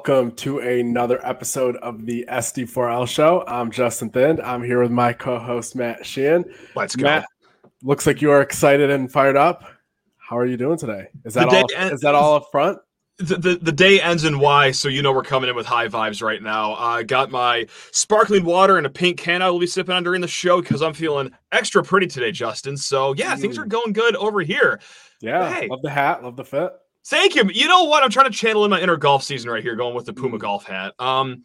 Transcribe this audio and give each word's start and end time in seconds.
welcome 0.00 0.32
to 0.32 0.60
another 0.60 1.20
episode 1.26 1.76
of 1.76 2.06
the 2.06 2.24
SD4L 2.30 3.06
show. 3.06 3.44
I'm 3.46 3.70
Justin 3.70 4.08
Thind. 4.08 4.42
I'm 4.42 4.62
here 4.62 4.80
with 4.80 4.90
my 4.90 5.12
co-host 5.12 5.76
Matt 5.76 6.06
Sheehan. 6.06 6.46
Let's 6.74 6.96
go. 6.96 7.04
Matt, 7.04 7.26
looks 7.82 8.06
like 8.06 8.22
you 8.22 8.30
are 8.30 8.40
excited 8.40 8.90
and 8.90 9.12
fired 9.12 9.36
up. 9.36 9.62
How 10.16 10.38
are 10.38 10.46
you 10.46 10.56
doing 10.56 10.78
today? 10.78 11.08
Is 11.26 11.34
that 11.34 11.48
all? 11.48 11.66
En- 11.76 11.92
is 11.92 12.00
that 12.00 12.14
all 12.14 12.36
up 12.36 12.46
front? 12.50 12.78
The, 13.18 13.36
the, 13.36 13.54
the 13.56 13.72
day 13.72 14.00
ends 14.00 14.24
in 14.24 14.38
Y, 14.38 14.70
so 14.70 14.88
you 14.88 15.02
know 15.02 15.12
we're 15.12 15.22
coming 15.22 15.50
in 15.50 15.54
with 15.54 15.66
high 15.66 15.88
vibes 15.88 16.22
right 16.22 16.42
now. 16.42 16.72
I 16.72 17.00
uh, 17.00 17.02
got 17.02 17.30
my 17.30 17.66
sparkling 17.92 18.46
water 18.46 18.78
and 18.78 18.86
a 18.86 18.90
pink 18.90 19.18
can 19.18 19.42
I 19.42 19.50
will 19.50 19.60
be 19.60 19.66
sipping 19.66 19.94
on 19.94 20.02
during 20.02 20.22
the 20.22 20.28
show 20.28 20.62
because 20.62 20.80
I'm 20.80 20.94
feeling 20.94 21.30
extra 21.52 21.82
pretty 21.82 22.06
today, 22.06 22.32
Justin. 22.32 22.78
So 22.78 23.12
yeah, 23.18 23.36
mm. 23.36 23.38
things 23.38 23.58
are 23.58 23.66
going 23.66 23.92
good 23.92 24.16
over 24.16 24.40
here. 24.40 24.80
Yeah, 25.20 25.52
hey, 25.52 25.68
love 25.68 25.82
the 25.82 25.90
hat, 25.90 26.24
love 26.24 26.36
the 26.36 26.44
fit. 26.46 26.72
Thank 27.06 27.34
you. 27.34 27.44
You 27.52 27.66
know 27.66 27.84
what? 27.84 28.02
I'm 28.02 28.10
trying 28.10 28.30
to 28.30 28.36
channel 28.36 28.64
in 28.64 28.70
my 28.70 28.80
inner 28.80 28.96
golf 28.96 29.24
season 29.24 29.50
right 29.50 29.62
here, 29.62 29.74
going 29.74 29.94
with 29.94 30.06
the 30.06 30.12
Puma 30.12 30.36
mm. 30.36 30.40
golf 30.40 30.64
hat. 30.64 30.94
Um, 30.98 31.44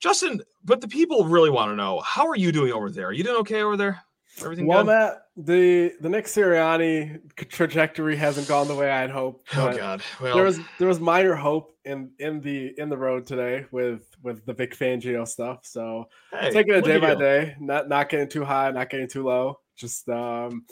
Justin, 0.00 0.40
but 0.64 0.80
the 0.80 0.88
people 0.88 1.24
really 1.24 1.50
want 1.50 1.70
to 1.70 1.76
know 1.76 2.00
how 2.00 2.26
are 2.26 2.36
you 2.36 2.52
doing 2.52 2.72
over 2.72 2.90
there? 2.90 3.06
Are 3.06 3.12
you 3.12 3.24
doing 3.24 3.38
okay 3.40 3.62
over 3.62 3.76
there? 3.76 4.02
Everything 4.40 4.66
well, 4.66 4.84
good? 4.84 4.92
Matt, 4.92 5.22
the 5.36 5.94
the 6.00 6.08
Nick 6.08 6.26
Sirianni 6.26 7.20
trajectory 7.48 8.16
hasn't 8.16 8.46
gone 8.46 8.68
the 8.68 8.74
way 8.74 8.90
I'd 8.90 9.10
hoped. 9.10 9.56
Oh 9.56 9.76
God! 9.76 10.02
Well, 10.20 10.34
there 10.34 10.44
was 10.44 10.60
there 10.78 10.88
was 10.88 11.00
minor 11.00 11.34
hope 11.34 11.76
in 11.84 12.10
in 12.18 12.40
the 12.40 12.72
in 12.78 12.88
the 12.88 12.96
road 12.96 13.26
today 13.26 13.66
with 13.70 14.06
with 14.22 14.44
the 14.46 14.52
Vic 14.52 14.76
Fangio 14.76 15.26
stuff. 15.26 15.66
So 15.66 16.08
hey, 16.32 16.50
taking 16.50 16.74
it 16.74 16.84
day 16.84 16.98
by 16.98 17.14
day, 17.14 17.56
not 17.58 17.88
not 17.88 18.08
getting 18.08 18.28
too 18.28 18.44
high, 18.44 18.70
not 18.70 18.90
getting 18.90 19.08
too 19.08 19.24
low. 19.24 19.60
Just 19.74 20.08
um, 20.08 20.64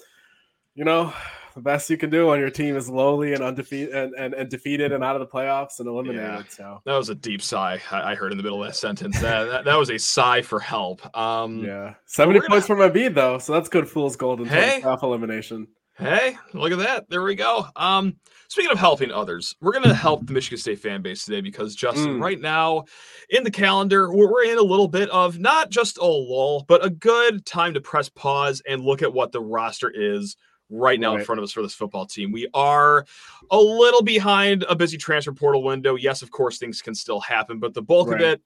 you 0.75 0.85
know, 0.85 1.13
the 1.57 1.63
best 1.63 1.89
you 1.89 1.97
can 1.97 2.11
do 2.11 2.27
when 2.27 2.39
your 2.39 2.51
team 2.51 2.77
is 2.77 2.89
lowly 2.89 3.33
and 3.33 3.43
undefeated 3.43 3.95
and, 3.95 4.15
and, 4.15 4.35
and 4.35 4.51
defeated 4.51 4.93
and 4.93 5.03
out 5.03 5.17
of 5.17 5.21
the 5.21 5.27
playoffs 5.27 5.81
and 5.81 5.89
eliminated. 5.89 6.23
Yeah. 6.23 6.43
So 6.49 6.83
that 6.85 6.95
was 6.95 7.09
a 7.09 7.15
deep 7.15 7.41
sigh 7.41 7.81
I 7.91 8.15
heard 8.15 8.31
in 8.31 8.37
the 8.37 8.45
middle 8.45 8.63
of 8.63 8.69
that 8.69 8.77
sentence. 8.77 9.19
that, 9.21 9.45
that, 9.45 9.65
that 9.65 9.77
was 9.77 9.91
a 9.91 9.99
sigh 9.99 10.43
for 10.43 10.61
help. 10.61 11.17
Um, 11.17 11.65
yeah, 11.65 11.95
seventy 12.05 12.41
points 12.41 12.69
gonna... 12.69 12.93
from 12.93 12.93
Embiid 12.93 13.15
though, 13.15 13.39
so 13.39 13.55
that's 13.55 13.71
good 13.71 13.89
fool's 13.89 14.17
gold 14.17 14.43
in 14.43 14.47
hey. 14.47 14.81
playoff 14.83 15.03
elimination. 15.03 15.67
Hey, 15.99 16.37
look 16.53 16.73
at 16.73 16.79
that! 16.79 17.09
There 17.09 17.23
we 17.23 17.35
go. 17.35 17.65
Um, 17.75 18.17
speaking 18.49 18.71
of 18.71 18.79
helping 18.79 19.11
others, 19.11 19.57
we're 19.63 19.73
gonna 19.73 19.95
help 19.95 20.27
the 20.27 20.35
Michigan 20.35 20.59
State 20.59 20.81
fan 20.81 21.01
base 21.01 21.25
today 21.25 21.41
because 21.41 21.75
Justin, 21.75 22.19
mm. 22.19 22.23
right 22.23 22.39
now 22.39 22.85
in 23.31 23.45
the 23.45 23.51
calendar, 23.51 24.13
we're 24.13 24.45
in 24.45 24.59
a 24.59 24.63
little 24.63 24.89
bit 24.89 25.09
of 25.09 25.39
not 25.39 25.71
just 25.71 25.97
a 25.97 26.05
lull, 26.05 26.67
but 26.69 26.85
a 26.85 26.91
good 26.91 27.47
time 27.47 27.73
to 27.73 27.81
press 27.81 28.11
pause 28.11 28.61
and 28.69 28.83
look 28.83 29.01
at 29.01 29.15
what 29.15 29.33
the 29.33 29.41
roster 29.41 29.91
is 29.91 30.37
right 30.69 30.99
now 30.99 31.13
right. 31.13 31.21
in 31.21 31.27
front 31.27 31.39
of 31.39 31.45
us 31.45 31.53
for 31.53 31.63
this 31.63 31.75
football 31.75 32.07
team. 32.07 32.33
We 32.33 32.49
are 32.55 33.07
a 33.51 33.59
little 33.59 34.03
behind 34.03 34.65
a 34.69 34.75
busy 34.75 34.97
transfer 34.97 35.33
portal 35.33 35.63
window. 35.63 35.95
Yes, 35.95 36.23
of 36.23 36.31
course, 36.31 36.59
things 36.59 36.83
can 36.83 36.95
still 36.95 37.21
happen, 37.21 37.59
but 37.59 37.75
the 37.75 37.83
bulk 37.83 38.09
right. 38.09 38.21
of 38.21 38.27
it 38.27 38.43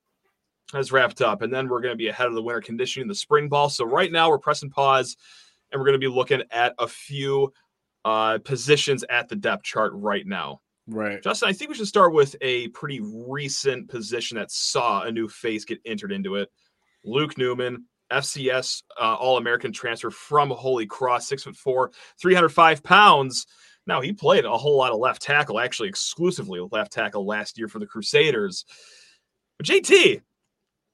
has 0.72 0.92
wrapped 0.92 1.20
up. 1.22 1.42
And 1.42 1.52
then 1.52 1.68
we're 1.68 1.80
going 1.80 1.92
to 1.92 1.98
be 1.98 2.08
ahead 2.08 2.28
of 2.28 2.34
the 2.34 2.42
winter 2.42 2.60
conditioning, 2.60 3.08
the 3.08 3.14
spring 3.14 3.48
ball. 3.48 3.68
So 3.68 3.84
right 3.84 4.12
now 4.12 4.28
we're 4.28 4.38
pressing 4.38 4.70
pause 4.70 5.16
and 5.72 5.80
we're 5.80 5.86
going 5.86 6.00
to 6.00 6.06
be 6.06 6.14
looking 6.14 6.42
at 6.50 6.74
a 6.78 6.86
few 6.86 7.52
uh, 8.04 8.38
positions 8.38 9.04
at 9.10 9.28
the 9.28 9.36
depth 9.36 9.64
chart 9.64 9.92
right 9.94 10.26
now. 10.26 10.60
Right. 10.86 11.22
Justin, 11.22 11.48
I 11.48 11.52
think 11.52 11.70
we 11.70 11.76
should 11.76 11.86
start 11.86 12.12
with 12.12 12.34
a 12.40 12.68
pretty 12.68 13.00
recent 13.00 13.88
position 13.88 14.36
that 14.38 14.50
saw 14.50 15.02
a 15.02 15.12
new 15.12 15.28
face 15.28 15.64
get 15.64 15.78
entered 15.84 16.12
into 16.12 16.36
it. 16.36 16.50
Luke 17.04 17.38
Newman, 17.38 17.84
FCS 18.10 18.82
uh, 19.00 19.14
All 19.14 19.36
American 19.36 19.72
transfer 19.72 20.10
from 20.10 20.50
Holy 20.50 20.86
Cross, 20.86 21.28
six 21.28 21.44
foot 21.44 21.56
four, 21.56 21.90
305 22.20 22.82
pounds. 22.82 23.46
Now, 23.86 24.00
he 24.00 24.12
played 24.12 24.44
a 24.44 24.56
whole 24.56 24.76
lot 24.76 24.92
of 24.92 24.98
left 24.98 25.22
tackle, 25.22 25.58
actually 25.58 25.88
exclusively 25.88 26.60
left 26.70 26.92
tackle 26.92 27.26
last 27.26 27.58
year 27.58 27.68
for 27.68 27.78
the 27.78 27.86
Crusaders. 27.86 28.64
But 29.58 29.66
JT, 29.66 30.16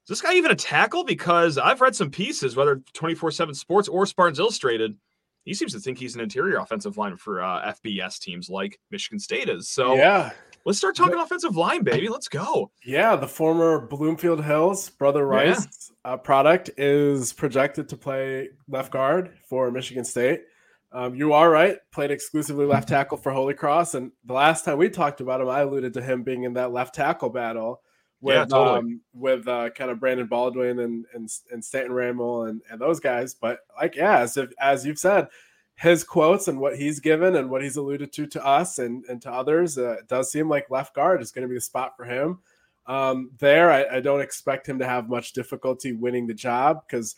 is 0.06 0.08
this 0.08 0.22
guy 0.22 0.34
even 0.34 0.52
a 0.52 0.56
tackle? 0.56 1.04
Because 1.04 1.58
I've 1.58 1.80
read 1.80 1.96
some 1.96 2.10
pieces, 2.10 2.56
whether 2.56 2.80
24 2.94 3.32
7 3.32 3.54
Sports 3.54 3.88
or 3.88 4.06
Spartans 4.06 4.38
Illustrated, 4.38 4.96
he 5.44 5.54
seems 5.54 5.72
to 5.72 5.80
think 5.80 5.98
he's 5.98 6.14
an 6.14 6.20
interior 6.20 6.58
offensive 6.58 6.96
line 6.96 7.16
for 7.16 7.42
uh, 7.42 7.74
FBS 7.74 8.18
teams 8.18 8.48
like 8.48 8.78
Michigan 8.90 9.18
State 9.18 9.48
is. 9.48 9.68
So, 9.68 9.94
yeah. 9.94 10.32
Let's 10.66 10.78
start 10.78 10.96
talking 10.96 11.14
offensive 11.14 11.56
line, 11.56 11.84
baby. 11.84 12.08
Let's 12.08 12.26
go. 12.26 12.72
Yeah, 12.84 13.14
the 13.14 13.28
former 13.28 13.86
Bloomfield 13.86 14.42
Hills 14.42 14.90
brother 14.90 15.24
Rice 15.24 15.92
yeah. 16.04 16.14
uh, 16.14 16.16
product 16.16 16.70
is 16.76 17.32
projected 17.32 17.88
to 17.88 17.96
play 17.96 18.48
left 18.68 18.90
guard 18.90 19.30
for 19.48 19.70
Michigan 19.70 20.04
State. 20.04 20.42
Um, 20.90 21.14
you 21.14 21.32
are 21.34 21.48
right. 21.48 21.78
Played 21.92 22.10
exclusively 22.10 22.66
left 22.66 22.88
tackle 22.88 23.16
for 23.16 23.30
Holy 23.30 23.54
Cross, 23.54 23.94
and 23.94 24.10
the 24.24 24.32
last 24.32 24.64
time 24.64 24.76
we 24.76 24.90
talked 24.90 25.20
about 25.20 25.40
him, 25.40 25.48
I 25.48 25.60
alluded 25.60 25.94
to 25.94 26.02
him 26.02 26.24
being 26.24 26.42
in 26.42 26.54
that 26.54 26.72
left 26.72 26.96
tackle 26.96 27.30
battle 27.30 27.80
with 28.20 28.34
yeah, 28.34 28.44
totally. 28.46 28.78
um, 28.78 29.00
with 29.14 29.46
uh, 29.46 29.70
kind 29.70 29.92
of 29.92 30.00
Brandon 30.00 30.26
Baldwin 30.26 30.80
and 30.80 31.06
and, 31.14 31.30
and 31.52 31.64
Stanton 31.64 31.92
Ramil 31.92 32.50
and, 32.50 32.60
and 32.72 32.80
those 32.80 32.98
guys. 32.98 33.34
But 33.34 33.60
like, 33.80 33.94
yeah, 33.94 34.18
as 34.18 34.36
if, 34.36 34.50
as 34.58 34.84
you've 34.84 34.98
said, 34.98 35.28
his 35.76 36.04
quotes 36.04 36.48
and 36.48 36.58
what 36.58 36.76
he's 36.76 37.00
given 37.00 37.36
and 37.36 37.50
what 37.50 37.62
he's 37.62 37.76
alluded 37.76 38.12
to 38.14 38.26
to 38.26 38.44
us 38.44 38.78
and, 38.78 39.04
and 39.08 39.20
to 39.22 39.30
others, 39.30 39.76
uh, 39.76 39.96
it 39.98 40.08
does 40.08 40.32
seem 40.32 40.48
like 40.48 40.70
left 40.70 40.94
guard 40.94 41.20
is 41.20 41.30
going 41.30 41.42
to 41.42 41.48
be 41.48 41.54
the 41.54 41.60
spot 41.60 41.96
for 41.96 42.04
him. 42.04 42.38
Um, 42.86 43.30
there, 43.38 43.70
I, 43.70 43.96
I, 43.96 44.00
don't 44.00 44.20
expect 44.20 44.68
him 44.68 44.78
to 44.78 44.86
have 44.86 45.08
much 45.08 45.32
difficulty 45.32 45.92
winning 45.92 46.28
the 46.28 46.34
job 46.34 46.82
because 46.86 47.16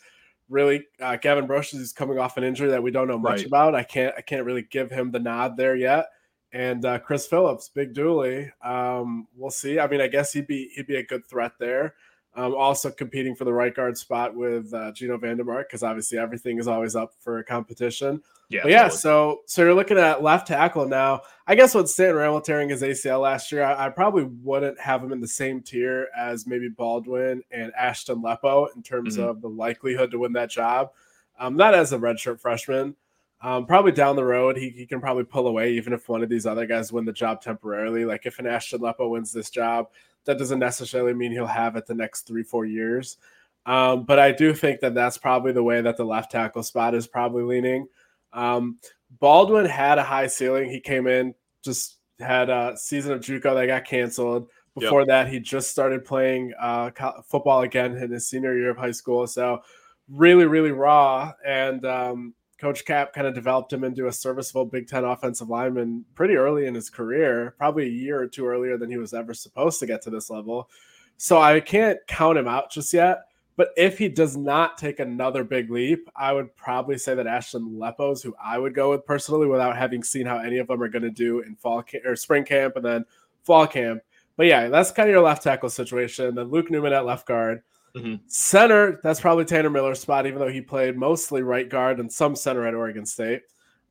really, 0.49 0.83
uh, 0.99 1.15
Gavin 1.17 1.47
Broscious 1.47 1.79
is 1.79 1.93
coming 1.93 2.17
off 2.17 2.37
an 2.37 2.43
injury 2.43 2.69
that 2.69 2.81
we 2.81 2.89
don't 2.89 3.07
know 3.07 3.19
much 3.19 3.39
right. 3.39 3.45
about. 3.45 3.75
I 3.75 3.83
can't 3.83 4.15
I 4.17 4.21
can't 4.21 4.45
really 4.45 4.63
give 4.63 4.89
him 4.89 5.11
the 5.11 5.19
nod 5.19 5.57
there 5.57 5.75
yet. 5.75 6.07
And 6.51 6.83
uh, 6.83 6.97
Chris 6.97 7.27
Phillips, 7.27 7.69
big 7.69 7.93
Dooley, 7.93 8.51
um, 8.63 9.27
we'll 9.35 9.51
see. 9.51 9.79
I 9.79 9.87
mean, 9.87 10.01
I 10.01 10.07
guess 10.07 10.33
he'd 10.33 10.47
be 10.47 10.71
he'd 10.75 10.87
be 10.87 10.95
a 10.95 11.05
good 11.05 11.25
threat 11.27 11.51
there. 11.59 11.93
Um, 12.35 12.53
also 12.53 12.91
competing 12.91 13.35
for 13.35 13.43
the 13.43 13.51
right 13.51 13.73
guard 13.73 13.97
spot 13.97 14.35
with 14.35 14.71
uh, 14.73 14.91
Geno 14.91 15.17
VanDeMark 15.17 15.63
because 15.63 15.81
obviously 15.81 16.19
everything 16.19 16.59
is 16.59 16.67
always 16.67 16.95
up 16.95 17.11
for 17.19 17.41
competition. 17.43 18.21
Yeah, 18.49 18.67
yeah. 18.67 18.87
So, 18.87 19.41
so 19.45 19.63
you're 19.63 19.73
looking 19.73 19.97
at 19.97 20.23
left 20.23 20.47
tackle 20.47 20.87
now. 20.87 21.21
I 21.47 21.55
guess 21.55 21.75
with 21.75 21.89
Stanton 21.89 22.17
Ramil 22.17 22.43
tearing 22.43 22.69
his 22.69 22.81
ACL 22.81 23.21
last 23.21 23.51
year, 23.51 23.63
I, 23.63 23.87
I, 23.87 23.89
probably 23.89 24.23
wouldn't 24.23 24.79
have 24.79 25.03
him 25.03 25.11
in 25.11 25.19
the 25.19 25.27
same 25.27 25.61
tier 25.61 26.07
as 26.17 26.47
maybe 26.47 26.69
Baldwin 26.69 27.43
and 27.51 27.71
Ashton 27.77 28.21
Lepo 28.21 28.67
in 28.75 28.83
terms 28.83 29.17
mm-hmm. 29.17 29.27
of 29.27 29.41
the 29.41 29.49
likelihood 29.49 30.11
to 30.11 30.19
win 30.19 30.33
that 30.33 30.49
job. 30.49 30.91
Um, 31.39 31.57
not 31.57 31.73
as 31.73 31.93
a 31.93 31.97
redshirt 31.97 32.39
freshman. 32.39 32.95
Um, 33.41 33.65
probably 33.65 33.93
down 33.93 34.15
the 34.15 34.25
road, 34.25 34.57
he, 34.57 34.69
he 34.69 34.85
can 34.85 34.99
probably 34.99 35.23
pull 35.23 35.47
away 35.47 35.73
even 35.73 35.93
if 35.93 36.09
one 36.09 36.23
of 36.23 36.29
these 36.29 36.45
other 36.45 36.65
guys 36.65 36.91
win 36.91 37.05
the 37.05 37.13
job 37.13 37.41
temporarily. 37.41 38.03
Like 38.03 38.25
if 38.25 38.39
an 38.39 38.47
Ashton 38.47 38.81
Lepo 38.81 39.09
wins 39.11 39.31
this 39.31 39.49
job, 39.49 39.87
that 40.25 40.37
doesn't 40.37 40.59
necessarily 40.59 41.13
mean 41.13 41.31
he'll 41.31 41.45
have 41.45 41.75
it 41.75 41.85
the 41.85 41.93
next 41.93 42.27
three, 42.27 42.43
four 42.43 42.65
years. 42.65 43.17
Um, 43.65 44.03
but 44.05 44.19
I 44.19 44.31
do 44.31 44.53
think 44.53 44.79
that 44.81 44.95
that's 44.95 45.17
probably 45.17 45.51
the 45.51 45.63
way 45.63 45.81
that 45.81 45.97
the 45.97 46.03
left 46.03 46.31
tackle 46.31 46.63
spot 46.63 46.95
is 46.95 47.07
probably 47.07 47.43
leaning. 47.43 47.87
Um, 48.33 48.79
Baldwin 49.19 49.65
had 49.65 49.97
a 49.97 50.03
high 50.03 50.27
ceiling. 50.27 50.69
He 50.69 50.79
came 50.79 51.07
in, 51.07 51.33
just 51.63 51.97
had 52.19 52.49
a 52.49 52.75
season 52.77 53.13
of 53.13 53.21
JUCO 53.21 53.55
that 53.55 53.67
got 53.67 53.85
canceled. 53.85 54.49
Before 54.75 55.01
yep. 55.01 55.07
that, 55.07 55.27
he 55.29 55.39
just 55.39 55.71
started 55.71 56.05
playing 56.05 56.53
uh, 56.59 56.91
football 57.25 57.61
again 57.61 57.97
in 57.97 58.11
his 58.11 58.27
senior 58.27 58.55
year 58.55 58.69
of 58.69 58.77
high 58.77 58.91
school. 58.91 59.27
So 59.27 59.61
really, 60.09 60.45
really 60.45 60.71
raw. 60.71 61.33
And 61.45 61.85
um, 61.85 62.33
Coach 62.59 62.85
Cap 62.85 63.13
kind 63.13 63.25
of 63.25 63.33
developed 63.33 63.71
him 63.71 63.83
into 63.83 64.07
a 64.07 64.11
serviceable 64.11 64.65
Big 64.65 64.87
Ten 64.87 65.05
offensive 65.05 65.49
lineman 65.49 66.03
pretty 66.15 66.35
early 66.35 66.65
in 66.65 66.75
his 66.75 66.89
career, 66.89 67.55
probably 67.57 67.85
a 67.85 67.89
year 67.89 68.19
or 68.19 68.27
two 68.27 68.45
earlier 68.45 68.77
than 68.77 68.89
he 68.89 68.97
was 68.97 69.13
ever 69.13 69.33
supposed 69.33 69.79
to 69.79 69.87
get 69.87 70.01
to 70.03 70.09
this 70.09 70.29
level. 70.29 70.69
So 71.17 71.41
I 71.41 71.59
can't 71.59 71.99
count 72.07 72.37
him 72.37 72.47
out 72.47 72.71
just 72.71 72.93
yet. 72.93 73.23
But 73.55 73.71
if 73.75 73.97
he 73.97 74.07
does 74.07 74.37
not 74.37 74.77
take 74.77 75.01
another 75.01 75.43
big 75.43 75.69
leap, 75.69 76.09
I 76.15 76.31
would 76.31 76.55
probably 76.55 76.97
say 76.97 77.13
that 77.15 77.27
Ashton 77.27 77.77
Lepos, 77.77 78.23
who 78.23 78.33
I 78.41 78.57
would 78.57 78.73
go 78.73 78.91
with 78.91 79.05
personally, 79.05 79.47
without 79.47 79.75
having 79.75 80.01
seen 80.01 80.25
how 80.25 80.37
any 80.39 80.59
of 80.59 80.67
them 80.67 80.81
are 80.81 80.87
going 80.87 81.03
to 81.03 81.09
do 81.09 81.41
in 81.41 81.57
fall 81.57 81.83
camp 81.83 82.05
or 82.05 82.15
spring 82.15 82.45
camp 82.45 82.77
and 82.77 82.85
then 82.85 83.05
fall 83.43 83.67
camp. 83.67 84.01
But 84.37 84.45
yeah, 84.45 84.69
that's 84.69 84.91
kind 84.91 85.09
of 85.09 85.13
your 85.13 85.21
left 85.21 85.43
tackle 85.43 85.69
situation. 85.69 86.35
Then 86.35 86.49
Luke 86.49 86.71
Newman 86.71 86.93
at 86.93 87.05
left 87.05 87.27
guard. 87.27 87.61
Mm-hmm. 87.95 88.15
Center, 88.27 88.99
that's 89.03 89.19
probably 89.19 89.45
Tanner 89.45 89.69
Miller's 89.69 89.99
spot, 89.99 90.25
even 90.25 90.39
though 90.39 90.49
he 90.49 90.61
played 90.61 90.97
mostly 90.97 91.41
right 91.41 91.67
guard 91.67 91.99
and 91.99 92.11
some 92.11 92.35
center 92.35 92.67
at 92.67 92.73
Oregon 92.73 93.05
State. 93.05 93.41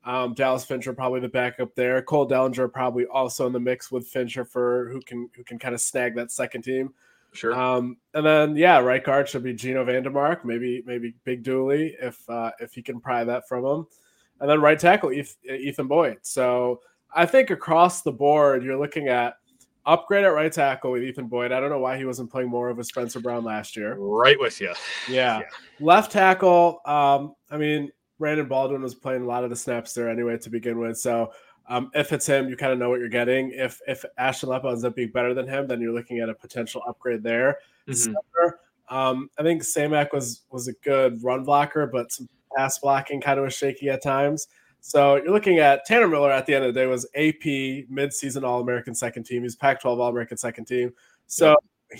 Um, 0.04 0.32
Dallas 0.34 0.64
Fincher 0.64 0.92
probably 0.92 1.20
the 1.20 1.28
backup 1.28 1.74
there. 1.74 2.00
Cole 2.00 2.28
Dellinger 2.28 2.72
probably 2.72 3.06
also 3.06 3.46
in 3.46 3.52
the 3.52 3.60
mix 3.60 3.90
with 3.90 4.06
Fincher 4.06 4.44
for 4.44 4.88
who 4.90 5.00
can 5.00 5.28
who 5.34 5.44
can 5.44 5.58
kind 5.58 5.74
of 5.74 5.80
snag 5.80 6.14
that 6.14 6.30
second 6.30 6.62
team. 6.62 6.94
Sure. 7.32 7.52
Um, 7.52 7.98
and 8.14 8.24
then 8.24 8.56
yeah, 8.56 8.78
right 8.78 9.04
guard 9.04 9.28
should 9.28 9.42
be 9.42 9.52
Geno 9.52 9.84
VanDeMark, 9.84 10.44
maybe 10.44 10.82
maybe 10.86 11.14
Big 11.24 11.42
Dooley 11.42 11.94
if 12.00 12.18
uh, 12.30 12.52
if 12.58 12.72
he 12.72 12.80
can 12.80 13.00
pry 13.00 13.24
that 13.24 13.46
from 13.48 13.64
him, 13.64 13.86
and 14.40 14.48
then 14.48 14.60
right 14.60 14.78
tackle 14.78 15.12
Ethan 15.12 15.88
Boyd. 15.88 16.18
So 16.22 16.80
I 17.14 17.26
think 17.26 17.50
across 17.50 18.02
the 18.02 18.12
board, 18.12 18.64
you're 18.64 18.78
looking 18.78 19.08
at 19.08 19.34
upgrade 19.88 20.24
at 20.24 20.28
right 20.28 20.52
tackle 20.52 20.92
with 20.92 21.02
Ethan 21.02 21.26
Boyd. 21.26 21.50
I 21.50 21.58
don't 21.58 21.70
know 21.70 21.80
why 21.80 21.96
he 21.96 22.04
wasn't 22.04 22.30
playing 22.30 22.48
more 22.48 22.68
of 22.68 22.78
a 22.78 22.84
Spencer 22.84 23.18
Brown 23.18 23.42
last 23.42 23.76
year. 23.76 23.96
Right 23.96 24.38
with 24.38 24.60
you. 24.60 24.74
Yeah. 25.08 25.40
yeah. 25.40 25.42
Left 25.80 26.12
tackle. 26.12 26.80
Um, 26.86 27.34
I 27.50 27.56
mean, 27.56 27.90
Brandon 28.20 28.46
Baldwin 28.46 28.82
was 28.82 28.94
playing 28.94 29.22
a 29.22 29.26
lot 29.26 29.42
of 29.42 29.50
the 29.50 29.56
snaps 29.56 29.94
there 29.94 30.08
anyway 30.08 30.38
to 30.38 30.50
begin 30.50 30.78
with. 30.78 30.98
So 30.98 31.32
Um, 31.70 31.90
if 31.94 32.12
it's 32.14 32.26
him, 32.26 32.48
you 32.48 32.56
kind 32.56 32.72
of 32.72 32.78
know 32.78 32.88
what 32.88 32.98
you're 32.98 33.10
getting. 33.10 33.50
If 33.50 33.80
if 33.86 34.02
Ashton 34.16 34.48
Lepo 34.48 34.70
ends 34.70 34.84
up 34.84 34.94
being 34.96 35.10
better 35.10 35.34
than 35.34 35.46
him, 35.46 35.66
then 35.66 35.80
you're 35.82 35.92
looking 35.92 36.18
at 36.20 36.30
a 36.30 36.34
potential 36.34 36.82
upgrade 36.88 37.22
there. 37.22 37.58
Mm-hmm. 37.86 38.96
um, 38.96 39.28
I 39.38 39.42
think 39.42 39.62
Samac 39.62 40.12
was 40.12 40.44
was 40.50 40.68
a 40.68 40.72
good 40.82 41.22
run 41.22 41.44
blocker, 41.44 41.86
but 41.86 42.10
some 42.10 42.26
pass 42.56 42.78
blocking 42.78 43.20
kind 43.20 43.38
of 43.38 43.44
was 43.44 43.54
shaky 43.54 43.90
at 43.90 44.02
times. 44.02 44.48
So 44.80 45.16
you're 45.16 45.32
looking 45.32 45.58
at 45.58 45.84
Tanner 45.84 46.08
Miller 46.08 46.30
at 46.30 46.46
the 46.46 46.54
end 46.54 46.64
of 46.64 46.72
the 46.72 46.80
day 46.80 46.86
was 46.86 47.04
AP 47.14 47.44
midseason 47.90 48.44
All 48.44 48.60
American 48.60 48.94
second 48.94 49.24
team. 49.24 49.42
He's 49.42 49.56
Pac-12 49.56 49.98
All 49.98 50.08
American 50.08 50.36
second 50.36 50.66
team. 50.66 50.92
So 51.26 51.56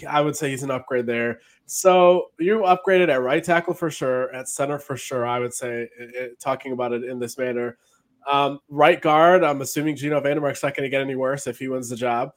I 0.09 0.21
would 0.21 0.37
say 0.37 0.51
he's 0.51 0.63
an 0.63 0.71
upgrade 0.71 1.07
there. 1.07 1.41
So 1.67 2.31
you 2.39 2.59
upgraded 2.59 3.09
at 3.09 3.23
right 3.23 3.43
tackle 3.43 3.75
for 3.75 3.91
sure, 3.91 4.35
at 4.35 4.49
center 4.49 4.79
for 4.79 4.97
sure. 4.97 5.27
I 5.27 5.39
would 5.39 5.53
say 5.53 5.83
it, 5.99 6.15
it, 6.15 6.41
talking 6.41 6.73
about 6.73 6.93
it 6.93 7.05
in 7.05 7.19
this 7.19 7.39
manner. 7.39 7.79
Um, 8.31 8.61
right 8.69 9.01
guard, 9.01 9.43
I'm 9.43 9.61
assuming 9.63 9.97
Gino 9.97 10.21
Vandermark's 10.21 10.63
not 10.63 10.75
going 10.75 10.85
to 10.85 10.91
get 10.91 11.01
any 11.01 11.15
worse 11.15 11.47
if 11.47 11.59
he 11.59 11.69
wins 11.69 11.89
the 11.89 11.97
job. 11.97 12.33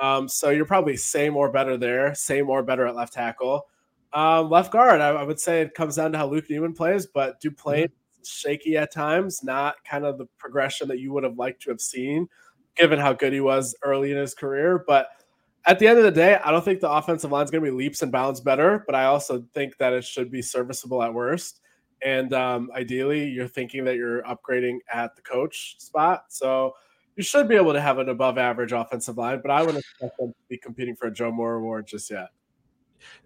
Um, 0.00 0.28
so 0.28 0.50
you're 0.50 0.66
probably 0.66 0.96
same 0.96 1.36
or 1.36 1.50
better 1.50 1.76
there, 1.76 2.14
same 2.14 2.50
or 2.50 2.62
better 2.62 2.86
at 2.86 2.96
left 2.96 3.12
tackle. 3.12 3.66
Um, 4.12 4.50
left 4.50 4.72
guard, 4.72 5.00
I, 5.00 5.08
I, 5.08 5.22
would 5.22 5.40
say 5.40 5.60
it 5.60 5.74
comes 5.74 5.96
down 5.96 6.12
to 6.12 6.18
how 6.18 6.26
Luke 6.26 6.48
Newman 6.48 6.72
plays, 6.72 7.06
but 7.06 7.40
Duplain 7.40 7.84
mm-hmm. 7.84 7.92
Shaky 8.28 8.76
at 8.76 8.92
times, 8.92 9.42
not 9.42 9.76
kind 9.84 10.04
of 10.04 10.18
the 10.18 10.26
progression 10.38 10.88
that 10.88 10.98
you 10.98 11.12
would 11.12 11.24
have 11.24 11.38
liked 11.38 11.62
to 11.62 11.70
have 11.70 11.80
seen, 11.80 12.28
given 12.76 12.98
how 12.98 13.12
good 13.12 13.32
he 13.32 13.40
was 13.40 13.74
early 13.82 14.10
in 14.10 14.16
his 14.16 14.34
career. 14.34 14.84
But 14.86 15.08
at 15.66 15.78
the 15.78 15.88
end 15.88 15.98
of 15.98 16.04
the 16.04 16.10
day, 16.10 16.38
I 16.44 16.50
don't 16.50 16.64
think 16.64 16.80
the 16.80 16.90
offensive 16.90 17.32
line 17.32 17.44
is 17.44 17.50
going 17.50 17.64
to 17.64 17.70
be 17.70 17.76
leaps 17.76 18.02
and 18.02 18.12
bounds 18.12 18.40
better, 18.40 18.84
but 18.86 18.94
I 18.94 19.06
also 19.06 19.44
think 19.52 19.76
that 19.78 19.92
it 19.92 20.04
should 20.04 20.30
be 20.30 20.42
serviceable 20.42 21.02
at 21.02 21.12
worst. 21.12 21.60
And 22.02 22.32
um, 22.32 22.70
ideally, 22.74 23.28
you're 23.28 23.48
thinking 23.48 23.84
that 23.84 23.96
you're 23.96 24.22
upgrading 24.22 24.78
at 24.92 25.16
the 25.16 25.22
coach 25.22 25.76
spot. 25.78 26.26
So 26.28 26.74
you 27.16 27.22
should 27.22 27.48
be 27.48 27.56
able 27.56 27.72
to 27.72 27.80
have 27.80 27.98
an 27.98 28.10
above 28.10 28.38
average 28.38 28.72
offensive 28.72 29.16
line, 29.16 29.40
but 29.42 29.50
I 29.50 29.62
wouldn't 29.62 29.78
expect 29.78 30.18
them 30.18 30.28
to 30.28 30.48
be 30.48 30.58
competing 30.58 30.94
for 30.94 31.06
a 31.06 31.12
Joe 31.12 31.32
Moore 31.32 31.54
award 31.54 31.86
just 31.86 32.10
yet. 32.10 32.28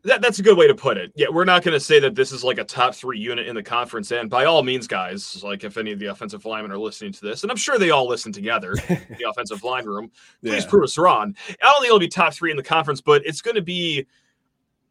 That, 0.03 0.23
that's 0.23 0.39
a 0.39 0.43
good 0.43 0.57
way 0.57 0.67
to 0.67 0.75
put 0.75 0.97
it. 0.97 1.13
Yeah, 1.15 1.27
we're 1.31 1.45
not 1.45 1.63
going 1.63 1.75
to 1.75 1.81
say 1.81 2.01
that 2.01 2.15
this 2.15 2.33
is 2.33 2.43
like 2.43 2.59
a 2.59 2.65
top 2.65 2.95
three 2.95 3.19
unit 3.19 3.47
in 3.47 3.55
the 3.55 3.63
conference. 3.63 4.11
And 4.13 4.31
by 4.31 4.47
all 4.47 4.63
means, 4.63 4.87
guys, 4.87 5.43
like 5.43 5.63
if 5.63 5.77
any 5.77 5.93
of 5.93 5.99
the 5.99 6.07
offensive 6.07 6.45
linemen 6.47 6.73
are 6.73 6.79
listening 6.79 7.13
to 7.13 7.21
this, 7.21 7.43
and 7.43 7.51
I'm 7.51 7.59
sure 7.59 7.79
they 7.79 7.91
all 7.91 8.09
listen 8.09 8.33
together, 8.33 8.75
the 8.89 9.27
offensive 9.29 9.63
line 9.63 9.85
room, 9.85 10.11
please 10.43 10.65
yeah. 10.65 10.71
prove 10.71 10.85
us 10.85 10.97
wrong. 10.97 11.37
I 11.49 11.55
don't 11.61 11.81
think 11.81 11.87
it'll 11.87 11.99
be 11.99 12.09
top 12.09 12.33
three 12.33 12.51
in 12.51 12.57
the 12.57 12.63
conference, 12.63 13.01
but 13.01 13.25
it's 13.27 13.43
going 13.43 13.57
to 13.57 13.63
be. 13.63 14.07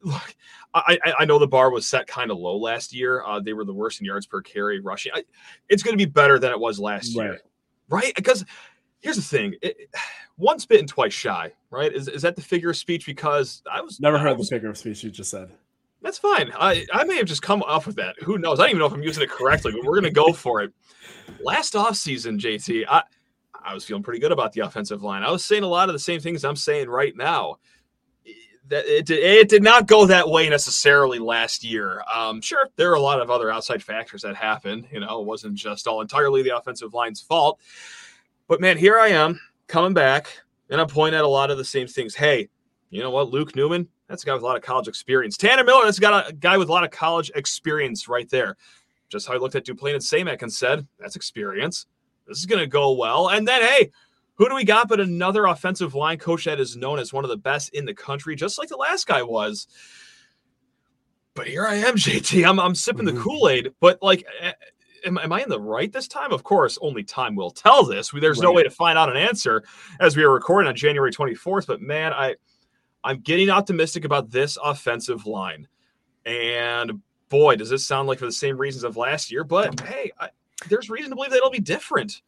Look, 0.01 0.35
I, 0.73 0.97
I 1.19 1.25
know 1.25 1.39
the 1.39 1.47
bar 1.47 1.71
was 1.71 1.85
set 1.85 2.07
kind 2.07 2.31
of 2.31 2.37
low 2.37 2.55
last 2.55 2.93
year. 2.93 3.21
Uh, 3.25 3.39
they 3.41 3.51
were 3.51 3.65
the 3.65 3.73
worst 3.73 3.99
in 3.99 4.05
yards 4.05 4.27
per 4.27 4.41
carry 4.41 4.79
rushing. 4.79 5.11
I, 5.13 5.25
it's 5.67 5.83
going 5.83 5.97
to 5.97 5.97
be 5.97 6.09
better 6.09 6.39
than 6.39 6.51
it 6.51 6.59
was 6.59 6.79
last 6.79 7.17
right. 7.17 7.25
year, 7.25 7.41
right? 7.89 8.13
Because 8.15 8.45
here's 8.99 9.15
the 9.15 9.21
thing: 9.21 9.55
it, 9.61 9.77
once 10.37 10.65
bitten, 10.65 10.87
twice 10.87 11.13
shy, 11.13 11.51
right? 11.69 11.93
Is, 11.93 12.07
is 12.07 12.21
that 12.21 12.35
the 12.35 12.41
figure 12.41 12.69
of 12.69 12.77
speech? 12.77 13.05
Because 13.05 13.61
I 13.71 13.81
was 13.81 13.99
never 13.99 14.17
heard 14.17 14.37
was, 14.37 14.49
the 14.49 14.55
figure 14.55 14.69
of 14.69 14.77
speech 14.77 15.03
you 15.03 15.11
just 15.11 15.31
said. 15.31 15.51
That's 16.01 16.17
fine. 16.17 16.51
I, 16.57 16.85
I 16.93 17.03
may 17.03 17.17
have 17.17 17.25
just 17.25 17.41
come 17.41 17.61
off 17.63 17.85
with 17.85 17.97
that. 17.97 18.15
Who 18.23 18.37
knows? 18.37 18.59
I 18.59 18.63
don't 18.63 18.69
even 18.69 18.79
know 18.79 18.85
if 18.85 18.93
I'm 18.93 19.03
using 19.03 19.23
it 19.23 19.29
correctly, 19.29 19.73
but 19.73 19.83
we're 19.83 19.99
going 19.99 20.03
to 20.03 20.11
go 20.11 20.31
for 20.31 20.61
it. 20.61 20.71
Last 21.41 21.73
offseason, 21.73 22.39
JT, 22.39 22.85
I, 22.87 23.03
I 23.61 23.73
was 23.73 23.83
feeling 23.83 24.03
pretty 24.03 24.19
good 24.19 24.31
about 24.31 24.53
the 24.53 24.61
offensive 24.61 25.03
line. 25.03 25.23
I 25.23 25.31
was 25.31 25.43
saying 25.43 25.63
a 25.63 25.67
lot 25.67 25.89
of 25.89 25.93
the 25.93 25.99
same 25.99 26.21
things 26.21 26.45
I'm 26.45 26.55
saying 26.55 26.89
right 26.89 27.15
now. 27.15 27.57
That 28.67 28.85
it, 28.85 29.09
it 29.09 29.49
did 29.49 29.63
not 29.63 29.87
go 29.87 30.05
that 30.05 30.29
way 30.29 30.47
necessarily 30.47 31.17
last 31.17 31.63
year. 31.63 32.03
Um, 32.13 32.39
sure, 32.39 32.69
there 32.75 32.91
are 32.91 32.95
a 32.95 33.01
lot 33.01 33.19
of 33.19 33.31
other 33.31 33.51
outside 33.51 33.81
factors 33.81 34.21
that 34.21 34.35
happened. 34.35 34.87
You 34.91 34.99
know, 34.99 35.21
it 35.21 35.25
wasn't 35.25 35.55
just 35.55 35.87
all 35.87 36.01
entirely 36.01 36.43
the 36.43 36.55
offensive 36.55 36.93
line's 36.93 37.19
fault. 37.19 37.59
But 38.49 38.59
man, 38.59 38.79
here 38.79 38.99
I 38.99 39.09
am 39.09 39.39
coming 39.67 39.93
back, 39.93 40.41
and 40.71 40.81
I'm 40.81 40.87
pointing 40.87 41.19
at 41.19 41.23
a 41.23 41.27
lot 41.27 41.51
of 41.51 41.59
the 41.59 41.63
same 41.63 41.85
things. 41.85 42.15
Hey, 42.15 42.49
you 42.89 42.99
know 42.99 43.11
what? 43.11 43.29
Luke 43.29 43.55
Newman, 43.55 43.87
that's 44.07 44.23
a 44.23 44.25
guy 44.25 44.33
with 44.33 44.41
a 44.41 44.45
lot 44.45 44.57
of 44.57 44.63
college 44.63 44.87
experience. 44.87 45.37
Tanner 45.37 45.63
Miller, 45.63 45.85
that's 45.85 45.99
got 45.99 46.27
a 46.27 46.33
guy 46.33 46.57
with 46.57 46.67
a 46.67 46.71
lot 46.71 46.83
of 46.83 46.89
college 46.89 47.31
experience 47.35 48.07
right 48.07 48.27
there. 48.27 48.57
Just 49.07 49.27
how 49.27 49.35
I 49.35 49.37
looked 49.37 49.53
at 49.53 49.65
Duplain 49.65 49.93
and 49.93 50.01
Samac 50.01 50.41
and 50.41 50.51
said, 50.51 50.87
that's 50.99 51.15
experience. 51.15 51.85
This 52.27 52.39
is 52.39 52.47
going 52.47 52.59
to 52.59 52.65
go 52.65 52.91
well. 52.93 53.29
And 53.29 53.47
then, 53.47 53.61
hey, 53.61 53.91
who 54.33 54.49
do 54.49 54.55
we 54.55 54.63
got 54.63 54.89
but 54.89 54.99
another 54.99 55.45
offensive 55.45 55.93
line 55.93 56.17
coach 56.17 56.45
that 56.45 56.59
is 56.59 56.75
known 56.75 56.97
as 56.97 57.13
one 57.13 57.23
of 57.23 57.29
the 57.29 57.37
best 57.37 57.69
in 57.75 57.85
the 57.85 57.93
country, 57.93 58.35
just 58.35 58.57
like 58.57 58.69
the 58.69 58.77
last 58.77 59.05
guy 59.05 59.21
was? 59.21 59.67
But 61.35 61.45
here 61.45 61.67
I 61.67 61.75
am, 61.75 61.95
JT. 61.97 62.49
I'm, 62.49 62.59
I'm 62.59 62.73
sipping 62.73 63.05
the 63.05 63.11
mm-hmm. 63.11 63.21
Kool 63.21 63.47
Aid. 63.47 63.73
But 63.79 64.01
like, 64.01 64.25
am, 65.05 65.17
am 65.17 65.33
I 65.33 65.41
in 65.41 65.49
the 65.49 65.59
right 65.59 65.91
this 65.91 66.07
time? 66.07 66.31
Of 66.31 66.43
course, 66.43 66.77
only 66.81 67.03
time 67.03 67.35
will 67.35 67.51
tell 67.51 67.83
this. 67.85 68.11
There's 68.11 68.37
right. 68.37 68.43
no 68.43 68.51
way 68.51 68.63
to 68.63 68.69
find 68.69 68.97
out 68.97 69.09
an 69.09 69.17
answer 69.17 69.63
as 69.99 70.15
we 70.15 70.23
are 70.23 70.31
recording 70.31 70.67
on 70.67 70.75
January 70.75 71.11
24th. 71.11 71.67
But 71.67 71.81
man, 71.81 72.13
I 72.13 72.35
I'm 73.03 73.19
getting 73.19 73.49
optimistic 73.49 74.05
about 74.05 74.29
this 74.29 74.57
offensive 74.63 75.25
line. 75.25 75.67
And 76.25 77.01
boy, 77.29 77.55
does 77.55 77.69
this 77.69 77.85
sound 77.85 78.07
like 78.07 78.19
for 78.19 78.25
the 78.25 78.31
same 78.31 78.57
reasons 78.57 78.83
of 78.83 78.97
last 78.97 79.31
year. 79.31 79.43
But 79.43 79.79
hey, 79.81 80.11
I, 80.19 80.29
there's 80.67 80.89
reason 80.89 81.11
to 81.11 81.15
believe 81.15 81.31
that 81.31 81.37
it'll 81.37 81.49
be 81.49 81.59
different. 81.59 82.21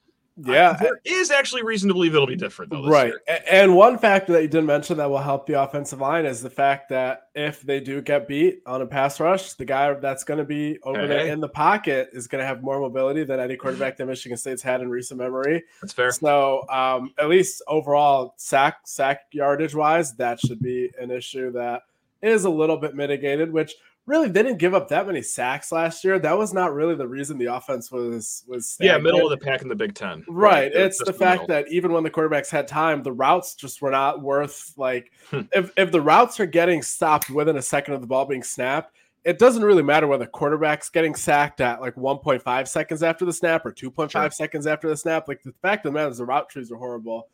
Yeah, 0.46 0.74
there 0.74 1.00
is 1.06 1.32
actually 1.32 1.64
reason 1.64 1.88
to 1.90 1.94
believe 1.94 2.16
it'll 2.16 2.28
be 2.28 2.36
different, 2.36 2.72
though. 2.72 2.88
right. 2.88 3.14
Year. 3.28 3.40
And 3.50 3.76
one 3.76 3.98
factor 3.98 4.34
that 4.34 4.42
you 4.42 4.48
didn't 4.48 4.66
mention 4.66 4.98
that 4.98 5.10
will 5.10 5.20
help 5.20 5.46
the 5.46 5.62
offensive 5.62 6.00
line 6.00 6.26
is 6.26 6.42
the 6.42 6.50
fact 6.50 6.90
that 6.90 7.24
if 7.36 7.62
they 7.62 7.80
do 7.80 8.02
get 8.02 8.28
beat 8.28 8.62
on 8.66 8.82
a 8.82 8.86
pass 8.86 9.20
rush, 9.20 9.54
the 9.54 9.65
guy 9.65 9.94
that's 9.94 10.24
going 10.24 10.38
to 10.38 10.44
be 10.44 10.80
over 10.84 11.08
there 11.08 11.27
in 11.27 11.39
the 11.39 11.50
pocket 11.50 12.10
is 12.13 12.27
going 12.27 12.42
to 12.42 12.46
have 12.46 12.63
more 12.63 12.80
mobility 12.80 13.24
than 13.24 13.39
any 13.39 13.56
quarterback 13.56 13.98
that 13.98 14.06
Michigan 14.06 14.38
State's 14.38 14.62
had 14.62 14.82
in 14.82 14.89
recent 14.89 15.20
memory. 15.20 15.63
That's 15.82 15.94
fair. 15.94 16.12
So, 16.12 16.68
um, 16.70 17.13
at 17.18 17.30
least 17.30 17.62
overall 17.68 18.34
sack 18.38 18.80
sack 18.86 19.22
yardage 19.32 19.75
wise, 19.75 20.13
that 20.15 20.39
should 20.39 20.62
be 20.62 20.92
an 21.00 21.12
issue 21.12 21.51
that 21.54 21.84
is 22.22 22.46
a 22.46 22.50
little 22.50 22.77
bit 22.77 22.96
mitigated, 22.96 23.51
which 23.51 23.75
really 24.05 24.27
they 24.27 24.43
didn't 24.43 24.58
give 24.58 24.74
up 24.74 24.88
that 24.89 25.08
many 25.08 25.22
sacks 25.22 25.72
last 25.72 26.03
year. 26.03 26.20
That 26.20 26.38
was 26.38 26.53
not 26.53 26.74
really 26.74 26.96
the 26.96 27.08
reason 27.08 27.38
the 27.38 27.53
offense 27.53 27.91
was 27.91 28.43
was 28.48 28.70
stagnant. 28.70 29.00
yeah 29.00 29.03
middle 29.03 29.25
of 29.25 29.38
the 29.38 29.43
pack 29.43 29.62
in 29.62 29.67
the 29.67 29.75
Big 29.75 29.93
Ten. 29.93 30.24
Right. 30.27 30.51
right. 30.51 30.72
It's 30.74 31.03
the 31.03 31.13
fact 31.13 31.43
middle. 31.43 31.63
that 31.63 31.72
even 31.72 31.91
when 31.91 32.03
the 32.03 32.10
quarterbacks 32.10 32.50
had 32.50 32.67
time, 32.67 33.03
the 33.03 33.12
routes 33.12 33.55
just 33.55 33.81
were 33.81 33.91
not 33.91 34.22
worth 34.22 34.74
like 34.77 35.12
hmm. 35.29 35.41
if 35.53 35.72
if 35.77 35.91
the 35.91 36.01
routes 36.01 36.39
are 36.39 36.46
getting 36.46 36.81
stopped 36.81 37.29
within 37.29 37.58
a 37.58 37.62
second 37.62 37.93
of 37.93 38.01
the 38.01 38.08
ball 38.08 38.25
being 38.25 38.43
snapped. 38.43 38.96
It 39.24 39.38
doesn't 39.38 39.63
really 39.63 39.84
matter 39.84 40.08
whether 40.08 40.25
the 40.25 40.31
quarterback's 40.31 40.89
getting 40.89 41.13
sacked 41.13 41.62
at 41.62 41.79
like 41.79 41.93
1.5 41.93 42.67
seconds 42.67 43.03
after 43.03 43.24
the 43.24 43.31
snap 43.31 43.63
or 43.63 43.72
2.5 43.72 44.10
sure. 44.10 44.31
seconds 44.31 44.65
after 44.65 44.89
the 44.89 44.98
snap. 44.98 45.27
Like 45.27 45.43
the 45.43 45.53
fact 45.62 45.86
of 45.86 45.93
the 45.93 46.00
matter 46.00 46.10
is 46.10 46.17
the 46.17 46.25
route 46.25 46.50
trees 46.50 46.72
are 46.72 46.77
horrible. 46.77 47.27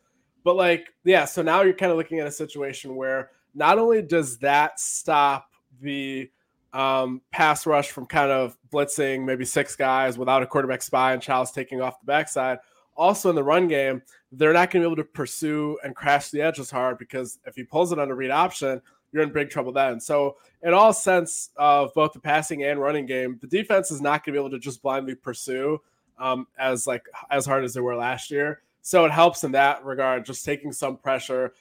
But 0.44 0.56
like, 0.56 0.92
yeah, 1.04 1.24
so 1.24 1.40
now 1.40 1.62
you're 1.62 1.72
kind 1.72 1.90
of 1.90 1.96
looking 1.96 2.20
at 2.20 2.26
a 2.26 2.30
situation 2.30 2.94
where 2.94 3.30
not 3.54 3.78
only 3.78 4.02
does 4.02 4.36
that 4.40 4.78
stop 4.78 5.50
the 5.80 6.30
um, 6.78 7.20
pass 7.32 7.66
rush 7.66 7.90
from 7.90 8.06
kind 8.06 8.30
of 8.30 8.56
blitzing 8.72 9.24
maybe 9.24 9.44
six 9.44 9.74
guys 9.74 10.16
without 10.16 10.44
a 10.44 10.46
quarterback 10.46 10.80
spy 10.80 11.12
and 11.12 11.20
Chiles 11.20 11.50
taking 11.50 11.80
off 11.80 11.98
the 11.98 12.06
backside. 12.06 12.58
Also 12.96 13.28
in 13.30 13.34
the 13.34 13.42
run 13.42 13.66
game, 13.66 14.00
they're 14.30 14.52
not 14.52 14.70
going 14.70 14.82
to 14.82 14.88
be 14.88 14.92
able 14.92 15.02
to 15.02 15.08
pursue 15.08 15.76
and 15.82 15.96
crash 15.96 16.30
the 16.30 16.40
edges 16.40 16.70
hard 16.70 16.96
because 16.96 17.40
if 17.46 17.56
he 17.56 17.64
pulls 17.64 17.90
it 17.90 17.98
on 17.98 18.12
a 18.12 18.14
read 18.14 18.30
option, 18.30 18.80
you're 19.10 19.24
in 19.24 19.32
big 19.32 19.50
trouble 19.50 19.72
then. 19.72 19.98
So, 19.98 20.36
in 20.62 20.72
all 20.72 20.92
sense 20.92 21.50
of 21.56 21.92
both 21.94 22.12
the 22.12 22.20
passing 22.20 22.62
and 22.62 22.78
running 22.78 23.06
game, 23.06 23.38
the 23.40 23.46
defense 23.46 23.90
is 23.90 24.00
not 24.00 24.24
going 24.24 24.34
to 24.34 24.40
be 24.40 24.46
able 24.46 24.50
to 24.50 24.58
just 24.58 24.82
blindly 24.82 25.14
pursue 25.14 25.80
um, 26.18 26.46
as 26.58 26.86
like 26.86 27.02
as 27.30 27.46
hard 27.46 27.64
as 27.64 27.74
they 27.74 27.80
were 27.80 27.96
last 27.96 28.30
year. 28.30 28.62
So 28.82 29.04
it 29.04 29.10
helps 29.10 29.42
in 29.42 29.52
that 29.52 29.84
regard, 29.84 30.24
just 30.24 30.44
taking 30.44 30.72
some 30.72 30.96
pressure, 30.96 31.54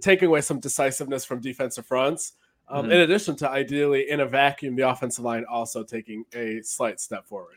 taking 0.00 0.28
away 0.28 0.40
some 0.40 0.60
decisiveness 0.60 1.24
from 1.24 1.40
defensive 1.40 1.86
fronts, 1.86 2.32
um, 2.68 2.84
mm-hmm. 2.84 2.92
In 2.92 3.00
addition 3.00 3.36
to 3.36 3.50
ideally 3.50 4.10
in 4.10 4.20
a 4.20 4.26
vacuum, 4.26 4.76
the 4.76 4.88
offensive 4.88 5.24
line 5.24 5.44
also 5.50 5.82
taking 5.82 6.24
a 6.34 6.62
slight 6.62 7.00
step 7.00 7.26
forward. 7.26 7.56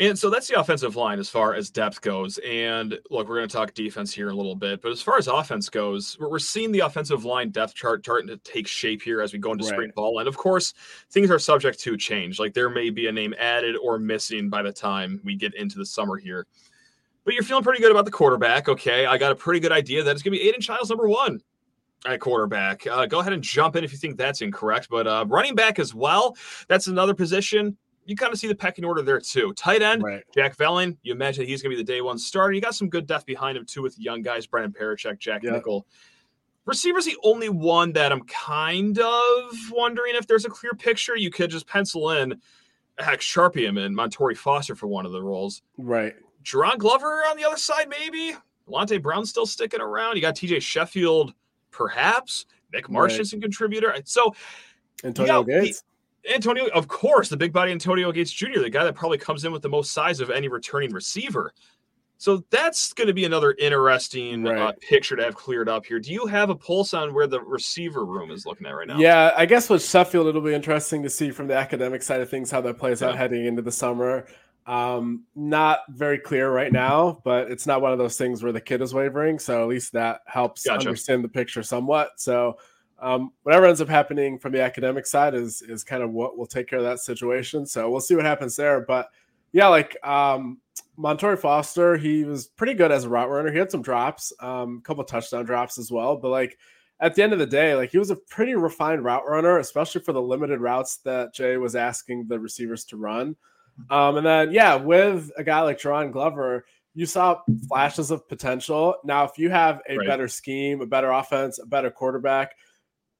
And 0.00 0.18
so 0.18 0.30
that's 0.30 0.48
the 0.48 0.58
offensive 0.58 0.96
line 0.96 1.18
as 1.18 1.28
far 1.28 1.54
as 1.54 1.68
depth 1.68 2.00
goes. 2.00 2.38
And 2.38 2.98
look, 3.10 3.28
we're 3.28 3.36
going 3.36 3.48
to 3.48 3.54
talk 3.54 3.74
defense 3.74 4.12
here 4.12 4.28
in 4.28 4.34
a 4.34 4.36
little 4.36 4.54
bit, 4.54 4.80
but 4.80 4.90
as 4.90 5.02
far 5.02 5.18
as 5.18 5.28
offense 5.28 5.68
goes, 5.68 6.16
we're 6.18 6.38
seeing 6.38 6.72
the 6.72 6.80
offensive 6.80 7.24
line 7.24 7.50
depth 7.50 7.74
chart 7.74 8.02
starting 8.02 8.28
to 8.28 8.38
take 8.38 8.66
shape 8.66 9.02
here 9.02 9.20
as 9.20 9.32
we 9.34 9.38
go 9.38 9.52
into 9.52 9.64
right. 9.64 9.72
spring 9.72 9.92
ball. 9.94 10.18
And 10.18 10.28
of 10.28 10.36
course, 10.36 10.72
things 11.10 11.30
are 11.30 11.38
subject 11.38 11.78
to 11.80 11.96
change. 11.96 12.38
Like 12.38 12.54
there 12.54 12.70
may 12.70 12.88
be 12.88 13.06
a 13.06 13.12
name 13.12 13.34
added 13.38 13.76
or 13.76 13.98
missing 13.98 14.48
by 14.48 14.62
the 14.62 14.72
time 14.72 15.20
we 15.24 15.36
get 15.36 15.54
into 15.54 15.76
the 15.76 15.86
summer 15.86 16.16
here. 16.16 16.46
But 17.24 17.34
you're 17.34 17.44
feeling 17.44 17.62
pretty 17.62 17.80
good 17.80 17.92
about 17.92 18.06
the 18.06 18.10
quarterback. 18.10 18.68
Okay. 18.68 19.04
I 19.04 19.18
got 19.18 19.30
a 19.30 19.36
pretty 19.36 19.60
good 19.60 19.72
idea 19.72 20.02
that 20.02 20.12
it's 20.12 20.22
going 20.22 20.32
to 20.32 20.38
be 20.38 20.48
Aidan 20.48 20.62
Chiles 20.62 20.88
number 20.88 21.08
one 21.08 21.42
at 22.06 22.20
quarterback. 22.20 22.86
Uh, 22.86 23.06
go 23.06 23.20
ahead 23.20 23.32
and 23.32 23.42
jump 23.42 23.76
in 23.76 23.84
if 23.84 23.92
you 23.92 23.98
think 23.98 24.16
that's 24.16 24.40
incorrect. 24.40 24.88
But 24.90 25.06
uh, 25.06 25.24
running 25.28 25.54
back 25.54 25.78
as 25.78 25.94
well, 25.94 26.36
that's 26.68 26.86
another 26.86 27.14
position. 27.14 27.76
You 28.04 28.16
kind 28.16 28.32
of 28.32 28.38
see 28.38 28.48
the 28.48 28.54
pecking 28.54 28.84
order 28.84 29.02
there 29.02 29.20
too. 29.20 29.52
Tight 29.54 29.80
end, 29.80 30.02
right. 30.02 30.24
Jack 30.34 30.56
Velling. 30.56 30.96
You 31.02 31.12
imagine 31.12 31.46
he's 31.46 31.62
going 31.62 31.70
to 31.70 31.76
be 31.76 31.82
the 31.82 31.92
day 31.92 32.00
one 32.00 32.18
starter. 32.18 32.52
You 32.52 32.60
got 32.60 32.74
some 32.74 32.88
good 32.88 33.06
depth 33.06 33.26
behind 33.26 33.56
him 33.56 33.64
too 33.64 33.82
with 33.82 33.98
young 33.98 34.22
guys, 34.22 34.46
Brennan 34.46 34.72
Parachek, 34.72 35.18
Jack 35.18 35.44
yep. 35.44 35.52
Nickel. 35.52 35.86
Receiver's 36.64 37.04
the 37.04 37.16
only 37.24 37.48
one 37.48 37.92
that 37.92 38.12
I'm 38.12 38.22
kind 38.24 38.98
of 38.98 39.54
wondering 39.70 40.14
if 40.14 40.26
there's 40.26 40.44
a 40.44 40.50
clear 40.50 40.72
picture. 40.72 41.16
You 41.16 41.30
could 41.30 41.50
just 41.50 41.66
pencil 41.66 42.10
in, 42.10 42.40
heck, 42.98 43.20
Sharpie 43.20 43.66
him 43.66 43.78
and 43.78 43.96
Montorie 43.96 44.36
Foster 44.36 44.76
for 44.76 44.86
one 44.86 45.06
of 45.06 45.12
the 45.12 45.22
roles. 45.22 45.62
Right 45.76 46.14
Jaron 46.44 46.78
Glover 46.78 47.22
on 47.28 47.36
the 47.36 47.44
other 47.44 47.56
side, 47.56 47.88
maybe. 47.88 48.36
Alante 48.68 49.02
Brown 49.02 49.26
still 49.26 49.46
sticking 49.46 49.80
around. 49.80 50.16
You 50.16 50.22
got 50.22 50.36
TJ 50.36 50.62
Sheffield, 50.62 51.34
perhaps. 51.72 52.46
Nick 52.72 52.88
Marchant's 52.88 53.32
right. 53.32 53.38
a 53.38 53.42
contributor. 53.42 53.90
And 53.90 54.06
so 54.06 54.34
Antonio 55.04 55.44
yeah, 55.46 55.60
Gates. 55.60 55.84
Antonio, 56.32 56.68
of 56.68 56.86
course, 56.86 57.28
the 57.28 57.36
big 57.36 57.52
body 57.52 57.72
Antonio 57.72 58.12
Gates 58.12 58.30
Jr., 58.30 58.60
the 58.60 58.70
guy 58.70 58.84
that 58.84 58.94
probably 58.94 59.18
comes 59.18 59.44
in 59.44 59.52
with 59.52 59.62
the 59.62 59.68
most 59.68 59.92
size 59.92 60.20
of 60.20 60.30
any 60.30 60.48
returning 60.48 60.92
receiver. 60.92 61.52
So 62.22 62.44
that's 62.50 62.92
going 62.92 63.08
to 63.08 63.12
be 63.12 63.24
another 63.24 63.56
interesting 63.58 64.46
uh, 64.46 64.52
right. 64.52 64.60
uh, 64.60 64.72
picture 64.80 65.16
to 65.16 65.24
have 65.24 65.34
cleared 65.34 65.68
up 65.68 65.84
here. 65.84 65.98
Do 65.98 66.12
you 66.12 66.26
have 66.26 66.50
a 66.50 66.54
pulse 66.54 66.94
on 66.94 67.12
where 67.12 67.26
the 67.26 67.40
receiver 67.40 68.04
room 68.04 68.30
is 68.30 68.46
looking 68.46 68.64
at 68.64 68.70
right 68.70 68.86
now? 68.86 68.96
Yeah, 68.96 69.32
I 69.36 69.44
guess 69.44 69.68
with 69.68 69.84
Sheffield, 69.84 70.28
it'll 70.28 70.40
be 70.40 70.54
interesting 70.54 71.02
to 71.02 71.10
see 71.10 71.32
from 71.32 71.48
the 71.48 71.56
academic 71.56 72.00
side 72.00 72.20
of 72.20 72.30
things 72.30 72.48
how 72.48 72.60
that 72.60 72.78
plays 72.78 73.00
yeah. 73.00 73.08
out 73.08 73.16
heading 73.16 73.46
into 73.46 73.60
the 73.60 73.72
summer. 73.72 74.28
Um, 74.64 75.24
not 75.34 75.80
very 75.90 76.18
clear 76.18 76.52
right 76.52 76.72
now, 76.72 77.20
but 77.24 77.50
it's 77.50 77.66
not 77.66 77.82
one 77.82 77.92
of 77.92 77.98
those 77.98 78.16
things 78.16 78.42
where 78.42 78.52
the 78.52 78.60
kid 78.60 78.80
is 78.80 78.94
wavering. 78.94 79.38
So 79.38 79.62
at 79.62 79.68
least 79.68 79.92
that 79.92 80.20
helps 80.26 80.64
gotcha. 80.64 80.86
understand 80.86 81.24
the 81.24 81.28
picture 81.28 81.62
somewhat. 81.62 82.12
So 82.16 82.58
um, 83.00 83.32
whatever 83.42 83.66
ends 83.66 83.80
up 83.80 83.88
happening 83.88 84.38
from 84.38 84.52
the 84.52 84.62
academic 84.62 85.06
side 85.06 85.34
is 85.34 85.62
is 85.62 85.82
kind 85.82 86.02
of 86.02 86.12
what 86.12 86.38
will 86.38 86.46
take 86.46 86.68
care 86.68 86.78
of 86.78 86.84
that 86.84 87.00
situation. 87.00 87.66
So 87.66 87.90
we'll 87.90 88.00
see 88.00 88.14
what 88.14 88.24
happens 88.24 88.54
there. 88.54 88.80
But 88.80 89.10
yeah, 89.50 89.66
like 89.66 89.96
um, 90.06 90.60
Montorie 90.96 91.38
Foster, 91.38 91.96
he 91.96 92.24
was 92.24 92.46
pretty 92.46 92.74
good 92.74 92.92
as 92.92 93.04
a 93.04 93.08
route 93.08 93.28
runner. 93.28 93.50
He 93.50 93.58
had 93.58 93.72
some 93.72 93.82
drops, 93.82 94.32
um, 94.40 94.78
a 94.78 94.86
couple 94.86 95.02
touchdown 95.02 95.44
drops 95.44 95.78
as 95.78 95.90
well. 95.90 96.16
But 96.16 96.28
like 96.28 96.56
at 97.00 97.16
the 97.16 97.22
end 97.24 97.32
of 97.32 97.40
the 97.40 97.46
day, 97.46 97.74
like 97.74 97.90
he 97.90 97.98
was 97.98 98.10
a 98.10 98.16
pretty 98.16 98.54
refined 98.54 99.04
route 99.04 99.26
runner, 99.26 99.58
especially 99.58 100.02
for 100.02 100.12
the 100.12 100.22
limited 100.22 100.60
routes 100.60 100.98
that 100.98 101.34
Jay 101.34 101.56
was 101.56 101.74
asking 101.74 102.28
the 102.28 102.38
receivers 102.38 102.84
to 102.84 102.96
run. 102.96 103.34
Um, 103.90 104.16
and 104.18 104.26
then 104.26 104.52
yeah, 104.52 104.74
with 104.76 105.30
a 105.36 105.44
guy 105.44 105.60
like 105.62 105.78
Jaron 105.78 106.12
Glover, 106.12 106.64
you 106.94 107.06
saw 107.06 107.40
flashes 107.68 108.10
of 108.10 108.28
potential. 108.28 108.96
Now, 109.04 109.24
if 109.24 109.38
you 109.38 109.50
have 109.50 109.80
a 109.88 109.96
right. 109.96 110.06
better 110.06 110.28
scheme, 110.28 110.80
a 110.80 110.86
better 110.86 111.10
offense, 111.10 111.58
a 111.58 111.66
better 111.66 111.90
quarterback, 111.90 112.54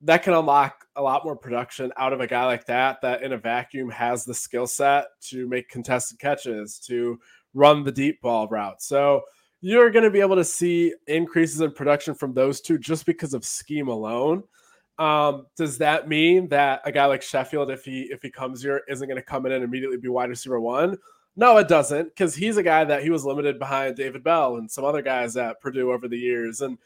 that 0.03 0.23
can 0.23 0.35
unlock 0.35 0.85
a 0.97 1.03
lot 1.03 1.25
more 1.25 1.37
production 1.37 1.93
out 1.97 2.13
of 2.13 2.21
a 2.21 2.27
guy 2.27 2.45
like 2.45 2.67
that 2.67 3.01
that 3.03 3.23
in 3.23 3.33
a 3.33 3.39
vacuum 3.39 3.89
has 3.89 4.25
the 4.25 4.35
skill 4.35 4.67
set 4.67 5.07
to 5.21 5.49
make 5.49 5.69
contested 5.69 6.19
catches 6.19 6.79
to 6.79 7.19
run 7.55 7.85
the 7.85 7.93
deep 7.93 8.21
ball 8.21 8.49
route 8.49 8.83
so 8.83 9.23
you're 9.61 9.91
going 9.91 10.05
to 10.05 10.11
be 10.11 10.21
able 10.21 10.37
to 10.37 10.45
see 10.45 10.93
increases 11.07 11.61
in 11.61 11.71
production 11.73 12.15
from 12.15 12.35
those 12.35 12.61
two 12.61 12.79
just 12.79 13.07
because 13.07 13.33
of 13.33 13.45
scheme 13.45 13.89
alone 13.89 14.43
um, 15.03 15.47
does 15.57 15.79
that 15.79 16.09
mean 16.09 16.49
that 16.49 16.83
a 16.85 16.93
guy 16.93 17.07
like 17.07 17.23
sheffield 17.23 17.71
if 17.71 17.85
he 17.85 18.03
if 18.03 18.23
he 18.23 18.31
comes 18.31 18.63
here 18.63 18.83
isn't 18.89 19.09
going 19.09 19.21
to 19.21 19.23
come 19.23 19.47
in 19.47 19.53
and 19.53 19.65
immediately 19.65 19.97
be 19.97 20.09
wide 20.09 20.29
receiver 20.29 20.61
one 20.61 20.97
no 21.37 21.57
it 21.57 21.69
doesn't 21.69 22.05
because 22.05 22.35
he's 22.35 22.57
a 22.57 22.63
guy 22.63 22.85
that 22.85 23.03
he 23.03 23.11
was 23.11 23.25
limited 23.25 23.59
behind 23.59 23.97
david 23.97 24.23
bell 24.23 24.57
and 24.57 24.71
some 24.71 24.85
other 24.85 25.03
guys 25.03 25.37
at 25.37 25.61
purdue 25.61 25.93
over 25.93 26.09
the 26.09 26.19
years 26.19 26.61
and 26.61 26.79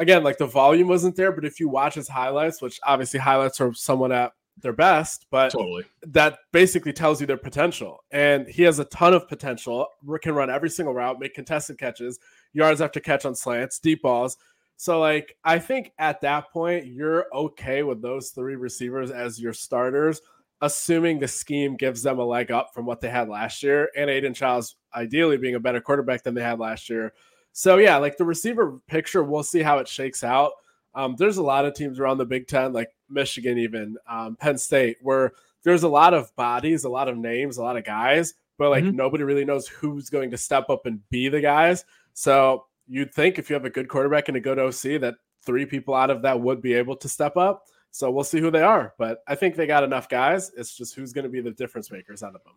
again, 0.00 0.24
like 0.24 0.38
the 0.38 0.46
volume 0.46 0.88
wasn't 0.88 1.14
there, 1.14 1.30
but 1.30 1.44
if 1.44 1.60
you 1.60 1.68
watch 1.68 1.94
his 1.94 2.08
highlights, 2.08 2.60
which 2.60 2.80
obviously 2.82 3.20
highlights 3.20 3.60
are 3.60 3.72
somewhat 3.74 4.10
at 4.10 4.32
their 4.60 4.72
best, 4.72 5.26
but 5.30 5.50
totally 5.50 5.84
that 6.02 6.38
basically 6.52 6.92
tells 6.92 7.20
you 7.20 7.26
their 7.26 7.36
potential. 7.36 8.02
And 8.10 8.48
he 8.48 8.62
has 8.64 8.78
a 8.78 8.84
ton 8.86 9.14
of 9.14 9.28
potential. 9.28 9.86
Can 10.22 10.34
run 10.34 10.50
every 10.50 10.70
single 10.70 10.94
route, 10.94 11.20
make 11.20 11.34
contested 11.34 11.78
catches, 11.78 12.18
yards 12.52 12.80
after 12.80 12.98
catch 12.98 13.24
on 13.24 13.34
slants, 13.34 13.78
deep 13.78 14.02
balls. 14.02 14.38
So, 14.80 14.98
like, 14.98 15.36
I 15.44 15.58
think 15.58 15.92
at 15.98 16.22
that 16.22 16.50
point, 16.54 16.86
you're 16.86 17.26
okay 17.34 17.82
with 17.82 18.00
those 18.00 18.30
three 18.30 18.56
receivers 18.56 19.10
as 19.10 19.38
your 19.38 19.52
starters, 19.52 20.22
assuming 20.62 21.18
the 21.18 21.28
scheme 21.28 21.76
gives 21.76 22.02
them 22.02 22.18
a 22.18 22.24
leg 22.24 22.50
up 22.50 22.72
from 22.72 22.86
what 22.86 23.02
they 23.02 23.10
had 23.10 23.28
last 23.28 23.62
year. 23.62 23.90
And 23.94 24.08
Aidan 24.08 24.32
Chiles 24.32 24.76
ideally 24.94 25.36
being 25.36 25.54
a 25.54 25.60
better 25.60 25.82
quarterback 25.82 26.22
than 26.22 26.32
they 26.32 26.42
had 26.42 26.58
last 26.58 26.88
year. 26.88 27.12
So 27.52 27.76
yeah, 27.76 27.98
like 27.98 28.16
the 28.16 28.24
receiver 28.24 28.80
picture, 28.86 29.22
we'll 29.22 29.42
see 29.42 29.60
how 29.60 29.80
it 29.80 29.86
shakes 29.86 30.24
out. 30.24 30.52
Um, 30.94 31.14
there's 31.18 31.36
a 31.36 31.42
lot 31.42 31.66
of 31.66 31.74
teams 31.74 32.00
around 32.00 32.16
the 32.16 32.24
Big 32.24 32.46
Ten, 32.46 32.72
like 32.72 32.88
Michigan, 33.10 33.58
even 33.58 33.98
um, 34.08 34.36
Penn 34.36 34.56
State, 34.56 34.96
where 35.02 35.32
there's 35.62 35.82
a 35.82 35.90
lot 35.90 36.14
of 36.14 36.34
bodies, 36.36 36.84
a 36.84 36.88
lot 36.88 37.10
of 37.10 37.18
names, 37.18 37.58
a 37.58 37.62
lot 37.62 37.76
of 37.76 37.84
guys, 37.84 38.32
but 38.56 38.70
like 38.70 38.84
mm-hmm. 38.84 38.96
nobody 38.96 39.24
really 39.24 39.44
knows 39.44 39.68
who's 39.68 40.08
going 40.08 40.30
to 40.30 40.38
step 40.38 40.70
up 40.70 40.86
and 40.86 41.06
be 41.10 41.28
the 41.28 41.42
guys. 41.42 41.84
So 42.14 42.64
you'd 42.90 43.14
think 43.14 43.38
if 43.38 43.48
you 43.48 43.54
have 43.54 43.64
a 43.64 43.70
good 43.70 43.88
quarterback 43.88 44.28
and 44.28 44.36
a 44.36 44.40
good 44.40 44.58
OC, 44.58 45.00
that 45.00 45.14
three 45.46 45.64
people 45.64 45.94
out 45.94 46.10
of 46.10 46.22
that 46.22 46.40
would 46.40 46.60
be 46.60 46.74
able 46.74 46.96
to 46.96 47.08
step 47.08 47.36
up. 47.36 47.64
So 47.92 48.10
we'll 48.10 48.24
see 48.24 48.40
who 48.40 48.50
they 48.50 48.62
are, 48.62 48.94
but 48.98 49.18
I 49.26 49.34
think 49.34 49.56
they 49.56 49.66
got 49.66 49.82
enough 49.82 50.08
guys. 50.08 50.52
It's 50.56 50.76
just 50.76 50.94
who's 50.94 51.12
going 51.12 51.24
to 51.24 51.30
be 51.30 51.40
the 51.40 51.50
difference 51.50 51.90
makers 51.90 52.22
out 52.22 52.34
of 52.34 52.44
them 52.44 52.54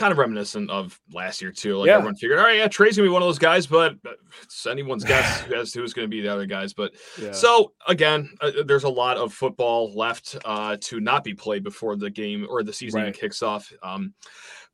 kind 0.00 0.12
of 0.12 0.18
reminiscent 0.18 0.70
of 0.70 0.98
last 1.12 1.42
year 1.42 1.52
too. 1.52 1.76
Like 1.76 1.88
yeah. 1.88 1.94
everyone 1.94 2.14
figured, 2.14 2.38
all 2.38 2.46
right, 2.46 2.56
yeah, 2.56 2.68
Trey's 2.68 2.96
gonna 2.96 3.08
be 3.08 3.12
one 3.12 3.22
of 3.22 3.28
those 3.28 3.38
guys, 3.38 3.66
but 3.66 3.96
it's 4.42 4.66
anyone's 4.66 5.04
guess 5.04 5.44
as 5.54 5.72
to 5.72 5.80
who's 5.80 5.92
gonna 5.92 6.08
be 6.08 6.20
the 6.20 6.28
other 6.28 6.46
guys. 6.46 6.72
But 6.72 6.92
yeah. 7.20 7.32
so 7.32 7.72
again, 7.86 8.30
uh, 8.40 8.50
there's 8.64 8.84
a 8.84 8.88
lot 8.88 9.18
of 9.18 9.34
football 9.34 9.92
left 9.94 10.36
uh, 10.44 10.76
to 10.80 11.00
not 11.00 11.22
be 11.22 11.34
played 11.34 11.62
before 11.62 11.96
the 11.96 12.10
game 12.10 12.46
or 12.48 12.62
the 12.62 12.72
season 12.72 13.02
right. 13.02 13.14
kicks 13.14 13.42
off. 13.42 13.70
Um, 13.82 14.14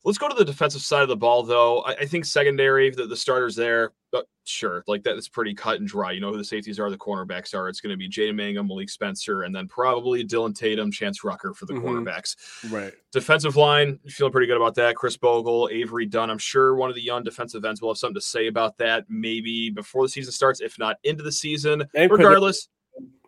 Let's 0.06 0.18
go 0.18 0.28
to 0.28 0.34
the 0.34 0.44
defensive 0.44 0.82
side 0.82 1.02
of 1.02 1.08
the 1.08 1.16
ball, 1.16 1.42
though. 1.42 1.80
I, 1.80 1.94
I 1.94 2.06
think 2.06 2.24
secondary, 2.24 2.90
the, 2.90 3.08
the 3.08 3.16
starters 3.16 3.56
there, 3.56 3.92
but 4.12 4.20
uh, 4.20 4.26
sure, 4.44 4.84
like 4.86 5.02
that 5.02 5.16
is 5.16 5.28
pretty 5.28 5.52
cut 5.52 5.80
and 5.80 5.88
dry. 5.88 6.12
You 6.12 6.20
know 6.20 6.30
who 6.30 6.36
the 6.36 6.44
safeties 6.44 6.78
are, 6.78 6.88
the 6.90 6.96
cornerbacks 6.96 7.56
are. 7.56 7.68
It's 7.68 7.80
going 7.80 7.90
to 7.92 7.96
be 7.96 8.08
Jaden 8.08 8.36
Mangham, 8.36 8.68
Malik 8.68 8.88
Spencer, 8.88 9.42
and 9.42 9.52
then 9.52 9.66
probably 9.66 10.22
Dillon 10.22 10.54
Tatum, 10.54 10.92
Chance 10.92 11.24
Rucker 11.24 11.52
for 11.54 11.66
the 11.66 11.72
mm-hmm. 11.72 11.88
cornerbacks. 11.88 12.36
Right. 12.70 12.94
Defensive 13.10 13.56
line, 13.56 13.98
feeling 14.06 14.30
pretty 14.30 14.46
good 14.46 14.56
about 14.56 14.76
that. 14.76 14.94
Khris 14.94 15.16
Bogle, 15.16 15.68
Avery 15.72 16.06
Dunn. 16.06 16.30
I'm 16.30 16.38
sure 16.38 16.76
one 16.76 16.88
of 16.88 16.94
the 16.94 17.02
young 17.02 17.24
defensive 17.24 17.64
ends 17.64 17.82
will 17.82 17.90
have 17.90 17.98
something 17.98 18.14
to 18.14 18.20
say 18.20 18.46
about 18.46 18.78
that 18.78 19.06
maybe 19.08 19.70
before 19.70 20.04
the 20.04 20.08
season 20.08 20.30
starts, 20.30 20.60
if 20.60 20.78
not 20.78 20.98
into 21.02 21.24
the 21.24 21.32
season. 21.32 21.82
And 21.96 22.12
Regardless, 22.12 22.68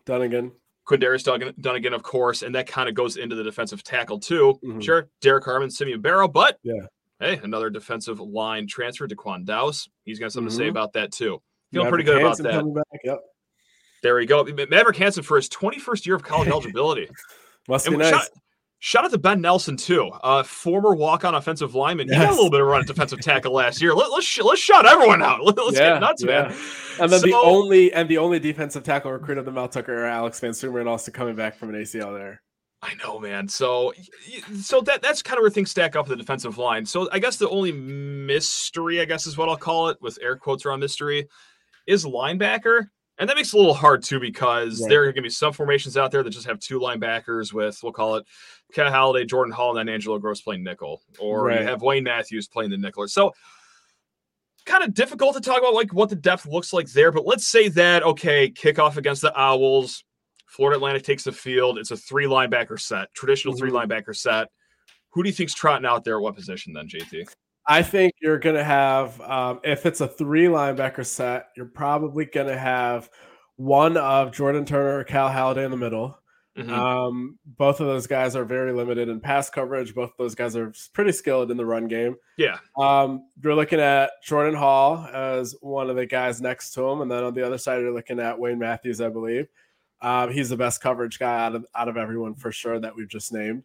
Dunnigan. 0.05 0.53
Quindarius 0.89 1.23
Dunnigan, 1.61 1.93
of 1.93 2.01
course, 2.01 2.41
and 2.41 2.55
that 2.55 2.67
kind 2.67 2.89
of 2.89 2.95
goes 2.95 3.17
into 3.17 3.35
the 3.35 3.43
defensive 3.43 3.83
tackle 3.83 4.19
too. 4.19 4.59
Mm-hmm. 4.63 4.79
Sure, 4.79 5.07
Derrick 5.21 5.45
Harmon, 5.45 5.69
Simeon 5.69 6.01
Barrow, 6.01 6.27
but 6.27 6.57
yeah, 6.63 6.87
hey, 7.19 7.39
another 7.43 7.69
defensive 7.69 8.19
line 8.19 8.67
transfer 8.67 9.07
to 9.07 9.15
Quan 9.15 9.45
Dowse. 9.45 9.87
He's 10.03 10.17
got 10.17 10.31
something 10.31 10.49
mm-hmm. 10.49 10.57
to 10.57 10.63
say 10.63 10.63
mm-hmm. 10.63 10.71
about 10.71 10.93
that 10.93 11.11
too. 11.11 11.41
Feeling 11.71 11.85
Maverick 11.85 12.05
pretty 12.05 12.17
good 12.17 12.25
Hansen 12.25 12.45
about 12.47 12.73
that. 12.73 12.99
Yep. 13.03 13.19
There 14.01 14.15
we 14.15 14.25
go. 14.25 14.43
Maverick 14.43 14.97
Hansen 14.97 15.23
for 15.23 15.35
his 15.35 15.47
21st 15.49 16.05
year 16.07 16.15
of 16.15 16.23
college 16.23 16.47
eligibility. 16.49 17.07
Must 17.67 17.87
be 17.87 17.95
nice. 17.95 18.09
Shout, 18.09 18.29
shout, 18.79 19.05
out 19.05 19.11
to 19.11 19.17
Ben 19.17 19.41
Nelson 19.41 19.77
too, 19.77 20.09
uh, 20.23 20.43
former 20.43 20.95
walk-on 20.95 21.35
offensive 21.35 21.75
lineman. 21.75 22.07
Yes. 22.07 22.17
He 22.17 22.23
got 22.23 22.31
a 22.31 22.35
little 22.35 22.49
bit 22.49 22.61
of 22.61 22.67
run 22.67 22.81
at 22.81 22.87
defensive 22.87 23.21
tackle 23.21 23.53
last 23.53 23.81
year. 23.81 23.93
Let, 23.93 24.07
us 24.07 24.13
let's, 24.13 24.39
let's 24.39 24.61
shout 24.61 24.85
everyone 24.85 25.21
out. 25.21 25.43
Let, 25.43 25.57
us 25.59 25.73
yeah, 25.73 25.93
get 25.93 25.99
nuts, 25.99 26.23
yeah. 26.23 26.41
man. 26.43 26.57
And 26.99 27.11
then 27.11 27.19
so, 27.19 27.27
the 27.27 27.35
only 27.35 27.93
and 27.93 28.09
the 28.09 28.17
only 28.17 28.39
defensive 28.39 28.83
tackle 28.83 29.11
recruit 29.11 29.37
of 29.37 29.45
the 29.45 29.51
Mel 29.51 29.67
Tucker 29.67 30.05
Alex 30.05 30.39
VanSumeren 30.39 30.87
also 30.87 31.11
coming 31.11 31.35
back 31.35 31.55
from 31.55 31.69
an 31.69 31.75
ACL 31.75 32.13
there. 32.13 32.41
I 32.81 32.93
know, 32.95 33.19
man. 33.19 33.47
So, 33.47 33.93
so 34.61 34.81
that 34.81 35.01
that's 35.01 35.21
kind 35.21 35.37
of 35.37 35.41
where 35.41 35.49
things 35.49 35.71
stack 35.71 35.95
up 35.95 36.07
with 36.07 36.17
the 36.17 36.23
defensive 36.23 36.57
line. 36.57 36.85
So, 36.85 37.09
I 37.11 37.19
guess 37.19 37.35
the 37.37 37.49
only 37.49 37.73
mystery, 37.73 39.01
I 39.01 39.05
guess, 39.05 39.27
is 39.27 39.37
what 39.37 39.49
I'll 39.49 39.57
call 39.57 39.89
it, 39.89 39.97
with 40.01 40.17
air 40.21 40.37
quotes 40.37 40.65
around 40.65 40.79
mystery, 40.79 41.27
is 41.87 42.05
linebacker, 42.05 42.87
and 43.17 43.29
that 43.29 43.35
makes 43.35 43.53
it 43.53 43.55
a 43.55 43.59
little 43.59 43.73
hard 43.73 44.01
too 44.01 44.19
because 44.19 44.81
right. 44.81 44.89
there 44.89 45.01
are 45.01 45.05
going 45.07 45.15
to 45.15 45.21
be 45.23 45.29
some 45.29 45.51
formations 45.51 45.97
out 45.97 46.11
there 46.11 46.23
that 46.23 46.29
just 46.29 46.47
have 46.47 46.59
two 46.59 46.79
linebackers 46.79 47.51
with 47.51 47.77
we'll 47.83 47.91
call 47.91 48.15
it 48.15 48.25
Cal 48.73 48.91
Haladay, 48.91 49.27
Jordan 49.27 49.53
Hall, 49.53 49.75
and 49.75 49.87
then 49.87 49.93
Angelo 49.93 50.19
Grose 50.19 50.41
playing 50.41 50.63
nickel, 50.63 51.01
or 51.17 51.45
right. 51.45 51.61
you 51.61 51.67
have 51.67 51.81
Wayne 51.81 52.03
Matthews 52.03 52.47
playing 52.47 52.71
the 52.71 52.77
nickel. 52.77 53.07
So 53.07 53.33
kind 54.65 54.83
of 54.83 54.93
difficult 54.93 55.35
to 55.35 55.41
talk 55.41 55.59
about 55.59 55.73
like 55.73 55.93
what 55.93 56.09
the 56.09 56.15
depth 56.15 56.45
looks 56.45 56.71
like 56.73 56.87
there, 56.91 57.11
but 57.11 57.25
let's 57.25 57.47
say 57.47 57.69
that 57.69 58.03
okay, 58.03 58.49
kickoff 58.49 58.97
against 58.97 59.21
the 59.21 59.33
Owls, 59.39 60.03
Florida 60.45 60.77
Atlantic 60.77 61.03
takes 61.03 61.23
the 61.23 61.31
field. 61.31 61.77
It's 61.77 61.91
a 61.91 61.97
three 61.97 62.25
linebacker 62.25 62.79
set, 62.79 63.13
traditional 63.13 63.53
mm-hmm. 63.53 63.59
three 63.59 63.71
linebacker 63.71 64.15
set. 64.15 64.49
Who 65.11 65.23
do 65.23 65.29
you 65.29 65.33
think's 65.33 65.53
trotting 65.53 65.85
out 65.85 66.03
there 66.03 66.17
at 66.17 66.21
what 66.21 66.35
position 66.35 66.73
then, 66.73 66.87
JT? 66.87 67.27
I 67.67 67.83
think 67.83 68.13
you're 68.21 68.39
going 68.39 68.55
to 68.55 68.63
have, 68.63 69.19
um, 69.21 69.59
if 69.63 69.85
it's 69.85 70.01
a 70.01 70.07
three 70.07 70.45
linebacker 70.45 71.05
set, 71.05 71.49
you're 71.55 71.67
probably 71.67 72.25
going 72.25 72.47
to 72.47 72.57
have 72.57 73.09
one 73.57 73.97
of 73.97 74.31
Jordan 74.31 74.65
Turner 74.65 74.99
or 74.99 75.03
Cal 75.03 75.29
Haladay 75.29 75.65
in 75.65 75.71
the 75.71 75.77
middle. 75.77 76.17
Mm-hmm. 76.57 76.73
Um, 76.73 77.39
both 77.45 77.79
of 77.79 77.87
those 77.87 78.07
guys 78.07 78.35
are 78.35 78.43
very 78.43 78.73
limited 78.73 79.07
in 79.07 79.21
pass 79.21 79.49
coverage. 79.49 79.95
Both 79.95 80.11
of 80.11 80.17
those 80.17 80.35
guys 80.35 80.55
are 80.55 80.73
pretty 80.93 81.11
skilled 81.11 81.51
in 81.51 81.57
the 81.57 81.65
run 81.65 81.87
game. 81.87 82.15
Yeah. 82.37 82.57
Um, 82.77 83.27
you're 83.41 83.55
looking 83.55 83.79
at 83.79 84.11
Jordan 84.23 84.55
Hall 84.55 85.07
as 85.13 85.55
one 85.61 85.89
of 85.89 85.95
the 85.95 86.05
guys 86.05 86.41
next 86.41 86.71
to 86.73 86.83
him, 86.83 87.01
and 87.01 87.09
then 87.09 87.23
on 87.23 87.33
the 87.33 87.45
other 87.45 87.57
side, 87.57 87.81
you're 87.81 87.93
looking 87.93 88.19
at 88.19 88.39
Wayne 88.39 88.59
Matthews, 88.59 88.99
I 88.99 89.09
believe. 89.09 89.47
Um, 90.01 90.31
he's 90.31 90.49
the 90.49 90.57
best 90.57 90.81
coverage 90.81 91.19
guy 91.19 91.45
out 91.45 91.55
of 91.55 91.65
out 91.75 91.87
of 91.87 91.97
everyone 91.97 92.35
for 92.35 92.51
sure 92.51 92.79
that 92.79 92.95
we've 92.95 93.09
just 93.09 93.33
named. 93.33 93.63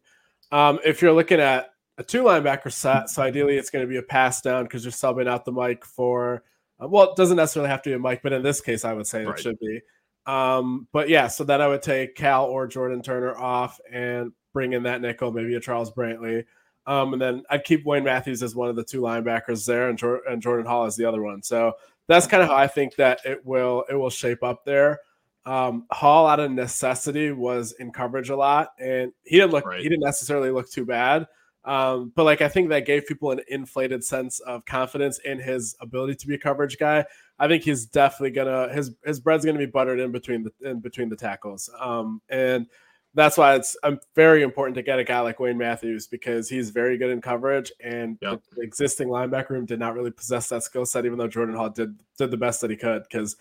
Um, 0.53 0.79
if 0.85 1.01
you're 1.01 1.13
looking 1.13 1.41
at 1.41 1.71
a 1.99 2.03
two 2.03 2.23
linebacker 2.23 2.73
set, 2.73 3.09
so 3.09 3.23
ideally 3.23 3.57
it's 3.57 3.71
going 3.71 3.85
to 3.85 3.89
be 3.89 3.97
a 3.97 4.03
pass 4.03 4.41
down 4.41 4.65
because 4.65 4.85
you're 4.85 4.93
subbing 4.93 5.29
out 5.29 5.45
the 5.45 5.53
Mike 5.53 5.85
for. 5.85 6.43
Uh, 6.83 6.89
well, 6.89 7.11
it 7.11 7.17
doesn't 7.17 7.37
necessarily 7.37 7.71
have 7.71 7.83
to 7.83 7.91
be 7.91 7.95
a 7.95 7.99
Mike, 7.99 8.21
but 8.23 8.33
in 8.33 8.43
this 8.43 8.61
case, 8.61 8.85
I 8.85 8.93
would 8.93 9.07
say 9.07 9.25
right. 9.25 9.39
it 9.39 9.43
should 9.43 9.59
be. 9.61 9.81
Um, 10.27 10.89
but 10.93 11.09
yeah, 11.09 11.29
so 11.29 11.45
then 11.45 11.61
I 11.61 11.69
would 11.69 11.83
take 11.83 12.15
Cal 12.15 12.47
or 12.47 12.67
Jordan 12.67 13.03
Turner 13.03 13.37
off 13.37 13.81
and 13.91 14.33
bring 14.53 14.73
in 14.73 14.83
that 14.85 15.01
nickel, 15.01 15.33
maybe 15.33 15.55
a 15.55 15.61
Charles 15.61 15.91
Brantley. 15.91 16.45
Um, 16.87 17.13
and 17.15 17.21
then 17.21 17.43
I'd 17.51 17.65
keep 17.65 17.85
Wayne 17.85 18.05
Matthews 18.05 18.43
as 18.43 18.55
one 18.55 18.69
of 18.69 18.77
the 18.77 18.85
two 18.85 19.01
linebackers 19.01 19.67
there, 19.67 19.89
and, 19.89 19.99
Jor- 19.99 20.23
and 20.29 20.41
Jordan 20.41 20.67
Hall 20.67 20.85
as 20.85 20.97
the 20.97 21.05
other 21.05 21.23
one. 21.23 21.43
So 21.43 21.73
that's 22.09 22.27
kind 22.27 22.43
of 22.43 22.49
how 22.49 22.57
I 22.57 22.67
think 22.67 22.97
that 22.97 23.21
it 23.25 23.45
will 23.45 23.85
it 23.89 23.95
will 23.95 24.11
shape 24.11 24.43
up 24.43 24.65
there. 24.65 25.01
Um, 25.47 25.87
Hall 25.91 26.27
out 26.27 26.41
of 26.41 26.51
necessity 26.51 27.33
was 27.33 27.73
in 27.73 27.93
coverage 27.93 28.31
a 28.31 28.37
lot, 28.37 28.71
and 28.79 29.13
he 29.25 29.37
didn't 29.37 29.53
look 29.53 29.67
right. 29.67 29.81
he 29.81 29.89
didn't 29.89 30.05
necessarily 30.05 30.51
look 30.51 30.71
too 30.71 30.85
bad. 30.85 31.27
Um, 31.65 32.13
but 32.15 32.25
like 32.25 32.43
I 32.43 32.49
think 32.49 32.69
that 32.69 32.87
gave 32.87 33.07
people 33.07 33.31
an 33.31 33.41
inflated 33.49 34.05
sense 34.05 34.41
of 34.41 34.65
confidence 34.67 35.19
in 35.21 35.39
his 35.39 35.75
ability 35.81 36.17
to 36.17 36.27
be 36.27 36.35
a 36.35 36.39
coverage 36.39 36.79
guy. 36.79 37.07
I 37.39 37.49
think 37.49 37.65
he's 37.65 37.87
definitely 37.87 38.31
gonna 38.31 38.73
his 38.73 38.93
his 39.05 39.21
bread's 39.21 39.45
gonna 39.45 39.59
be 39.59 39.67
buttered 39.67 40.01
in 40.01 40.13
between 40.13 40.45
the 40.45 40.71
in 40.71 40.81
between 40.81 41.09
the 41.09 41.17
tackles. 41.17 41.69
Um, 41.81 42.21
and 42.29 42.67
that's 43.15 43.39
why 43.39 43.55
it's 43.55 43.77
um, 43.85 44.01
very 44.15 44.43
important 44.43 44.75
to 44.75 44.83
get 44.83 44.99
a 44.99 45.05
guy 45.05 45.21
like 45.21 45.39
Wayne 45.39 45.57
Matthews 45.57 46.09
because 46.09 46.49
he's 46.49 46.71
very 46.71 46.99
good 46.99 47.11
in 47.11 47.21
coverage, 47.21 47.73
and 47.81 48.19
yep. 48.21 48.43
the 48.53 48.63
existing 48.63 49.09
linebacker 49.09 49.51
room 49.51 49.67
did 49.67 49.79
not 49.79 49.95
really 49.95 50.11
possess 50.11 50.49
that 50.49 50.65
skill 50.65 50.85
set, 50.85 51.07
even 51.07 51.19
though 51.19 51.29
Jordan 51.29 51.55
Hall 51.55 51.71
did 51.71 51.97
did 52.19 52.31
the 52.31 52.37
best 52.37 52.61
that 52.61 52.71
he 52.71 52.77
could. 52.77 53.05
Because 53.05 53.37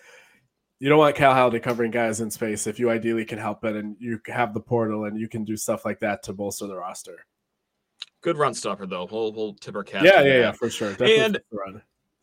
you 0.78 0.88
don't 0.88 0.98
want 0.98 1.16
Cal 1.16 1.34
Haladay 1.34 1.62
covering 1.62 1.90
guys 1.90 2.20
in 2.20 2.30
space 2.30 2.66
if 2.66 2.78
you 2.78 2.90
ideally 2.90 3.24
can 3.24 3.38
help 3.38 3.64
it, 3.64 3.74
and 3.74 3.96
you 3.98 4.20
have 4.26 4.54
the 4.54 4.60
portal 4.60 5.04
and 5.04 5.18
you 5.18 5.28
can 5.28 5.44
do 5.44 5.56
stuff 5.56 5.84
like 5.84 6.00
that 6.00 6.22
to 6.24 6.32
bolster 6.32 6.66
the 6.66 6.76
roster. 6.76 7.26
Good 8.22 8.38
run 8.38 8.54
stopper 8.54 8.86
though. 8.86 9.08
We'll 9.10 9.32
we'll 9.32 9.54
tip 9.54 9.74
our 9.74 9.84
cap. 9.84 10.04
Yeah, 10.04 10.22
yeah, 10.22 10.38
yeah, 10.38 10.52
for 10.52 10.70
sure. 10.70 10.90
Definitely 10.90 11.18
and 11.18 11.40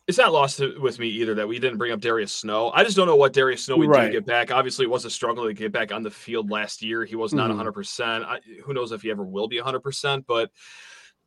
it's 0.08 0.18
not 0.18 0.32
lost 0.32 0.60
with 0.80 0.98
me 0.98 1.08
either 1.08 1.34
that 1.36 1.46
we 1.46 1.58
didn't 1.58 1.78
bring 1.78 1.92
up 1.92 2.00
Darius 2.00 2.32
Snow. 2.32 2.72
I 2.74 2.82
just 2.82 2.96
don't 2.96 3.06
know 3.06 3.16
what 3.16 3.32
Darius 3.32 3.64
Snow 3.64 3.76
we 3.76 3.86
right. 3.86 4.06
did 4.06 4.12
get 4.12 4.26
back. 4.26 4.50
Obviously, 4.50 4.84
it 4.84 4.90
was 4.90 5.04
a 5.04 5.10
struggle 5.10 5.46
to 5.46 5.54
get 5.54 5.70
back 5.70 5.92
on 5.92 6.02
the 6.02 6.10
field 6.10 6.50
last 6.50 6.82
year. 6.82 7.04
He 7.04 7.14
was 7.14 7.32
not 7.32 7.50
mm-hmm. 7.50 7.60
100%. 7.60 8.40
who 8.64 8.74
knows 8.74 8.90
if 8.90 9.02
he 9.02 9.10
ever 9.10 9.24
will 9.24 9.46
be 9.46 9.60
100%, 9.60 10.24
but 10.26 10.50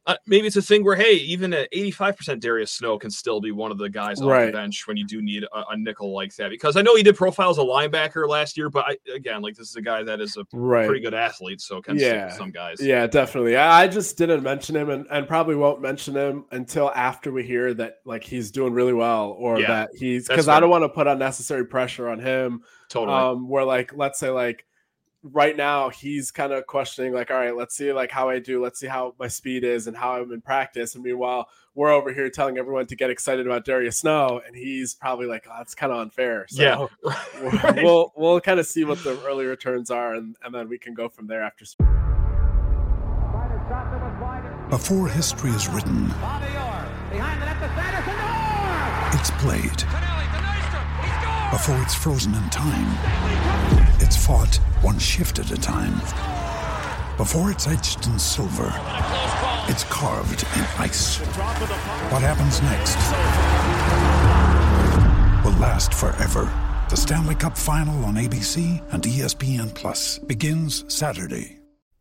uh, 0.07 0.15
maybe 0.27 0.45
it's 0.45 0.55
a 0.55 0.62
thing 0.62 0.83
where 0.83 0.95
hey, 0.95 1.13
even 1.13 1.51
at 1.53 1.71
85% 1.71 2.39
Darius 2.39 2.71
Snow 2.71 3.00
can 3.00 3.09
still 3.09 3.41
be 3.41 3.51
one 3.51 3.71
of 3.71 3.79
the 3.79 3.89
guys 3.89 4.21
on 4.21 4.27
right. 4.27 4.45
the 4.45 4.51
bench 4.51 4.88
when 4.88 4.97
you 4.97 5.05
do 5.05 5.19
need 5.21 5.43
a, 5.43 5.63
a, 5.71 5.77
nickel 5.77 6.13
like 6.13 6.35
that. 6.35 6.51
Because 6.51 6.77
I 6.77 6.83
know 6.83 6.95
he 6.95 7.01
did 7.01 7.15
profile 7.15 7.50
as 7.50 7.57
a 7.57 7.62
linebacker 7.62 8.27
last 8.27 8.55
year, 8.55 8.69
but 8.69 8.85
I, 8.85 8.97
again, 9.13 9.41
like 9.41 9.55
this 9.55 9.69
is 9.69 9.75
a 9.75 9.81
guy 9.81 10.03
that 10.03 10.21
is 10.21 10.38
a 10.38 10.45
right. 10.53 10.85
pretty 10.85 11.01
good 11.01 11.15
athlete, 11.15 11.59
so 11.59 11.81
can 11.81 11.97
yeah. 11.97 12.29
some 12.29 12.51
guys. 12.51 12.79
Yeah, 12.79 13.07
definitely. 13.07 13.57
I, 13.57 13.83
I 13.83 13.88
just 13.88 14.15
didn't 14.17 14.43
mention 14.43 14.75
him, 14.75 14.91
and, 14.91 15.07
and 15.09 15.27
probably 15.27 15.55
won't 15.55 15.81
mention 15.81 16.15
him 16.15 16.45
until 16.51 16.91
after 16.91 17.31
we 17.31 17.43
hear 17.43 17.74
that 17.74 17.95
like 18.05 18.24
he's 18.24 18.51
doing 18.51 18.74
really 18.74 18.93
well, 18.93 19.35
or 19.39 19.59
yeah, 19.59 19.67
that 19.67 19.89
he's 19.95 20.27
because 20.27 20.47
I 20.47 20.59
don't 20.59 20.69
want 20.69 20.83
to 20.83 20.89
put 20.89 21.07
unnecessary 21.07 21.65
pressure 21.65 22.09
on 22.09 22.19
him. 22.19 22.62
Totally. 22.89 23.17
Um, 23.17 23.50
where 23.50 23.63
like 23.63 23.95
let's 23.95 24.19
say 24.19 24.29
like 24.29 24.65
right 25.32 25.58
now 25.58 25.89
he's 25.89 26.29
kind 26.29 26.53
of 26.53 26.67
questioning 26.67 27.12
like 27.12 27.32
all 27.32 27.38
right 27.38 27.55
let's 27.55 27.75
see 27.75 27.91
like 27.91 28.12
how 28.12 28.29
i 28.29 28.38
do 28.38 28.62
let's 28.62 28.79
see 28.79 28.86
how 28.86 29.15
my 29.20 29.27
speed 29.27 29.63
is 29.63 29.88
and 29.88 29.98
how 29.98 30.15
i'm 30.15 30.32
in 30.32 30.41
practice. 30.41 30.94
And 30.96 31.03
meanwhile 31.03 31.50
we're 31.74 31.92
over 31.92 32.14
here 32.14 32.29
telling 32.29 32.57
everyone 32.57 32.85
to 32.88 32.96
get 32.96 33.09
excited 33.09 33.46
about 33.46 33.66
darius 33.66 33.98
snow 33.98 34.42
and 34.46 34.55
he's 34.55 34.94
probably 34.94 35.25
like 35.25 35.46
oh, 35.50 35.55
that's 35.57 35.74
kind 35.74 35.92
of 35.92 36.00
unfair. 36.00 36.46
So 36.48 36.61
yeah 36.61 36.88
right. 37.64 37.83
we'll 37.83 38.14
we'll 38.16 38.40
kind 38.40 38.59
of 38.59 38.68
see 38.68 38.83
what 38.83 39.03
the 39.03 39.20
early 39.25 39.46
returns 39.46 39.90
are 39.90 40.14
and, 40.14 40.35
and 40.44 40.53
then 40.53 40.70
we 40.70 40.77
can 40.77 40.94
go 40.94 41.09
from 41.09 41.27
there 41.27 41.44
after 41.44 41.66
before 44.70 45.07
history 45.09 45.51
is 45.51 45.68
written 45.70 46.11
it's 49.14 49.31
played. 49.42 49.83
Before 51.51 51.81
it's 51.81 51.96
frozen 51.96 52.35
in 52.35 52.50
time 52.50 53.54
it's 54.05 54.15
fought 54.24 54.55
one 54.81 55.00
shift 55.00 55.39
at 55.39 55.50
a 55.50 55.57
time. 55.57 55.96
Before 57.18 57.50
it's 57.51 57.68
etched 57.68 58.05
in 58.05 58.20
silver, 58.20 58.72
it's 59.68 59.83
carved 59.85 60.44
in 60.55 60.63
ice. 60.77 61.18
What 62.11 62.22
happens 62.22 62.61
next 62.61 62.96
will 65.44 65.59
last 65.59 65.91
forever. 65.91 66.53
The 66.91 66.96
Stanley 66.96 67.33
Cup 67.33 67.57
Final 67.57 68.05
on 68.05 68.13
ABC 68.13 68.79
and 68.94 69.01
ESPN 69.01 69.74
Plus 69.74 70.20
begins 70.20 70.85
Saturday. 70.87 71.57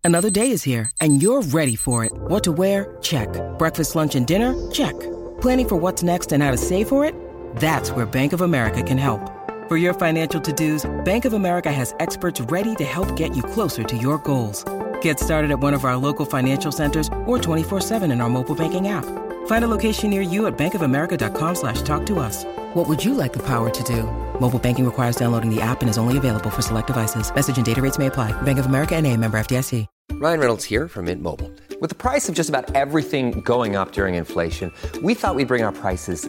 Another 0.06 0.28
day 0.28 0.50
is 0.50 0.62
here, 0.62 0.90
and 1.00 1.22
you're 1.22 1.40
ready 1.40 1.76
for 1.76 2.04
it. 2.04 2.12
What 2.12 2.44
to 2.44 2.52
wear? 2.52 2.98
Check. 3.00 3.28
Breakfast, 3.58 3.96
lunch, 3.96 4.14
and 4.14 4.26
dinner? 4.26 4.54
Check. 4.70 4.92
Planning 5.40 5.68
for 5.68 5.76
what's 5.76 6.02
next 6.02 6.32
and 6.32 6.42
how 6.42 6.50
to 6.50 6.58
save 6.58 6.88
for 6.88 7.06
it? 7.06 7.14
That's 7.56 7.90
where 7.92 8.04
Bank 8.04 8.34
of 8.34 8.42
America 8.42 8.82
can 8.82 8.98
help. 8.98 9.33
For 9.66 9.78
your 9.78 9.94
financial 9.94 10.38
to-dos, 10.42 10.84
Bank 11.04 11.24
of 11.24 11.32
America 11.32 11.72
has 11.72 11.94
experts 11.98 12.38
ready 12.52 12.74
to 12.74 12.84
help 12.84 13.16
get 13.16 13.34
you 13.34 13.42
closer 13.42 13.82
to 13.82 13.96
your 13.96 14.18
goals. 14.18 14.62
Get 15.00 15.18
started 15.18 15.50
at 15.50 15.58
one 15.58 15.72
of 15.72 15.84
our 15.84 15.96
local 15.96 16.26
financial 16.26 16.70
centers 16.70 17.08
or 17.24 17.38
24-7 17.38 18.02
in 18.12 18.20
our 18.20 18.28
mobile 18.28 18.54
banking 18.54 18.88
app. 18.88 19.06
Find 19.46 19.64
a 19.64 19.70
location 19.70 20.10
near 20.10 20.20
you 20.20 20.44
at 20.44 20.58
bankofamerica.com 20.58 21.54
slash 21.54 21.80
talk 21.80 22.04
to 22.04 22.18
us. 22.18 22.44
What 22.74 22.86
would 22.88 23.02
you 23.02 23.14
like 23.14 23.32
the 23.32 23.46
power 23.46 23.70
to 23.70 23.82
do? 23.84 24.02
Mobile 24.38 24.58
banking 24.58 24.84
requires 24.84 25.16
downloading 25.16 25.48
the 25.48 25.62
app 25.62 25.80
and 25.80 25.88
is 25.88 25.96
only 25.96 26.18
available 26.18 26.50
for 26.50 26.60
select 26.60 26.88
devices. 26.88 27.34
Message 27.34 27.56
and 27.56 27.64
data 27.64 27.80
rates 27.80 27.96
may 27.96 28.06
apply. 28.06 28.32
Bank 28.42 28.58
of 28.58 28.66
America 28.66 28.94
and 28.94 29.06
a 29.06 29.16
member 29.16 29.38
FDIC. 29.38 29.86
Ryan 30.12 30.40
Reynolds 30.40 30.64
here 30.64 30.88
from 30.88 31.06
Mint 31.06 31.22
Mobile. 31.22 31.50
With 31.80 31.88
the 31.88 31.96
price 31.96 32.28
of 32.28 32.34
just 32.34 32.50
about 32.50 32.74
everything 32.74 33.40
going 33.40 33.76
up 33.76 33.92
during 33.92 34.14
inflation, 34.14 34.70
we 35.02 35.14
thought 35.14 35.34
we'd 35.34 35.48
bring 35.48 35.64
our 35.64 35.72
prices 35.72 36.28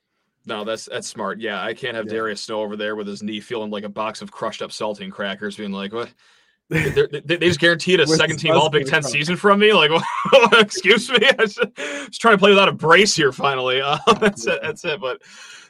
No, 0.45 0.63
that's 0.63 0.85
that's 0.85 1.07
smart. 1.07 1.39
Yeah, 1.39 1.63
I 1.63 1.73
can't 1.73 1.95
have 1.95 2.05
yeah. 2.05 2.13
Darius 2.13 2.41
Snow 2.41 2.61
over 2.61 2.75
there 2.75 2.95
with 2.95 3.07
his 3.07 3.21
knee 3.21 3.39
feeling 3.39 3.69
like 3.69 3.83
a 3.83 3.89
box 3.89 4.21
of 4.21 4.31
crushed 4.31 4.61
up 4.61 4.71
saltine 4.71 5.11
crackers, 5.11 5.55
being 5.55 5.71
like, 5.71 5.93
"What? 5.93 6.09
they, 6.71 7.05
they 7.25 7.37
just 7.37 7.59
guaranteed 7.59 7.99
a 7.99 8.07
second 8.07 8.37
team 8.37 8.53
All 8.53 8.69
Big 8.69 8.87
Ten 8.87 9.03
season 9.03 9.35
from 9.35 9.59
me. 9.59 9.73
Like, 9.73 9.91
excuse 10.53 11.09
me, 11.09 11.17
I 11.29 11.35
was 11.37 11.55
just 11.55 12.21
trying 12.21 12.35
to 12.35 12.37
play 12.37 12.51
without 12.51 12.69
a 12.69 12.73
brace 12.73 13.13
here. 13.13 13.33
Finally, 13.33 13.81
uh, 13.81 13.97
that's 14.19 14.47
it. 14.47 14.59
That's 14.61 14.85
it. 14.85 15.01
But 15.01 15.21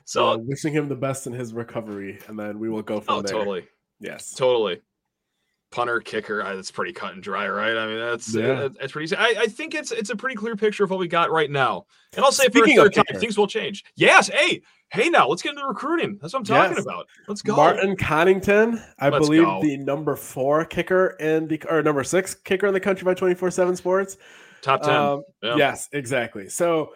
so 0.06 0.30
uh, 0.30 0.38
wishing 0.38 0.74
him 0.74 0.90
the 0.90 0.96
best 0.96 1.26
in 1.26 1.34
his 1.34 1.54
recovery, 1.54 2.20
and 2.28 2.38
then 2.38 2.60
we 2.60 2.70
will 2.70 2.84
go 2.84 3.02
from 3.02 3.16
oh, 3.16 3.22
there. 3.24 3.34
Totally. 3.34 3.68
Yes. 4.00 4.34
Totally. 4.34 4.82
Punter, 5.72 6.02
kicker, 6.02 6.44
that's 6.44 6.70
pretty 6.70 6.92
cut 6.92 7.14
and 7.14 7.24
dry, 7.24 7.48
right? 7.48 7.78
I 7.78 7.88
mean, 7.88 7.98
that's 7.98 8.36
yeah. 8.36 8.68
that's 8.80 8.92
pretty 8.92 9.06
easy. 9.06 9.16
I, 9.16 9.34
I 9.40 9.48
think 9.48 9.74
it's 9.74 9.92
it's 9.92 10.10
a 10.10 10.16
pretty 10.16 10.36
clear 10.36 10.56
picture 10.56 10.84
of 10.84 10.90
what 10.90 11.00
we 11.00 11.08
got 11.08 11.32
right 11.32 11.50
now. 11.50 11.86
And 12.14 12.26
I'll 12.26 12.32
say 12.32 12.46
Speaking 12.46 12.76
for 12.76 12.88
a 12.88 12.92
third 12.92 13.08
time, 13.08 13.20
things 13.20 13.38
will 13.38 13.48
change. 13.48 13.86
Yes. 13.96 14.28
Hey, 14.28 14.62
hey, 14.92 15.10
now 15.10 15.28
let's 15.28 15.42
get 15.42 15.52
into 15.52 15.66
recruiting. 15.66 16.18
That's 16.22 16.34
what 16.34 16.40
I'm 16.40 16.46
talking 16.46 16.76
yes. 16.76 16.86
about. 16.86 17.08
Let's 17.28 17.42
go. 17.42 17.56
Martin 17.56 17.96
Connington, 17.96 18.86
I 19.00 19.10
let's 19.10 19.28
believe 19.28 19.46
go. 19.46 19.62
the 19.62 19.78
number 19.78 20.16
four 20.16 20.66
kicker 20.66 21.16
in 21.20 21.48
the 21.48 21.62
or 21.70 21.82
number 21.82 22.04
six 22.04 22.36
kicker 22.36 22.68
in 22.68 22.74
the 22.74 22.80
country 22.80 23.06
by 23.06 23.14
24 23.14 23.52
7 23.52 23.76
sports. 23.76 24.18
Top 24.62 24.84
10. 24.84 24.94
Um, 24.94 25.24
yeah. 25.42 25.56
Yes, 25.56 25.90
exactly. 25.94 26.50
So 26.50 26.94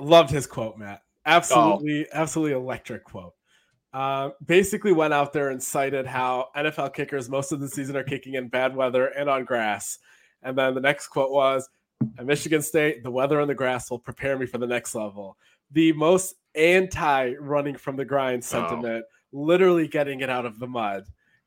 loved 0.00 0.30
his 0.30 0.46
quote, 0.46 0.78
Matt. 0.78 1.02
Absolutely, 1.26 2.06
oh. 2.06 2.10
absolutely 2.12 2.54
electric 2.54 3.04
quote. 3.04 3.34
Uh, 3.96 4.28
basically 4.44 4.92
went 4.92 5.14
out 5.14 5.32
there 5.32 5.48
and 5.48 5.62
cited 5.62 6.04
how 6.04 6.50
NFL 6.54 6.92
kickers 6.92 7.30
most 7.30 7.50
of 7.50 7.60
the 7.60 7.68
season 7.68 7.96
are 7.96 8.02
kicking 8.02 8.34
in 8.34 8.46
bad 8.46 8.76
weather 8.76 9.06
and 9.06 9.26
on 9.30 9.46
grass. 9.46 10.00
And 10.42 10.58
then 10.58 10.74
the 10.74 10.82
next 10.82 11.08
quote 11.08 11.30
was, 11.30 11.66
at 12.18 12.26
Michigan 12.26 12.60
State, 12.60 13.02
the 13.02 13.10
weather 13.10 13.40
and 13.40 13.48
the 13.48 13.54
grass 13.54 13.90
will 13.90 13.98
prepare 13.98 14.38
me 14.38 14.44
for 14.44 14.58
the 14.58 14.66
next 14.66 14.94
level. 14.94 15.38
The 15.70 15.94
most 15.94 16.34
anti 16.54 17.36
running 17.36 17.74
from 17.74 17.96
the 17.96 18.04
grind 18.04 18.44
sentiment, 18.44 19.06
oh. 19.08 19.14
literally 19.32 19.88
getting 19.88 20.20
it 20.20 20.28
out 20.28 20.44
of 20.44 20.58
the 20.58 20.66
mud. 20.66 21.06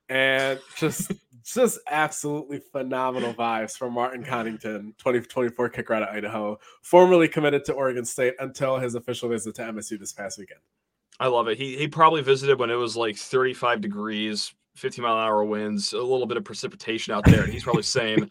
And 0.10 0.60
just 0.76 1.12
just 1.44 1.78
absolutely 1.88 2.62
phenomenal 2.72 3.36
vibes 3.36 3.78
from 3.78 3.94
Martin 3.94 4.24
Connington, 4.24 4.98
2024 4.98 5.70
kicker 5.70 5.94
out 5.94 6.02
of 6.02 6.10
Idaho, 6.10 6.58
formerly 6.82 7.28
committed 7.28 7.64
to 7.66 7.74
Oregon 7.74 8.06
State 8.06 8.34
until 8.40 8.80
his 8.80 8.96
official 8.96 9.30
visit 9.30 9.54
to 9.54 9.62
MSU 9.62 10.00
this 10.00 10.14
past 10.14 10.40
weekend. 10.40 10.62
I 11.20 11.28
love 11.28 11.48
it. 11.48 11.58
He 11.58 11.78
he 11.78 11.88
probably 11.88 12.22
visited 12.22 12.60
when 12.60 12.70
it 12.70 12.76
was 12.76 12.96
like 12.96 13.18
35 13.18 13.82
degrees, 13.82 14.54
50 14.76 15.02
mile 15.02 15.18
an 15.18 15.24
hour 15.26 15.44
winds, 15.44 15.94
a 15.94 15.98
little 15.98 16.26
bit 16.26 16.38
of 16.38 16.46
precipitation 16.46 17.14
out 17.14 17.26
there, 17.26 17.44
and 17.44 17.52
he's 17.52 17.64
probably 17.64 17.84
saying, 17.84 18.30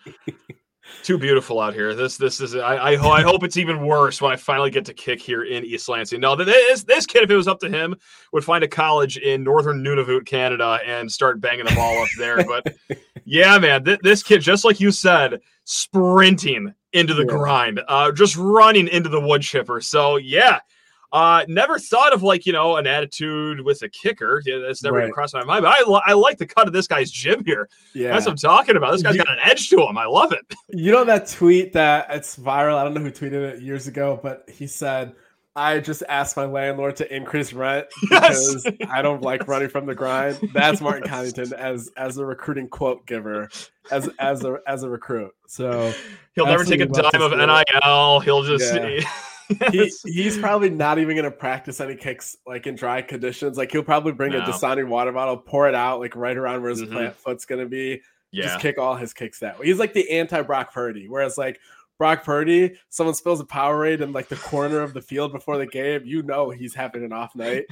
too 1.02 1.18
beautiful 1.18 1.60
out 1.60 1.74
here. 1.74 1.94
This 1.94 2.16
this 2.16 2.40
is 2.40 2.54
I 2.54 2.76
I, 2.76 3.18
I, 3.18 3.22
hope 3.22 3.44
it's 3.44 3.56
even 3.56 3.84
worse 3.86 4.20
when 4.20 4.32
I 4.32 4.36
finally 4.36 4.70
get 4.70 4.84
to 4.86 4.94
kick 4.94 5.20
here 5.20 5.44
in 5.44 5.64
East 5.64 5.88
Lansing. 5.88 6.20
No, 6.20 6.36
this 6.36 6.84
this 6.84 7.06
kid, 7.06 7.22
if 7.22 7.30
it 7.30 7.36
was 7.36 7.48
up 7.48 7.60
to 7.60 7.68
him, 7.68 7.94
would 8.32 8.44
find 8.44 8.64
a 8.64 8.68
college 8.68 9.18
in 9.18 9.44
northern 9.44 9.82
Nunavut, 9.82 10.26
Canada, 10.26 10.78
and 10.86 11.10
start 11.10 11.40
banging 11.40 11.66
the 11.66 11.74
ball 11.74 12.02
up 12.02 12.08
there. 12.18 12.44
But 12.44 12.74
yeah, 13.24 13.58
man, 13.58 13.84
th- 13.84 14.00
this 14.02 14.22
kid, 14.22 14.40
just 14.40 14.64
like 14.64 14.80
you 14.80 14.90
said, 14.90 15.40
sprinting 15.64 16.72
into 16.92 17.14
the 17.14 17.26
yeah. 17.26 17.36
grind, 17.36 17.80
uh, 17.88 18.12
just 18.12 18.36
running 18.36 18.88
into 18.88 19.08
the 19.08 19.20
wood 19.20 19.42
chipper. 19.42 19.80
So 19.80 20.16
yeah. 20.16 20.60
Uh, 21.10 21.42
never 21.48 21.78
thought 21.78 22.12
of 22.12 22.22
like 22.22 22.44
you 22.44 22.52
know 22.52 22.76
an 22.76 22.86
attitude 22.86 23.60
with 23.62 23.80
a 23.82 23.88
kicker. 23.88 24.42
Yeah, 24.44 24.58
that's 24.58 24.82
never 24.82 24.96
Right. 24.96 25.04
even 25.04 25.12
crossed 25.14 25.32
my 25.34 25.42
mind. 25.44 25.62
But 25.64 25.70
I, 25.88 26.00
I 26.08 26.12
like 26.12 26.36
the 26.38 26.46
cut 26.46 26.66
of 26.66 26.72
this 26.74 26.86
guy's 26.86 27.10
gym 27.10 27.44
here. 27.46 27.68
Yeah. 27.94 28.12
That's 28.12 28.26
what 28.26 28.32
I'm 28.32 28.36
talking 28.36 28.76
about. 28.76 28.92
This 28.92 29.02
guy's 29.02 29.16
You- 29.16 29.24
got 29.24 29.32
an 29.32 29.38
edge 29.42 29.70
to 29.70 29.80
him. 29.86 29.96
I 29.96 30.04
love 30.06 30.32
it. 30.32 30.40
You 30.70 30.92
know 30.92 31.04
that 31.04 31.26
tweet 31.28 31.72
that 31.72 32.08
it's 32.10 32.36
viral? 32.36 32.76
I 32.76 32.84
don't 32.84 32.92
know 32.92 33.00
who 33.00 33.10
tweeted 33.10 33.32
it 33.54 33.62
years 33.62 33.86
ago, 33.86 34.20
but 34.22 34.44
he 34.52 34.66
said, 34.66 35.14
I 35.56 35.80
just 35.80 36.02
asked 36.10 36.36
my 36.36 36.44
landlord 36.44 36.96
to 36.96 37.16
increase 37.16 37.54
rent 37.54 37.86
Yes. 38.10 38.62
because 38.62 38.76
I 38.90 39.00
don't 39.00 39.22
like 39.22 39.48
running 39.48 39.70
from 39.70 39.86
the 39.86 39.94
grind. 39.94 40.38
That's 40.52 40.82
Martin 40.82 41.02
Connington 41.08 41.52
as 41.52 41.90
as 41.96 42.18
a 42.18 42.26
recruiting 42.26 42.68
quote 42.68 43.06
giver, 43.06 43.48
as 43.90 44.08
as 44.18 44.44
a 44.44 44.58
as 44.66 44.82
a 44.82 44.90
recruit. 44.90 45.32
So 45.46 45.92
He'll 46.34 46.44
never 46.46 46.64
take 46.64 46.80
a 46.80 46.86
dime 46.86 47.06
of 47.22 47.32
see 47.32 47.38
it. 47.38 47.66
nil. 47.84 48.20
He'll 48.20 48.42
just. 48.44 48.74
Yeah. 48.74 49.00
he, 49.72 49.90
he's 50.04 50.36
probably 50.38 50.70
not 50.70 50.98
even 50.98 51.16
gonna 51.16 51.30
practice 51.30 51.80
any 51.80 51.94
kicks 51.96 52.36
like 52.46 52.66
in 52.66 52.74
dry 52.74 53.02
conditions. 53.02 53.56
Like 53.56 53.72
he'll 53.72 53.82
probably 53.82 54.12
bring 54.12 54.32
No. 54.32 54.38
a 54.38 54.42
Dasani 54.42 54.86
water 54.86 55.12
bottle, 55.12 55.36
pour 55.36 55.68
it 55.68 55.74
out 55.74 56.00
like 56.00 56.14
right 56.16 56.36
around 56.36 56.60
where 56.62 56.70
his 56.70 56.82
Mhm. 56.82 56.92
plant 56.92 57.16
foot's 57.16 57.44
gonna 57.44 57.66
be, 57.66 58.02
yeah. 58.30 58.44
just 58.44 58.60
kick 58.60 58.78
all 58.78 58.94
his 58.96 59.12
kicks 59.14 59.38
that 59.40 59.58
way. 59.58 59.66
He's 59.66 59.78
like 59.78 59.92
the 59.94 60.10
anti 60.10 60.42
Brock 60.42 60.72
Purdy, 60.72 61.08
whereas 61.08 61.38
like 61.38 61.58
Brock 61.98 62.22
Purdy, 62.22 62.76
someone 62.90 63.14
spills 63.14 63.40
a 63.40 63.44
Powerade 63.44 64.02
in 64.02 64.12
like 64.12 64.28
the 64.28 64.36
corner 64.36 64.80
of 64.82 64.94
the 64.94 65.00
field 65.02 65.32
before 65.32 65.58
the 65.58 65.66
game, 65.66 66.02
you 66.04 66.22
know 66.22 66.50
he's 66.50 66.74
having 66.74 67.04
an 67.04 67.12
off 67.12 67.34
night. 67.34 67.64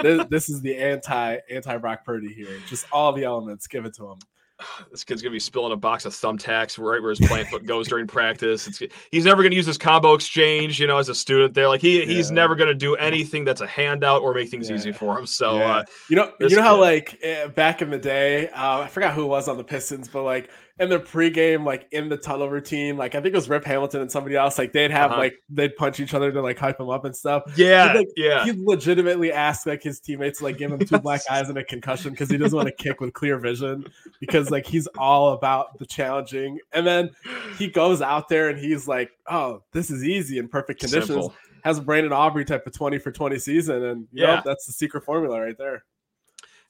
this, 0.00 0.24
this 0.30 0.48
is 0.48 0.62
the 0.62 0.76
anti 0.76 1.36
anti 1.50 1.76
Brock 1.76 2.04
Purdy 2.04 2.32
here. 2.32 2.58
Just 2.68 2.86
all 2.92 3.12
the 3.12 3.24
elements, 3.24 3.66
give 3.66 3.84
it 3.84 3.94
to 3.96 4.10
him. 4.12 4.18
this 4.90 5.04
kid's 5.04 5.22
gonna 5.22 5.32
be 5.32 5.40
spilling 5.40 5.72
a 5.72 5.76
box 5.76 6.04
of 6.04 6.12
thumbtacks 6.12 6.78
right 6.78 7.00
where 7.00 7.10
his 7.10 7.20
plant 7.20 7.48
foot 7.48 7.66
goes 7.66 7.88
during 7.88 8.06
practice. 8.06 8.66
It's, 8.66 8.82
he's 9.10 9.24
never 9.24 9.42
gonna 9.42 9.54
use 9.54 9.66
his 9.66 9.78
combo 9.78 10.14
exchange, 10.14 10.80
you 10.80 10.86
know, 10.86 10.98
as 10.98 11.08
a 11.08 11.14
student 11.14 11.54
there. 11.54 11.68
Like 11.68 11.80
he 11.80 12.04
he's 12.04 12.30
never 12.30 12.54
gonna 12.54 12.74
do 12.74 12.94
anything 12.96 13.44
that's 13.44 13.60
a 13.60 13.66
handout 13.66 14.22
or 14.22 14.34
make 14.34 14.48
things 14.50 14.68
Yeah. 14.68 14.76
easy 14.76 14.92
for 14.92 15.18
him. 15.18 15.26
So 15.26 15.58
Yeah. 15.58 15.76
uh, 15.76 15.84
you 16.08 16.16
know, 16.16 16.32
you 16.40 16.56
know 16.56 16.62
how 16.62 16.80
like 16.80 17.18
eh, 17.22 17.46
back 17.48 17.82
in 17.82 17.90
the 17.90 17.98
day, 17.98 18.48
uh, 18.48 18.80
I 18.80 18.88
forgot 18.88 19.14
who 19.14 19.24
it 19.24 19.28
was 19.28 19.48
on 19.48 19.56
the 19.56 19.64
Pistons, 19.64 20.08
but 20.08 20.22
like 20.22 20.50
in 20.78 20.90
the 20.90 20.98
pregame, 21.00 21.64
like 21.64 21.88
in 21.92 22.10
the 22.10 22.18
tunnel 22.18 22.50
routine, 22.50 22.98
like 22.98 23.14
I 23.14 23.20
think 23.22 23.32
it 23.32 23.36
was 23.38 23.48
Rip 23.48 23.64
Hamilton 23.64 24.02
and 24.02 24.12
somebody 24.12 24.36
else, 24.36 24.58
like 24.58 24.72
they'd 24.72 24.90
have 24.90 25.10
Uh-huh. 25.12 25.20
like 25.20 25.34
they'd 25.48 25.74
punch 25.74 26.00
each 26.00 26.12
other 26.12 26.30
to 26.30 26.42
like 26.42 26.58
hype 26.58 26.76
them 26.76 26.90
up 26.90 27.04
and 27.06 27.16
stuff. 27.16 27.44
yeah, 27.56 27.92
He'd, 27.92 27.98
like, 27.98 28.08
yeah. 28.16 28.44
He 28.44 28.52
legitimately 28.54 29.32
asked 29.32 29.66
like 29.66 29.82
his 29.82 30.00
teammates 30.00 30.42
like 30.42 30.58
give 30.58 30.70
him 30.70 30.78
two 30.80 30.98
black 30.98 31.22
eyes 31.30 31.48
and 31.48 31.56
a 31.56 31.64
concussion 31.64 32.10
because 32.10 32.30
he 32.30 32.36
doesn't 32.36 32.54
want 32.56 32.68
to 32.68 32.74
kick 32.74 33.00
with 33.00 33.14
clear 33.14 33.38
vision 33.38 33.86
because 34.20 34.50
like 34.50 34.66
he's 34.66 34.86
all 34.98 35.32
about 35.32 35.78
the 35.78 35.86
challenging. 35.86 36.58
And 36.72 36.86
then 36.86 37.10
he 37.58 37.68
goes 37.68 38.02
out 38.02 38.28
there 38.28 38.50
and 38.50 38.58
he's 38.58 38.86
like, 38.86 39.10
"Oh, 39.30 39.62
this 39.72 39.90
is 39.90 40.04
easy 40.04 40.36
in 40.38 40.46
perfect 40.48 40.80
conditions." 40.80 41.06
Simple. 41.08 41.34
Has 41.64 41.78
a 41.78 41.82
Brandon 41.82 42.12
Aubrey 42.12 42.44
type 42.44 42.66
of 42.66 42.74
twenty 42.74 42.98
for 42.98 43.10
twenty 43.10 43.38
season, 43.38 43.82
and 43.82 44.08
Yeah. 44.12 44.26
know, 44.36 44.42
that's 44.44 44.66
the 44.66 44.72
secret 44.72 45.04
formula 45.04 45.40
right 45.40 45.56
there. 45.58 45.84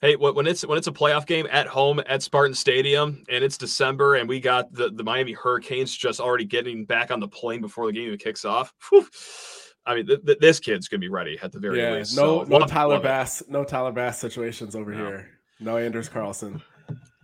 Hey, 0.02 0.14
when 0.14 0.46
it's 0.46 0.64
when 0.66 0.76
it's 0.76 0.86
a 0.88 0.92
playoff 0.92 1.26
game 1.26 1.46
at 1.50 1.66
home 1.66 2.02
at 2.06 2.22
Spartan 2.22 2.54
Stadium 2.54 3.24
and 3.30 3.42
it's 3.42 3.56
December 3.56 4.16
and 4.16 4.28
we 4.28 4.40
got 4.40 4.70
the, 4.70 4.90
the 4.90 5.02
Miami 5.02 5.32
Hurricanes 5.32 5.96
just 5.96 6.20
already 6.20 6.44
getting 6.44 6.84
back 6.84 7.10
on 7.10 7.18
the 7.18 7.28
plane 7.28 7.62
before 7.62 7.86
the 7.86 7.92
game 7.92 8.08
even 8.08 8.18
kicks 8.18 8.44
off. 8.44 8.74
whew, 8.90 9.06
I 9.86 9.94
mean, 9.94 10.06
th- 10.06 10.20
th- 10.26 10.38
this 10.38 10.60
kid's 10.60 10.88
gonna 10.88 11.00
be 11.00 11.08
ready 11.08 11.38
at 11.42 11.50
the 11.50 11.58
very 11.58 11.80
Yeah, 11.80 11.94
least. 11.94 12.14
no, 12.14 12.42
so 12.44 12.48
no 12.50 12.58
love- 12.58 12.70
Tyler 12.70 12.94
love 12.94 13.00
it. 13.00 13.04
Bass, 13.04 13.42
no 13.48 13.64
Tyler 13.64 13.92
Bass 13.92 14.18
situations 14.20 14.76
over 14.76 14.90
No. 14.92 14.98
here. 14.98 15.30
No 15.60 15.78
Anders 15.78 16.10
Carlson. 16.10 16.60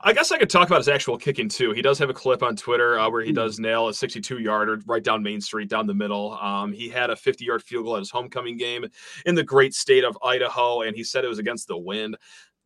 I 0.05 0.13
guess 0.13 0.33
I 0.33 0.39
could 0.39 0.51
talk 0.51 0.67
about 0.67 0.79
his 0.79 0.89
actual 0.89 1.17
kicking 1.17 1.49
too. 1.49 1.71
He 1.73 1.83
does 1.83 1.97
have 2.01 2.11
a 2.11 2.15
clip 2.15 2.43
on 2.43 2.57
Twitter 2.57 2.99
uh, 2.99 3.09
where 3.11 3.23
he 3.23 3.29
Hmm. 3.31 3.35
does 3.37 3.61
nail 3.61 3.87
a 3.89 3.95
62 3.95 4.39
yarder 4.39 4.81
right 4.87 5.05
down 5.05 5.23
Main 5.23 5.41
Street, 5.41 5.69
down 5.69 5.87
the 5.87 5.95
middle. 5.95 6.33
Um, 6.41 6.73
he 6.73 6.89
had 6.89 7.11
a 7.11 7.17
50 7.17 7.45
yard 7.45 7.63
field 7.63 7.85
goal 7.85 7.97
at 7.97 8.01
his 8.01 8.11
homecoming 8.11 8.57
game 8.57 8.87
in 9.27 9.35
the 9.37 9.45
great 9.45 9.75
state 9.75 10.03
of 10.03 10.19
Idaho, 10.25 10.81
and 10.81 10.97
he 10.97 11.05
said 11.05 11.25
it 11.25 11.29
was 11.29 11.39
against 11.39 11.69
the 11.69 11.77
wind. 11.79 12.17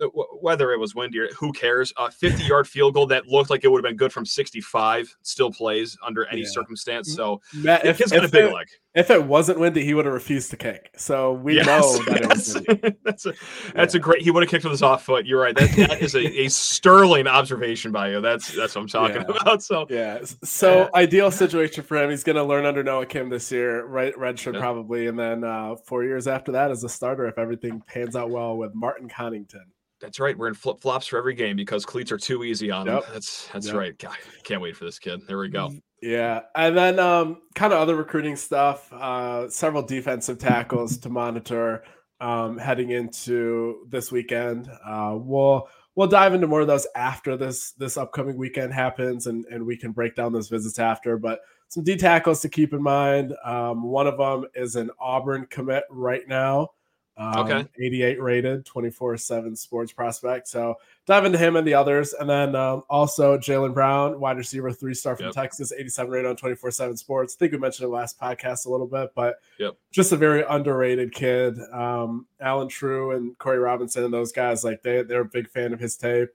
Uh, 0.00 0.06
wh- 0.08 0.42
Whether 0.42 0.72
it 0.72 0.78
was 0.78 0.94
windy 0.94 1.18
or 1.20 1.28
who 1.28 1.52
cares? 1.52 1.92
A 1.96 2.10
50 2.10 2.44
yard 2.44 2.68
field 2.68 2.94
goal 2.94 3.06
that 3.06 3.26
looked 3.26 3.48
like 3.50 3.64
it 3.64 3.68
would 3.68 3.78
have 3.84 3.88
been 3.90 3.96
good 3.96 4.12
from 4.12 4.26
65 4.26 5.16
still 5.22 5.50
plays 5.50 5.96
under 6.04 6.26
any 6.26 6.42
Yeah. 6.42 6.48
circumstance. 6.50 7.14
So 7.14 7.40
Matt, 7.54 7.82
the 7.82 7.88
if, 7.90 8.00
a 8.12 8.24
if 8.24 8.30
big 8.30 8.44
it, 8.44 8.52
leg. 8.52 8.66
if 8.94 9.10
it 9.10 9.24
wasn't 9.24 9.58
windy, 9.58 9.84
he 9.84 9.94
would 9.94 10.04
have 10.04 10.12
refused 10.14 10.50
to 10.50 10.56
kick. 10.58 10.90
So 10.96 11.32
we 11.32 11.56
Yes, 11.56 11.66
know 11.66 12.02
that 12.08 12.20
it 12.22 12.28
was 12.28 12.54
windy. 12.54 12.96
that's 13.04 13.24
a 13.26 13.34
that's 13.74 13.94
a 13.94 13.98
great. 13.98 14.20
He 14.22 14.30
would 14.30 14.42
have 14.42 14.50
kicked 14.50 14.64
with 14.64 14.72
his 14.72 14.82
off 14.82 15.02
foot. 15.04 15.24
You're 15.24 15.40
right. 15.40 15.54
That, 15.56 15.70
that 15.76 16.02
is 16.02 16.14
a, 16.14 16.40
a 16.42 16.48
sterling 16.50 17.26
observation 17.26 17.90
by 17.92 18.10
you. 18.10 18.20
That's 18.20 18.54
that's 18.54 18.74
what 18.74 18.82
I'm 18.82 18.88
talking 18.88 19.16
Yeah. 19.22 19.36
about. 19.40 19.62
So 19.62 19.86
Yeah. 19.88 20.18
s- 20.20 20.36
So 20.44 20.90
ideal 20.94 21.30
situation 21.30 21.84
for 21.84 21.96
him. 21.96 22.10
He's 22.10 22.22
going 22.24 22.36
to 22.36 22.44
learn 22.44 22.66
under 22.66 22.82
Noah 22.82 23.06
Kim 23.06 23.30
this 23.30 23.50
year, 23.50 23.84
right? 23.86 24.14
Redshirt 24.14 24.54
Yeah. 24.54 24.60
probably, 24.60 25.06
and 25.06 25.18
then 25.18 25.42
uh, 25.42 25.76
four 25.86 26.04
years 26.04 26.26
after 26.28 26.52
that 26.52 26.70
as 26.70 26.84
a 26.84 26.88
starter 26.88 27.26
if 27.26 27.38
everything 27.38 27.82
pans 27.86 28.14
out 28.14 28.28
well 28.30 28.56
with 28.58 28.74
Martin 28.74 29.08
Connington. 29.08 29.64
That's 30.06 30.20
right. 30.20 30.38
We're 30.38 30.46
in 30.46 30.54
flip 30.54 30.80
flops 30.80 31.08
for 31.08 31.16
every 31.18 31.34
game 31.34 31.56
because 31.56 31.84
cleats 31.84 32.12
are 32.12 32.16
too 32.16 32.44
easy 32.44 32.70
on 32.70 32.86
him. 32.86 32.94
Yep. 32.94 33.04
That's 33.12 33.48
that's 33.52 33.66
Yep. 33.66 33.74
right. 33.74 33.98
God, 33.98 34.16
can't 34.44 34.60
wait 34.62 34.76
for 34.76 34.84
this 34.84 35.00
kid. 35.00 35.20
There 35.26 35.36
we 35.36 35.48
go. 35.48 35.72
Yeah, 36.00 36.42
and 36.54 36.76
then 36.76 37.00
um, 37.00 37.38
kind 37.56 37.72
of 37.72 37.80
other 37.80 37.96
recruiting 37.96 38.36
stuff. 38.36 38.92
Uh, 38.92 39.48
several 39.48 39.82
defensive 39.82 40.38
tackles 40.38 40.96
to 40.98 41.08
monitor 41.08 41.82
um, 42.20 42.56
heading 42.56 42.90
into 42.90 43.84
this 43.88 44.12
weekend. 44.12 44.70
Uh, 44.86 45.16
we'll 45.18 45.68
we'll 45.96 46.06
dive 46.06 46.34
into 46.34 46.46
more 46.46 46.60
of 46.60 46.68
those 46.68 46.86
after 46.94 47.36
this 47.36 47.72
this 47.72 47.96
upcoming 47.96 48.36
weekend 48.36 48.72
happens, 48.72 49.26
and 49.26 49.44
and 49.46 49.66
we 49.66 49.76
can 49.76 49.90
break 49.90 50.14
down 50.14 50.32
those 50.32 50.48
visits 50.48 50.78
after. 50.78 51.18
But 51.18 51.40
some 51.66 51.82
D 51.82 51.96
tackles 51.96 52.40
to 52.42 52.48
keep 52.48 52.72
in 52.74 52.82
mind. 52.82 53.34
Um, 53.44 53.82
one 53.82 54.06
of 54.06 54.18
them 54.18 54.44
is 54.54 54.76
an 54.76 54.90
Auburn 55.00 55.46
commit 55.50 55.82
right 55.90 56.28
now. 56.28 56.68
Um, 57.18 57.38
Okay. 57.38 57.66
88 57.80 58.20
rated, 58.20 58.66
24 58.66 59.16
7 59.16 59.56
sports 59.56 59.90
prospect. 59.90 60.48
So 60.48 60.74
dive 61.06 61.24
into 61.24 61.38
him 61.38 61.56
and 61.56 61.66
the 61.66 61.72
others. 61.72 62.12
And 62.12 62.28
then 62.28 62.54
um, 62.54 62.82
also 62.90 63.38
Jalen 63.38 63.72
Brown, 63.72 64.20
wide 64.20 64.36
receiver, 64.36 64.70
three 64.70 64.92
star 64.92 65.16
from 65.16 65.26
Yep. 65.26 65.34
Texas, 65.34 65.72
87 65.72 66.10
rated 66.12 66.28
on 66.28 66.36
24 66.36 66.70
7 66.70 66.96
sports. 66.96 67.34
I 67.34 67.38
think 67.38 67.52
we 67.52 67.58
mentioned 67.58 67.86
it 67.86 67.90
last 67.90 68.20
podcast 68.20 68.66
a 68.66 68.70
little 68.70 68.86
bit, 68.86 69.12
but 69.14 69.36
Yep. 69.58 69.76
just 69.92 70.12
a 70.12 70.16
very 70.16 70.44
underrated 70.46 71.14
kid. 71.14 71.54
Um, 71.72 72.26
Allen 72.38 72.68
Trieu 72.68 73.12
and 73.12 73.38
Corey 73.38 73.58
Robinson 73.58 74.04
and 74.04 74.12
those 74.12 74.32
guys, 74.32 74.62
like 74.62 74.82
they, 74.82 75.02
they're 75.02 75.22
a 75.22 75.24
big 75.24 75.48
fan 75.48 75.72
of 75.72 75.80
his 75.80 75.96
tape. 75.96 76.28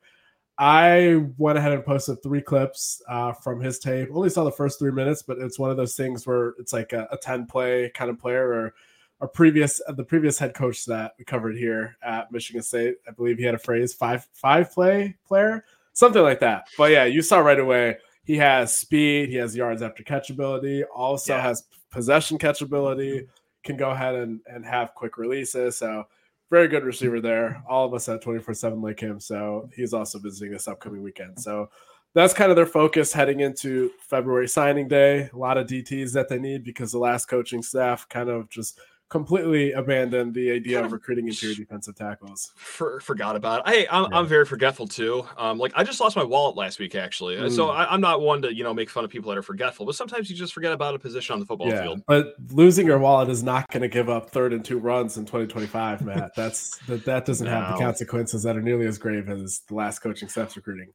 I 0.57 1.23
went 1.37 1.57
ahead 1.57 1.71
and 1.71 1.83
posted 1.85 2.21
three 2.21 2.41
clips 2.41 3.01
uh, 3.09 3.33
from 3.33 3.61
his 3.61 3.79
tape. 3.79 4.09
Only 4.13 4.29
saw 4.29 4.43
the 4.43 4.51
first 4.51 4.77
three 4.79 4.91
minutes, 4.91 5.23
but 5.23 5.39
it's 5.39 5.57
one 5.57 5.71
of 5.71 5.77
those 5.77 5.95
things 5.95 6.27
where 6.27 6.49
it's 6.59 6.73
like 6.73 6.93
a, 6.93 7.07
a 7.11 7.17
10 7.17 7.47
play 7.47 7.89
kind 7.95 8.11
of 8.11 8.19
player 8.19 8.47
or 8.47 8.73
our 9.21 9.27
previous 9.27 9.79
uh, 9.87 9.93
the 9.93 10.03
previous 10.03 10.37
head 10.39 10.53
coach 10.53 10.85
that 10.85 11.13
we 11.17 11.25
covered 11.25 11.55
here 11.55 11.95
at 12.03 12.31
Michigan 12.31 12.61
State. 12.63 12.95
I 13.07 13.11
believe 13.11 13.37
he 13.37 13.43
had 13.43 13.55
a 13.55 13.59
phrase 13.59 13.93
five 13.93 14.27
five 14.33 14.71
play 14.71 15.15
player, 15.27 15.63
something 15.93 16.21
like 16.21 16.39
that. 16.39 16.67
But 16.77 16.91
yeah, 16.91 17.05
you 17.05 17.21
saw 17.21 17.39
right 17.39 17.59
away 17.59 17.97
he 18.23 18.37
has 18.37 18.75
speed, 18.75 19.29
he 19.29 19.35
has 19.35 19.55
yards 19.55 19.81
after 19.81 20.03
catch 20.03 20.29
ability, 20.29 20.83
also 20.85 21.35
Yeah. 21.35 21.41
has 21.41 21.63
possession 21.91 22.37
catch 22.37 22.61
ability, 22.61 23.27
can 23.63 23.77
go 23.77 23.89
ahead 23.91 24.15
and, 24.15 24.39
and 24.47 24.65
have 24.65 24.93
quick 24.95 25.17
releases. 25.17 25.77
So 25.77 26.05
very 26.49 26.67
good 26.67 26.83
receiver 26.83 27.19
there. 27.21 27.63
All 27.67 27.85
of 27.85 27.93
us 27.93 28.09
at 28.09 28.21
24 28.21 28.53
7 28.53 28.81
like 28.81 28.99
him. 28.99 29.19
So 29.19 29.69
he's 29.75 29.93
also 29.93 30.19
visiting 30.19 30.51
this 30.51 30.67
upcoming 30.67 31.01
weekend. 31.01 31.39
So 31.39 31.69
that's 32.13 32.33
kind 32.33 32.51
of 32.51 32.55
their 32.57 32.65
focus 32.65 33.13
heading 33.13 33.39
into 33.39 33.91
February 34.01 34.47
signing 34.47 34.87
day. 34.87 35.29
A 35.33 35.37
lot 35.37 35.57
of 35.57 35.67
DTs 35.67 36.11
that 36.13 36.27
they 36.27 36.39
need 36.39 36.63
because 36.63 36.91
the 36.91 36.99
last 36.99 37.27
coaching 37.27 37.63
staff 37.63 38.07
kind 38.09 38.29
of 38.29 38.49
just 38.49 38.79
completely 39.11 39.73
abandoned 39.73 40.33
the 40.33 40.49
idea 40.49 40.83
of 40.83 40.91
recruiting 40.93 41.27
interior 41.27 41.53
defensive 41.53 41.93
tackles. 41.95 42.53
For, 42.55 42.99
forgot 43.01 43.35
about 43.35 43.67
it. 43.67 43.73
Hey, 43.73 43.87
I'm, 43.91 44.03
Yeah. 44.09 44.17
I'm 44.17 44.25
very 44.25 44.45
forgetful 44.45 44.87
too. 44.87 45.27
Um, 45.37 45.59
like 45.59 45.73
I 45.75 45.83
just 45.83 45.99
lost 45.99 46.15
my 46.15 46.23
wallet 46.23 46.55
last 46.55 46.79
week 46.79 46.95
actually, 46.95 47.37
Uh, 47.37 47.49
so 47.49 47.67
Mm. 47.67 47.75
I, 47.75 47.85
I'm 47.91 48.01
not 48.01 48.21
one 48.21 48.41
to 48.43 48.55
you 48.55 48.63
know 48.63 48.73
make 48.73 48.89
fun 48.89 49.03
of 49.03 49.09
people 49.11 49.29
that 49.29 49.37
are 49.37 49.43
forgetful, 49.43 49.85
but 49.85 49.95
sometimes 49.95 50.29
you 50.29 50.35
just 50.35 50.53
forget 50.53 50.71
about 50.71 50.95
a 50.95 50.99
position 50.99 51.33
on 51.33 51.39
the 51.39 51.45
football 51.45 51.67
yeah, 51.67 51.83
field. 51.83 52.01
but 52.07 52.33
losing 52.51 52.87
your 52.87 52.97
wallet 52.99 53.29
is 53.29 53.43
not 53.43 53.67
going 53.69 53.81
to 53.81 53.89
give 53.89 54.09
up 54.09 54.29
third 54.31 54.53
and 54.53 54.63
two 54.65 54.79
runs 54.79 55.17
in 55.17 55.25
2025, 55.25 56.01
Matt. 56.03 56.31
That's 56.35 56.77
that 56.87 57.03
that 57.05 57.25
doesn't 57.25 57.45
have 57.47 57.77
the 57.77 57.83
consequences 57.83 58.41
that 58.43 58.55
are 58.55 58.61
nearly 58.61 58.87
as 58.87 58.97
grave 58.97 59.29
as 59.29 59.61
the 59.67 59.75
last 59.75 59.99
coaching 59.99 60.29
staff's 60.29 60.55
recruiting. 60.55 60.87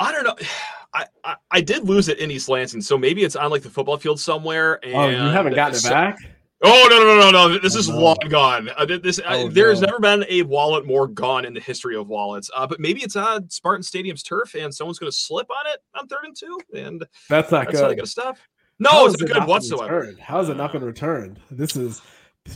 I 0.00 0.10
don't 0.12 0.24
know. 0.24 0.34
I, 0.92 1.06
I 1.22 1.36
I 1.52 1.60
did 1.60 1.88
lose 1.88 2.08
it 2.08 2.18
in 2.18 2.32
East 2.32 2.48
Lansing, 2.48 2.80
so 2.80 2.98
maybe 2.98 3.22
it's 3.22 3.36
on 3.36 3.52
like 3.52 3.62
the 3.62 3.70
football 3.70 3.96
field 3.96 4.18
somewhere. 4.18 4.80
And 4.84 4.94
Oh, 4.96 5.08
you 5.08 5.30
haven't 5.30 5.54
gotten 5.54 5.76
it 5.76 5.78
so- 5.78 5.90
back? 5.90 6.18
Oh 6.62 6.86
no 6.90 6.98
no 6.98 7.18
no 7.18 7.30
no 7.30 7.48
no! 7.48 7.58
This 7.58 7.74
Oh, 7.74 7.78
is 7.78 7.88
no. 7.88 7.98
long 7.98 8.16
gone. 8.28 8.68
Uh, 8.76 8.84
th- 8.84 9.02
this 9.02 9.18
uh, 9.18 9.22
Oh, 9.28 9.48
there's 9.48 9.80
no. 9.80 9.86
never 9.86 9.98
been 9.98 10.26
a 10.28 10.42
wallet 10.42 10.84
more 10.86 11.06
gone 11.08 11.46
in 11.46 11.54
the 11.54 11.60
history 11.60 11.96
of 11.96 12.08
wallets. 12.08 12.50
Uh, 12.54 12.66
but 12.66 12.78
maybe 12.80 13.00
it's 13.02 13.16
on 13.16 13.48
Spartan 13.48 13.82
Stadium's 13.82 14.22
turf, 14.22 14.54
and 14.54 14.74
someone's 14.74 14.98
going 14.98 15.10
to 15.10 15.16
slip 15.16 15.48
on 15.50 15.72
it 15.72 15.80
on 15.98 16.06
third 16.06 16.24
and 16.24 16.36
two, 16.36 16.58
and 16.74 17.06
That's 17.30 17.50
not 17.50 17.66
that's 17.66 17.80
how 17.80 17.88
they 17.88 17.94
good. 17.94 18.00
got 18.00 18.04
to 18.04 18.10
stop. 18.10 18.36
No, 18.78 18.90
How 18.90 19.06
it's 19.06 19.14
has 19.14 19.20
not 19.20 19.24
it 19.30 19.32
good 19.32 19.38
been 19.40 19.48
whatsoever. 19.48 19.98
returned? 20.00 20.18
How 20.20 20.38
has 20.38 20.48
it 20.50 20.56
not 20.58 20.72
been 20.72 20.84
returned? 20.84 21.40
This 21.50 21.76
is 21.76 22.02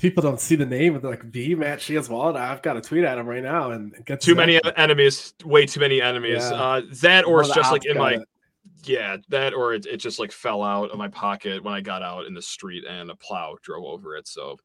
people 0.01 0.23
don't 0.23 0.41
see 0.41 0.57
the 0.57 0.67
name 0.67 0.97
of 0.97 1.05
like 1.05 1.31
the 1.33 1.55
Matt 1.55 1.81
Shields 1.81 2.09
wallet. 2.11 2.37
I've 2.37 2.61
got 2.63 2.75
to 2.75 2.83
tweet 2.83 3.05
at 3.05 3.17
him 3.17 3.27
right 3.27 3.43
now 3.43 3.71
and 3.71 3.95
get 4.05 4.21
Too 4.21 4.35
many 4.35 4.61
enemies, 4.77 5.33
way 5.45 5.65
too 5.65 5.81
many 5.81 6.03
enemies. 6.03 6.39
Yeah. 6.41 6.53
Uh, 6.53 6.83
that 7.03 7.25
or 7.25 7.37
One 7.37 7.45
it's 7.47 7.55
just 7.55 7.73
like 7.73 7.85
in 7.87 7.95
got 7.95 8.01
my 8.01 8.13
it. 8.15 8.29
Yeah, 8.85 9.17
that 9.29 9.55
or 9.55 9.75
it, 9.75 9.87
it 9.87 9.97
just 9.99 10.19
like 10.19 10.33
fell 10.33 10.63
out 10.63 10.91
of 10.91 10.99
my 10.99 11.09
pocket 11.09 11.63
when 11.65 11.75
I 11.75 11.81
got 11.81 12.03
out 12.03 12.27
in 12.27 12.35
the 12.35 12.43
street 12.43 12.85
and 12.89 13.11
a 13.11 13.17
plow 13.17 13.57
drove 13.63 13.85
over 13.85 14.17
it. 14.17 14.27
So 14.29 14.57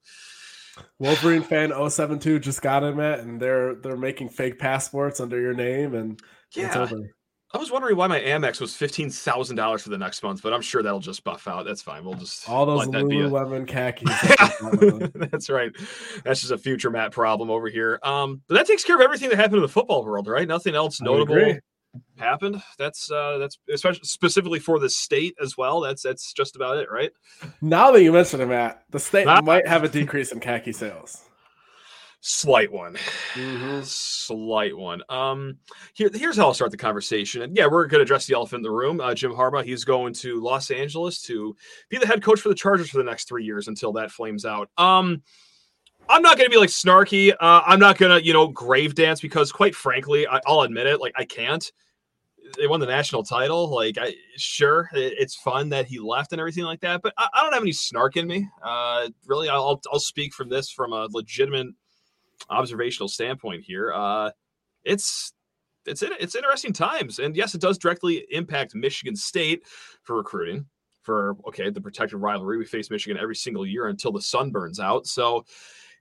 Wolverine 1.00 1.42
fan 1.44 1.72
072 1.72 2.40
just 2.40 2.62
got 2.62 2.84
him 2.84 3.00
at, 3.00 3.20
and 3.20 3.40
they're 3.42 3.76
they're 3.76 3.98
making 3.98 4.30
fake 4.30 4.60
passports 4.60 5.20
under 5.20 5.40
your 5.40 5.54
name, 5.54 5.96
and 5.96 6.22
Yeah. 6.56 6.88
I 7.52 7.58
was 7.58 7.72
wondering 7.72 7.98
why 7.98 8.06
my 8.06 8.20
Amex 8.20 8.62
was 8.62 8.76
fifteen 8.76 9.10
thousand 9.10 9.56
dollars 9.56 9.82
for 9.82 9.90
the 9.90 9.98
next 9.98 10.22
month, 10.22 10.44
but 10.44 10.54
I'm 10.54 10.62
sure 10.62 10.84
that'll 10.84 11.00
just 11.00 11.24
buff 11.24 11.48
out. 11.48 11.66
That's 11.66 11.82
fine. 11.82 12.06
We'll 12.06 12.14
just 12.14 12.48
All 12.48 12.64
those 12.68 12.88
be 12.88 12.98
a- 13.00 13.04
Lululemon 13.04 13.68
khakis. 13.68 14.08
That's 15.32 15.50
right. 15.50 15.72
That's 16.24 16.42
just 16.42 16.52
a 16.52 16.60
future 16.60 16.92
Matt 16.92 17.12
problem 17.12 17.50
over 17.50 17.68
here. 17.68 18.00
Um, 18.04 18.44
but 18.48 18.54
that 18.54 18.68
takes 18.68 18.84
care 18.84 18.96
of 18.96 19.02
everything 19.02 19.30
that 19.30 19.38
happened 19.38 19.56
in 19.56 19.62
the 19.64 19.68
football 19.68 20.06
world, 20.06 20.28
right? 20.28 20.48
Nothing 20.48 20.76
else 20.76 21.02
notable. 21.02 21.34
Happened. 22.18 22.62
That's 22.78 23.10
uh 23.12 23.38
that's 23.40 23.58
especially 23.74 24.02
specifically 24.04 24.60
for 24.60 24.80
the 24.80 24.90
state 24.90 25.36
as 25.42 25.58
well. 25.58 25.80
That's 25.82 26.02
that's 26.04 26.34
just 26.34 26.56
about 26.56 26.78
it, 26.78 26.90
right? 26.92 27.12
now 27.62 27.92
that 27.92 28.04
you 28.04 28.12
mention 28.12 28.42
it, 28.42 28.46
Matt, 28.48 28.84
the 28.90 29.00
state 29.00 29.28
Ah. 29.28 29.42
might 29.42 29.68
have 29.68 29.84
a 29.84 29.90
decrease 29.90 30.32
in 30.32 30.40
khaki 30.40 30.72
sales. 30.72 31.26
Slight 32.22 32.70
one. 32.70 32.96
Mhm. 33.36 33.82
Slight 33.86 34.76
one. 34.76 35.02
Um, 35.08 35.58
here, 35.94 36.10
here's 36.14 36.36
how 36.36 36.48
I'll 36.48 36.54
start 36.54 36.72
the 36.72 36.76
conversation. 36.76 37.44
And 37.44 37.56
yeah, 37.56 37.66
we're 37.66 37.86
going 37.88 38.00
to 38.00 38.04
address 38.04 38.26
the 38.28 38.34
elephant 38.34 38.60
in 38.60 38.64
the 38.64 38.72
room. 38.72 39.00
Uh, 39.00 39.14
Jim 39.16 39.32
Harbaugh, 39.32 39.64
he's 39.64 39.86
going 39.86 40.14
to 40.16 40.42
Los 40.42 40.70
Angeles 40.70 41.22
to 41.24 41.56
be 41.88 41.98
the 41.98 42.06
head 42.06 42.22
coach 42.22 42.42
for 42.42 42.50
the 42.50 42.56
Chargers 42.56 42.90
for 42.90 42.98
the 42.98 43.06
next 43.06 43.30
three 43.30 43.46
years 43.46 43.70
until 43.70 43.94
that 43.94 44.12
flames 44.12 44.44
out. 44.46 44.70
Um, 44.78 45.24
I'm 46.10 46.24
not 46.24 46.38
going 46.38 46.50
to 46.50 46.54
be 46.54 46.60
like 46.60 46.70
snarky. 46.70 47.32
Uh, 47.32 47.62
I'm 47.66 47.80
not 47.80 47.98
going 47.98 48.12
to, 48.12 48.26
you 48.26 48.34
know, 48.34 48.48
grave 48.48 48.96
dance 48.96 49.22
because, 49.22 49.52
quite 49.52 49.76
frankly, 49.76 50.28
I, 50.28 50.42
I'll 50.48 50.62
admit 50.62 50.88
it. 50.88 51.00
Like, 51.00 51.14
I 51.16 51.24
can't. 51.24 51.72
They 52.58 52.66
won 52.66 52.80
the 52.80 52.88
national 52.88 53.24
title. 53.24 53.70
Like, 53.74 53.98
I 54.00 54.16
sure 54.36 54.90
it- 54.94 55.14
it's 55.20 55.36
fun 55.36 55.70
that 55.70 55.86
he 55.86 56.00
left 56.00 56.32
and 56.32 56.40
everything 56.40 56.64
like 56.64 56.80
that, 56.82 57.02
but 57.04 57.14
I, 57.16 57.28
I 57.34 57.44
don't 57.44 57.54
have 57.54 57.62
any 57.62 57.72
snark 57.72 58.18
in 58.18 58.26
me. 58.26 58.50
Uh, 58.64 59.10
really, 59.28 59.50
I'll 59.50 59.80
I'll 59.94 60.00
speak 60.00 60.34
from 60.34 60.50
this 60.50 60.72
from 60.72 60.94
a 60.94 61.08
legitimate 61.12 61.68
observational 62.50 63.08
standpoint 63.08 63.64
here. 63.64 63.94
Uh, 63.94 64.32
it's 64.84 65.32
it's 65.86 66.02
it's 66.02 66.36
interesting 66.36 66.74
times, 66.74 67.20
and 67.20 67.36
yes, 67.36 67.54
it 67.54 67.62
does 67.62 67.78
directly 67.78 68.26
impact 68.32 68.74
Michigan 68.74 69.16
State 69.16 69.62
for 70.02 70.16
recruiting. 70.18 70.66
For 71.04 71.36
okay, 71.48 71.70
the 71.70 71.82
protected 71.82 72.20
rivalry, 72.20 72.58
we 72.58 72.66
face 72.66 72.90
Michigan 72.90 73.22
every 73.22 73.36
single 73.36 73.66
year 73.66 73.88
until 73.88 74.12
the 74.12 74.22
sun 74.22 74.52
burns 74.52 74.80
out. 74.80 75.06
So 75.08 75.46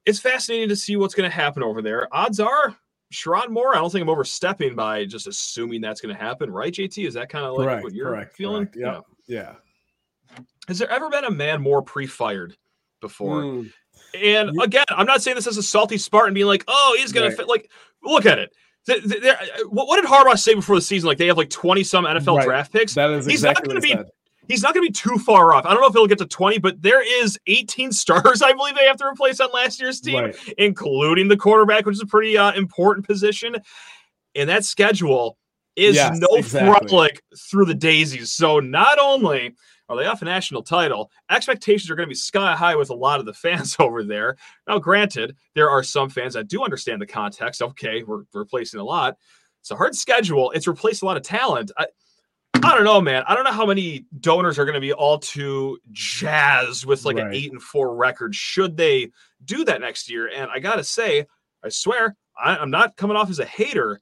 it's 0.09 0.19
fascinating 0.19 0.69
to 0.71 0.77
see 0.77 0.97
what's 0.97 1.15
going 1.15 1.29
to 1.31 1.35
happen 1.35 1.63
over 1.63 1.83
there. 1.83 2.09
Odds 2.13 2.41
are 2.41 2.75
Sherrone 3.13 3.51
Moore. 3.51 3.75
I 3.75 3.79
don't 3.79 3.91
think 3.91 4.03
I'm 4.03 4.09
overstepping 4.09 4.75
by 4.75 5.05
just 5.05 5.27
assuming 5.27 5.81
that's 5.81 6.01
going 6.01 6.15
to 6.15 6.21
happen, 6.21 6.51
right? 6.51 6.73
JT, 6.73 7.07
is 7.07 7.15
that 7.15 7.29
kind 7.29 7.45
of 7.45 7.57
like 7.57 7.67
correct. 7.67 7.85
what 7.85 7.93
you're 7.95 8.07
correct. 8.09 8.37
feeling? 8.37 8.67
Correct. 8.67 8.77
Yep. 8.79 9.03
Yeah. 9.29 9.55
Has 10.67 10.79
there 10.79 10.91
ever 10.91 11.09
been 11.11 11.25
a 11.25 11.31
man 11.31 11.61
more 11.63 11.83
pre-fired 11.83 12.57
before? 13.01 13.43
Mm. 13.43 13.73
And 14.21 14.51
You- 14.55 14.63
again, 14.63 14.85
I'm 14.91 15.07
not 15.07 15.23
saying 15.23 15.37
this 15.37 15.47
as 15.47 15.57
a 15.57 15.63
salty 15.63 15.99
Spartan 15.99 16.35
being 16.35 16.47
like, 16.47 16.65
oh, 16.69 16.97
he's 16.99 17.13
going 17.13 17.29
Right. 17.29 17.39
to. 17.39 17.47
Like, 17.47 17.71
look 18.03 18.27
at 18.27 18.39
it. 18.39 18.51
Th- 18.87 19.03
th- 19.03 19.23
there- 19.23 19.39
what, 19.69 19.87
what 19.89 20.01
did 20.01 20.11
Harbaugh 20.11 20.39
say 20.39 20.55
before 20.55 20.77
the 20.77 20.83
season? 20.83 21.07
Like, 21.09 21.19
they 21.19 21.27
have 21.27 21.37
like 21.37 21.51
20 21.51 21.85
some 21.85 22.05
NFL 22.07 22.37
Right. 22.39 22.45
draft 22.47 22.73
picks. 22.73 22.95
That 22.95 23.11
is 23.11 23.27
He's 23.27 23.43
not 23.43 23.63
gonna 23.63 23.81
be- 23.81 23.89
said. 23.91 24.07
He's 24.49 24.63
not 24.63 24.75
going 24.75 24.85
to 24.87 24.91
be 24.91 24.93
too 24.93 25.19
far 25.23 25.53
off. 25.55 25.65
I 25.67 25.71
don't 25.73 25.81
know 25.81 25.87
if 25.87 25.93
he'll 25.93 26.07
get 26.07 26.19
to 26.19 26.27
20, 26.27 26.59
but 26.59 26.81
there 26.83 27.03
is 27.23 27.39
18 27.47 27.93
starters, 27.93 28.43
I 28.43 28.53
believe, 28.55 28.75
they 28.75 28.87
have 28.87 28.97
to 28.97 29.07
replace 29.07 29.39
on 29.41 29.51
last 29.53 29.81
year's 29.81 30.01
team, 30.01 30.25
Right. 30.25 30.37
including 30.59 31.29
the 31.29 31.37
quarterback, 31.37 31.87
which 31.87 31.95
is 31.97 32.03
a 32.03 32.07
pretty 32.07 32.37
uh, 32.37 32.53
important 32.53 33.07
position. 33.07 33.57
And 34.35 34.49
that 34.49 34.65
schedule 34.65 35.37
is 35.77 35.95
Yes, 35.97 36.19
no 36.19 36.29
exactly. 36.37 36.89
frolic 36.89 37.23
through 37.51 37.67
the 37.67 37.75
daisies. 37.75 38.33
So 38.33 38.59
not 38.59 38.99
only 38.99 39.55
are 39.89 39.97
they 39.97 40.07
off 40.07 40.21
a 40.23 40.25
national 40.25 40.63
title, 40.63 41.11
expectations 41.31 41.91
are 41.91 41.95
going 41.95 42.07
to 42.07 42.11
be 42.11 42.15
sky 42.15 42.55
high 42.57 42.75
with 42.77 42.91
a 42.91 42.95
lot 42.95 43.21
of 43.21 43.27
the 43.27 43.33
fans 43.45 43.77
over 43.79 44.03
there. 44.05 44.37
Now, 44.67 44.79
granted, 44.79 45.37
there 45.55 45.71
are 45.71 45.83
some 45.83 46.09
fans 46.11 46.35
that 46.35 46.49
do 46.49 46.63
understand 46.65 47.01
the 47.01 47.07
context. 47.07 47.63
Okay, 47.63 48.03
we're 48.03 48.25
we're 48.33 48.41
replacing 48.41 48.81
a 48.81 48.85
lot. 48.85 49.17
It's 49.61 49.71
a 49.71 49.77
hard 49.77 49.95
schedule. 49.95 50.51
It's 50.53 50.67
replaced 50.69 51.03
a 51.03 51.07
lot 51.07 51.17
of 51.17 51.23
talent. 51.23 51.71
I, 51.77 51.87
I 52.65 52.75
don't 52.75 52.85
know, 52.85 53.01
man. 53.01 53.25
I 53.27 53.35
don't 53.35 53.45
know 53.45 53.53
how 53.53 53.67
many 53.67 54.07
donors 54.21 54.59
are 54.59 54.65
going 54.65 54.75
to 54.75 54.81
be 54.81 54.93
all 54.93 55.19
too 55.19 55.79
jazzed 55.93 56.85
with 56.85 57.05
like 57.05 57.19
an 57.19 57.33
eight 57.33 57.53
and 57.53 57.63
four 57.63 57.95
record 57.95 58.35
should 58.35 58.77
they 58.77 59.11
do 59.45 59.65
that 59.65 59.81
next 59.81 60.11
year. 60.11 60.29
And 60.29 60.51
I 60.51 60.59
gotta 60.59 60.85
say, 60.85 61.27
I 61.65 61.69
swear, 61.69 62.17
I, 62.39 62.57
I'm 62.57 62.71
not 62.71 62.97
coming 62.97 63.17
off 63.17 63.31
as 63.31 63.39
a 63.39 63.45
hater. 63.45 64.01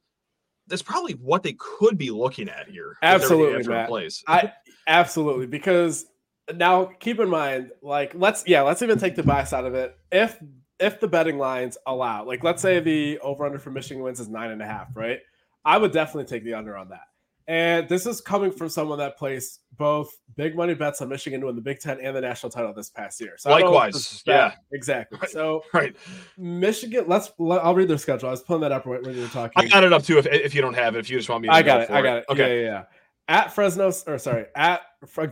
That's 0.67 0.81
probably 0.81 1.13
what 1.13 1.43
they 1.43 1.53
could 1.53 1.97
be 1.97 2.11
looking 2.11 2.49
at 2.49 2.67
here. 2.67 2.97
with 3.01 3.03
everything 3.03 3.71
they 3.71 3.77
Absolutely, 3.77 4.23
Matt. 4.27 4.45
I 4.45 4.53
absolutely 4.87 5.47
because 5.47 6.05
now 6.53 6.85
keep 6.85 7.19
in 7.19 7.29
mind, 7.29 7.71
like 7.81 8.13
let's 8.15 8.43
yeah, 8.47 8.61
let's 8.61 8.81
even 8.81 8.99
take 8.99 9.15
the 9.15 9.23
bias 9.23 9.53
out 9.53 9.65
of 9.65 9.75
it. 9.75 9.97
If 10.11 10.37
if 10.79 10.99
the 10.99 11.07
betting 11.07 11.37
lines 11.37 11.77
allow, 11.85 12.25
like 12.25 12.43
let's 12.43 12.61
say 12.61 12.79
the 12.79 13.19
over 13.19 13.45
under 13.45 13.59
for 13.59 13.71
Michigan 13.71 14.03
wins 14.03 14.19
is 14.19 14.27
nine 14.27 14.51
and 14.51 14.61
a 14.61 14.65
half, 14.65 14.95
right? 14.95 15.19
I 15.63 15.77
would 15.77 15.91
definitely 15.91 16.25
take 16.25 16.43
the 16.43 16.53
under 16.53 16.77
on 16.77 16.89
that. 16.89 17.07
And 17.49 17.87
this 17.87 18.05
is 18.05 18.19
coming 18.19 18.51
from 18.51 18.67
someone 18.67 18.97
that 18.99 19.17
placed 19.17 19.61
both 19.77 20.13
big 20.35 20.55
money 20.55 20.73
bets 20.73 21.01
on 21.01 21.07
Michigan 21.07 21.39
to 21.39 21.47
win 21.47 21.55
the 21.55 21.61
Big 21.61 21.79
Ten 21.79 21.97
and 22.01 22.13
the 22.13 22.19
national 22.19 22.49
title 22.49 22.73
this 22.73 22.89
past 22.89 23.21
year. 23.21 23.35
So 23.37 23.49
I 23.49 23.53
don't 23.53 23.61
know 23.61 23.67
if 23.67 23.73
Likewise, 23.75 23.93
this 23.93 24.13
is 24.15 24.23
bad. 24.23 24.33
yeah. 24.33 24.51
exactly. 24.73 25.19
Right. 25.21 25.29
So 25.29 25.63
right. 25.73 25.95
Michigan, 26.37 27.05
let's. 27.07 27.31
let- 27.39 27.63
I'll 27.63 27.73
read 27.75 27.87
their 27.87 27.97
schedule. 27.97 28.27
I 28.27 28.31
was 28.31 28.41
pulling 28.41 28.61
that 28.63 28.73
up 28.73 28.85
when 28.85 29.01
when 29.03 29.15
you 29.15 29.21
were 29.21 29.27
talking. 29.29 29.63
I 29.63 29.67
got 29.67 29.85
it 29.85 29.93
up 29.93 30.03
too. 30.03 30.17
If, 30.17 30.25
if 30.25 30.53
you 30.53 30.61
don't 30.61 30.73
have 30.73 30.95
it, 30.95 30.99
if 30.99 31.09
you 31.09 31.17
just 31.17 31.29
want 31.29 31.41
me, 31.41 31.47
to 31.47 31.53
I 31.53 31.61
got 31.61 31.81
it. 31.81 31.89
I 31.89 32.01
got 32.01 32.17
it. 32.17 32.25
Okay. 32.29 32.63
Yeah, 32.63 32.65
yeah, 32.65 32.71
yeah. 32.71 32.83
At 33.29 33.53
Fresno, 33.55 33.91
or 34.07 34.17
sorry, 34.17 34.45
at 34.55 34.81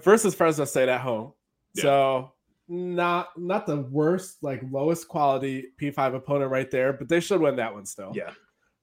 versus 0.03 0.33
Fresno 0.35 0.63
State 0.65 0.89
at 0.89 1.01
home. 1.01 1.33
Yeah. 1.73 1.81
So 1.81 2.31
not 2.67 3.29
not 3.37 3.67
the 3.67 3.81
worst, 3.81 4.37
like 4.41 4.61
lowest 4.71 5.07
quality 5.07 5.67
P5 5.81 6.15
opponent 6.15 6.49
right 6.49 6.71
there, 6.71 6.93
but 6.93 7.09
they 7.09 7.19
should 7.19 7.41
win 7.41 7.57
that 7.57 7.73
one 7.73 7.85
still. 7.85 8.13
Yeah. 8.15 8.31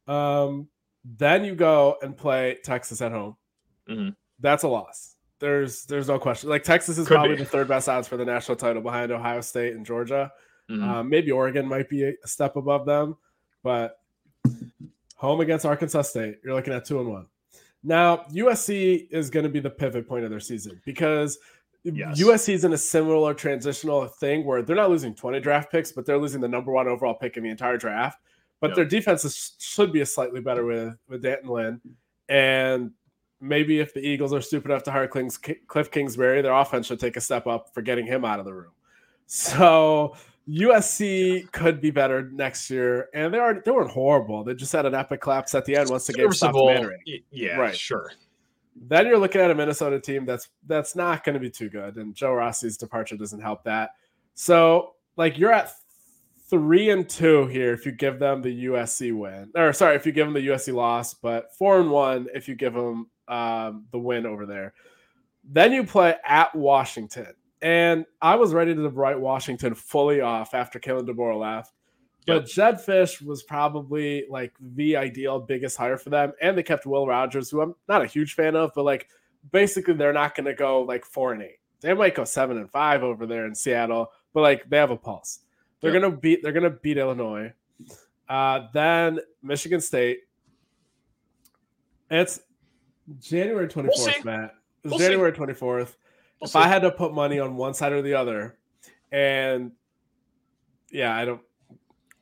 Um. 0.06 0.68
Then 1.04 1.44
you 1.44 1.54
go 1.54 1.96
and 2.02 2.16
play 2.16 2.58
Texas 2.62 3.00
at 3.02 3.12
home. 3.12 3.36
Mhm. 3.88 4.14
That's 4.40 4.62
a 4.62 4.68
loss. 4.68 5.16
There's 5.40 5.84
there's 5.86 6.08
no 6.08 6.18
question. 6.18 6.48
Like 6.48 6.62
Texas 6.62 6.98
is 6.98 7.08
Could 7.08 7.14
probably 7.14 7.36
be. 7.36 7.42
the 7.42 7.48
third 7.48 7.66
best 7.68 7.88
odds 7.88 8.06
for 8.06 8.16
the 8.16 8.24
national 8.24 8.56
title 8.56 8.80
behind 8.82 9.10
Ohio 9.10 9.40
State 9.40 9.74
and 9.74 9.84
Georgia. 9.84 10.32
Mhm. 10.70 10.82
Um, 10.82 11.08
maybe 11.08 11.32
Oregon 11.32 11.66
might 11.66 11.88
be 11.88 12.04
a 12.04 12.14
step 12.26 12.54
above 12.56 12.86
them, 12.86 13.16
but 13.64 13.98
home 15.16 15.40
against 15.40 15.66
Arkansas 15.66 16.02
State, 16.02 16.38
you're 16.44 16.54
looking 16.54 16.72
at 16.72 16.84
two 16.84 17.00
and 17.00 17.08
one. 17.08 17.26
Now 17.82 18.24
USC 18.32 19.08
is 19.10 19.30
going 19.30 19.42
to 19.44 19.50
be 19.50 19.58
the 19.60 19.70
pivot 19.70 20.06
point 20.08 20.24
of 20.24 20.30
their 20.30 20.40
season 20.40 20.80
because 20.84 21.38
Yes. 21.84 22.16
USC 22.20 22.54
is 22.54 22.64
in 22.64 22.72
a 22.74 22.78
similar 22.78 23.34
transitional 23.34 24.06
thing 24.06 24.44
where 24.44 24.62
they're 24.62 24.76
not 24.76 24.88
losing 24.90 25.16
20 25.16 25.40
draft 25.40 25.72
picks, 25.72 25.90
but 25.90 26.06
they're 26.06 26.16
losing 26.18 26.40
the 26.40 26.46
number 26.46 26.70
one 26.70 26.86
overall 26.86 27.14
pick 27.14 27.36
in 27.36 27.42
the 27.42 27.48
entire 27.50 27.76
draft. 27.76 28.20
But 28.62 28.68
Yep. 28.68 28.76
their 28.76 28.84
defense 28.86 29.24
is, 29.26 29.56
should 29.58 29.92
be 29.92 30.00
a 30.02 30.06
slightly 30.06 30.40
better 30.40 30.64
with 30.64 30.94
with 31.08 31.20
D'Anton 31.20 31.48
Lynn, 31.50 31.80
and 32.28 32.92
maybe 33.40 33.80
if 33.80 33.92
the 33.92 34.00
Eagles 34.00 34.32
are 34.32 34.40
stupid 34.40 34.70
enough 34.70 34.84
to 34.84 34.92
hire 34.92 35.08
Kings, 35.08 35.36
Cliff 35.66 35.90
Kingsbury, 35.90 36.40
their 36.42 36.52
offense 36.54 36.86
should 36.86 37.00
take 37.00 37.16
a 37.16 37.20
step 37.20 37.48
up 37.48 37.74
for 37.74 37.82
getting 37.82 38.06
him 38.06 38.24
out 38.24 38.38
of 38.38 38.44
the 38.46 38.54
room. 38.54 38.70
So 39.26 40.14
USC 40.48 41.50
could 41.52 41.80
be 41.80 41.90
better 41.90 42.30
next 42.30 42.70
year, 42.70 43.08
and 43.14 43.34
they 43.34 43.38
are 43.38 43.60
they 43.64 43.70
weren't 43.72 43.90
horrible. 43.90 44.44
They 44.44 44.54
just 44.54 44.72
had 44.72 44.86
an 44.86 44.94
epic 44.94 45.20
collapse 45.20 45.54
at 45.54 45.64
the 45.64 45.76
end 45.76 45.90
once 45.90 46.06
the 46.06 46.12
game 46.12 46.26
stopped 46.32 46.54
mattering. 46.74 47.00
Yeah, 47.30 47.56
Right. 47.56 47.76
sure. 47.76 48.12
Then 48.76 49.06
you're 49.06 49.18
looking 49.18 49.40
at 49.40 49.50
a 49.50 49.54
Minnesota 49.54 49.98
team 50.00 50.24
that's 50.24 50.48
that's 50.66 50.94
not 50.94 51.24
going 51.24 51.34
to 51.34 51.40
be 51.40 51.50
too 51.50 51.68
good, 51.68 51.96
and 51.96 52.14
Joe 52.14 52.32
Rossi's 52.34 52.76
departure 52.76 53.16
doesn't 53.16 53.40
help 53.40 53.64
that. 53.64 53.90
So 54.34 54.94
like 55.16 55.36
you're 55.36 55.52
at 55.52 55.72
three 56.48 56.90
and 56.90 57.08
two 57.08 57.46
here 57.46 57.72
if 57.72 57.86
you 57.86 57.92
give 57.92 58.18
them 58.18 58.42
the 58.42 58.66
USC 58.66 59.16
win, 59.16 59.50
or 59.54 59.72
sorry, 59.72 59.96
if 59.96 60.06
you 60.06 60.12
give 60.12 60.26
them 60.26 60.34
the 60.34 60.48
USC 60.48 60.74
loss, 60.74 61.14
but 61.14 61.54
four 61.56 61.80
and 61.80 61.90
one 61.90 62.28
if 62.34 62.48
you 62.48 62.54
give 62.54 62.74
them 62.74 63.08
um, 63.28 63.86
the 63.92 63.98
win 63.98 64.26
over 64.26 64.46
there. 64.46 64.74
Then 65.44 65.72
you 65.72 65.84
play 65.84 66.16
at 66.24 66.54
Washington, 66.54 67.34
and 67.60 68.06
I 68.20 68.36
was 68.36 68.52
ready 68.52 68.74
to 68.74 68.88
write 68.88 69.18
Washington 69.18 69.74
fully 69.74 70.20
off 70.20 70.54
after 70.54 70.78
Kalen 70.78 71.08
DeBoer 71.08 71.38
left. 71.38 71.72
But 72.26 72.46
Jedd 72.46 72.76
Fisch 72.76 73.20
was 73.24 73.42
probably 73.42 74.24
like 74.28 74.52
the 74.60 74.96
ideal 74.96 75.40
biggest 75.40 75.76
hire 75.76 75.98
for 75.98 76.10
them. 76.10 76.32
And 76.40 76.56
they 76.56 76.62
kept 76.62 76.86
Will 76.86 77.06
Rogers, 77.06 77.50
who 77.50 77.60
I'm 77.60 77.74
not 77.88 78.02
a 78.02 78.06
huge 78.06 78.34
fan 78.34 78.54
of, 78.54 78.70
but 78.74 78.84
like 78.84 79.08
basically 79.50 79.94
they're 79.94 80.12
not 80.12 80.34
going 80.34 80.46
to 80.46 80.54
go 80.54 80.82
like 80.82 81.04
four 81.04 81.32
and 81.32 81.42
eight. 81.42 81.58
They 81.80 81.92
might 81.94 82.14
go 82.14 82.24
seven 82.24 82.58
and 82.58 82.70
five 82.70 83.02
over 83.02 83.26
there 83.26 83.46
in 83.46 83.54
Seattle, 83.54 84.12
but 84.32 84.42
like 84.42 84.68
they 84.68 84.76
have 84.76 84.92
a 84.92 84.96
pulse. 84.96 85.40
They're 85.82 85.92
Yeah. 85.92 86.00
gonna 86.00 86.16
beat 86.16 86.42
they're 86.42 86.52
gonna 86.52 86.70
beat 86.70 86.96
Illinois. 86.96 87.52
Uh, 88.28 88.68
then 88.72 89.20
Michigan 89.42 89.80
State. 89.80 90.20
It's 92.10 92.40
January 93.20 93.68
24th, 93.68 93.94
see. 94.14 94.22
Matt. 94.24 94.54
It's 94.84 94.90
We'll. 94.90 94.98
January 94.98 95.32
24th. 95.32 95.96
We'll 96.40 96.46
if 96.46 96.50
see. 96.50 96.58
I 96.58 96.68
had 96.68 96.82
to 96.82 96.90
put 96.90 97.12
money 97.12 97.38
on 97.38 97.56
one 97.56 97.74
side 97.74 97.92
or 97.92 98.00
the 98.02 98.14
other, 98.14 98.56
and 99.10 99.72
yeah, 100.90 101.14
I 101.16 101.24
don't 101.24 101.40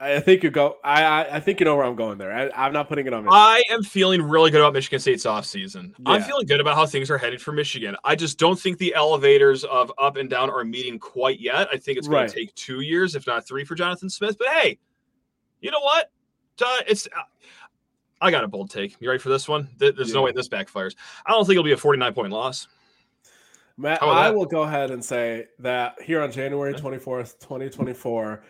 I 0.03 0.19
think 0.19 0.43
you 0.43 0.51
go. 0.51 0.79
I, 0.83 1.03
I, 1.05 1.37
I 1.37 1.41
think 1.41 1.61
you 1.61 1.67
know 1.67 1.77
where 1.77 1.85
I'm 1.85 1.95
going 1.95 2.17
there. 2.17 2.33
I, 2.33 2.67
am 2.67 2.73
not 2.73 2.89
putting 2.89 3.07
it 3.07 3.13
on. 3.13 3.25
Michigan. 3.25 3.39
I 3.39 3.63
am 3.71 3.83
feeling 3.83 4.23
really 4.23 4.51
good 4.51 4.63
about 4.63 4.73
Michigan 4.73 4.99
State's 4.99 5.27
offseason. 5.27 5.93
Yeah. 5.99 6.13
I'm 6.15 6.23
feeling 6.23 6.47
good 6.47 6.59
about 6.59 6.75
how 6.77 6.87
things 6.87 7.11
are 7.11 7.19
headed 7.19 7.43
for 7.43 7.53
Michigan. 7.53 7.95
I 8.03 8.17
just 8.17 8.39
don't 8.39 8.59
think 8.59 8.79
the 8.79 8.95
elevators 8.95 9.63
of 9.65 9.93
up 9.99 10.17
and 10.17 10.31
down 10.31 10.49
are 10.49 10.65
meeting 10.65 10.99
quite 10.99 11.39
yet. 11.39 11.69
I 11.71 11.77
think 11.77 11.99
it's 11.99 12.09
going 12.09 12.23
Right. 12.23 12.31
to 12.31 12.35
take 12.35 12.55
two 12.55 12.81
years, 12.81 13.15
if 13.15 13.27
not 13.27 13.47
three, 13.47 13.63
for 13.63 13.75
Jonathan 13.75 14.09
Smith. 14.09 14.39
But 14.39 14.49
hey, 14.49 14.79
you 15.61 15.71
know 15.71 15.81
what? 15.81 16.11
Uh, 16.63 16.79
It's. 16.89 17.07
I 18.23 18.31
got 18.31 18.43
a 18.45 18.49
bold 18.49 18.71
take. 18.71 18.97
You 19.01 19.09
ready 19.09 19.21
for 19.21 19.29
this 19.29 19.49
one? 19.49 19.69
Th- 19.79 19.95
There's 19.95 20.15
no 20.15 20.23
way 20.23 20.33
this 20.33 20.49
backfires. 20.49 20.95
I 21.27 21.33
don't 21.33 21.45
think 21.45 21.53
it'll 21.53 21.65
be 21.65 21.73
a 21.73 21.77
49 21.77 22.13
point 22.15 22.33
loss. 22.33 22.69
Matt, 23.77 24.03
I 24.03 24.29
that? 24.29 24.35
will 24.37 24.45
go 24.47 24.63
ahead 24.63 24.91
and 24.91 25.03
say 25.05 25.47
that 25.59 26.01
here 26.03 26.21
on 26.23 26.31
January 26.31 26.75
24th, 26.75 27.39
2024, 27.41 28.43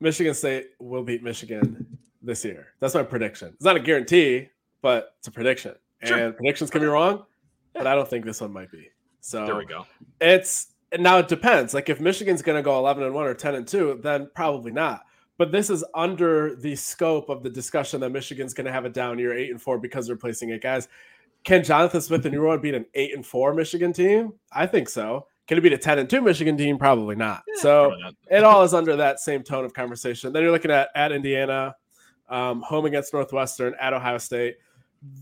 Michigan 0.00 0.34
State 0.34 0.68
will 0.78 1.02
beat 1.02 1.22
Michigan 1.22 1.86
this 2.22 2.44
year. 2.44 2.68
That's 2.80 2.94
my 2.94 3.02
prediction. 3.02 3.48
It's 3.54 3.64
not 3.64 3.76
a 3.76 3.80
guarantee, 3.80 4.48
but 4.82 5.14
it's 5.18 5.28
a 5.28 5.30
prediction. 5.30 5.74
Sure. 6.04 6.18
And 6.18 6.36
predictions 6.36 6.70
can 6.70 6.80
be 6.82 6.86
wrong, 6.86 7.24
but 7.72 7.86
I 7.86 7.94
don't 7.94 8.08
think 8.08 8.24
this 8.24 8.40
one 8.40 8.52
might 8.52 8.70
be. 8.70 8.90
So 9.20 9.46
There 9.46 9.56
we 9.56 9.64
go. 9.64 9.86
it's 10.20 10.68
now 10.98 11.18
it 11.18 11.28
depends. 11.28 11.74
Like 11.74 11.88
if 11.88 12.00
Michigan's 12.00 12.42
going 12.42 12.56
to 12.56 12.62
go 12.62 12.78
11 12.78 13.02
and 13.02 13.14
1 13.14 13.26
or 13.26 13.34
10 13.34 13.54
and 13.54 13.66
2, 13.66 14.00
then 14.02 14.30
probably 14.34 14.70
not. 14.72 15.02
But 15.38 15.52
this 15.52 15.68
is 15.68 15.84
under 15.94 16.54
the 16.56 16.76
scope 16.76 17.28
of 17.28 17.42
the 17.42 17.50
discussion 17.50 18.00
that 18.00 18.10
Michigan's 18.10 18.54
going 18.54 18.66
to 18.66 18.72
have 18.72 18.84
a 18.84 18.88
down 18.88 19.18
year 19.18 19.36
8 19.36 19.50
and 19.50 19.60
4 19.60 19.78
because 19.78 20.06
they're 20.06 20.14
replacing 20.16 20.50
it 20.50 20.62
guys. 20.62 20.88
Can 21.44 21.62
Jonathan 21.62 22.00
Smith 22.00 22.24
and 22.24 22.34
Euro 22.34 22.58
beat 22.58 22.74
an 22.74 22.86
8 22.94 23.14
and 23.14 23.24
4 23.26 23.54
Michigan 23.54 23.92
team? 23.92 24.32
I 24.52 24.66
think 24.66 24.88
so. 24.88 25.26
Can 25.46 25.58
it 25.58 25.60
beat 25.60 25.72
a 25.72 25.78
10 25.78 25.98
and 26.00 26.10
2 26.10 26.20
Michigan 26.22 26.56
team? 26.56 26.76
Probably 26.78 27.14
not. 27.14 27.42
So 27.56 27.88
Probably 27.88 28.02
not. 28.02 28.14
it 28.30 28.44
all 28.44 28.62
is 28.64 28.74
under 28.74 28.96
that 28.96 29.20
same 29.20 29.42
tone 29.42 29.64
of 29.64 29.72
conversation. 29.72 30.32
Then 30.32 30.42
you're 30.42 30.50
looking 30.52 30.70
at 30.72 30.88
at 30.94 31.12
Indiana, 31.12 31.76
um, 32.28 32.62
home 32.62 32.84
against 32.86 33.12
Northwestern, 33.14 33.74
at 33.80 33.92
Ohio 33.92 34.18
State. 34.18 34.56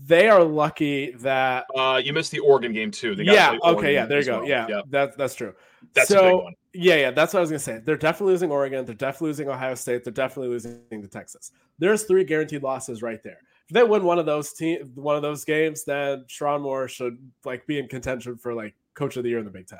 They 0.07 0.27
are 0.29 0.43
lucky 0.43 1.11
that 1.19 1.65
Uh, 1.75 2.01
you 2.03 2.11
missed 2.13 2.31
the 2.31 2.39
Oregon 2.39 2.73
game 2.73 2.89
too. 2.89 3.13
They 3.13 3.25
gotta 3.25 3.35
yeah. 3.35 3.57
play 3.59 3.71
Okay. 3.73 3.93
Yeah. 3.93 4.05
There 4.07 4.19
you 4.19 4.25
go. 4.25 4.39
well. 4.39 4.47
Yeah. 4.47 4.67
Yep. 4.67 4.85
That, 4.89 5.17
that's 5.17 5.35
true. 5.35 5.53
That's 5.93 6.09
a 6.09 6.13
so, 6.13 6.21
big 6.23 6.43
one. 6.43 6.53
Yeah. 6.73 6.95
Yeah. 6.95 7.11
That's 7.11 7.33
what 7.33 7.39
I 7.39 7.41
was 7.41 7.49
gonna 7.51 7.59
say. 7.59 7.81
They're 7.85 7.95
definitely 7.97 8.33
losing 8.33 8.49
Oregon. 8.51 8.83
They're 8.85 8.95
definitely 8.95 9.27
losing 9.29 9.49
Ohio 9.49 9.75
State. 9.75 10.03
They're 10.03 10.13
definitely 10.13 10.49
losing 10.49 10.81
to 10.89 11.07
Texas. 11.07 11.51
There's 11.77 12.03
three 12.03 12.23
guaranteed 12.23 12.63
losses 12.63 13.03
right 13.03 13.21
there. 13.21 13.37
If 13.67 13.73
they 13.73 13.83
win 13.83 14.03
one 14.03 14.17
of 14.17 14.25
those 14.25 14.53
team, 14.53 14.91
one 14.95 15.15
of 15.15 15.21
those 15.21 15.43
games, 15.45 15.83
then 15.83 16.25
Sherrone 16.29 16.61
Moore 16.61 16.87
should 16.87 17.17
like 17.43 17.67
be 17.67 17.77
in 17.77 17.87
contention 17.87 18.37
for 18.37 18.53
like 18.55 18.73
Coach 18.95 19.17
of 19.17 19.23
the 19.23 19.29
Year 19.29 19.39
in 19.39 19.45
the 19.45 19.51
Big 19.51 19.67
Ten. 19.67 19.79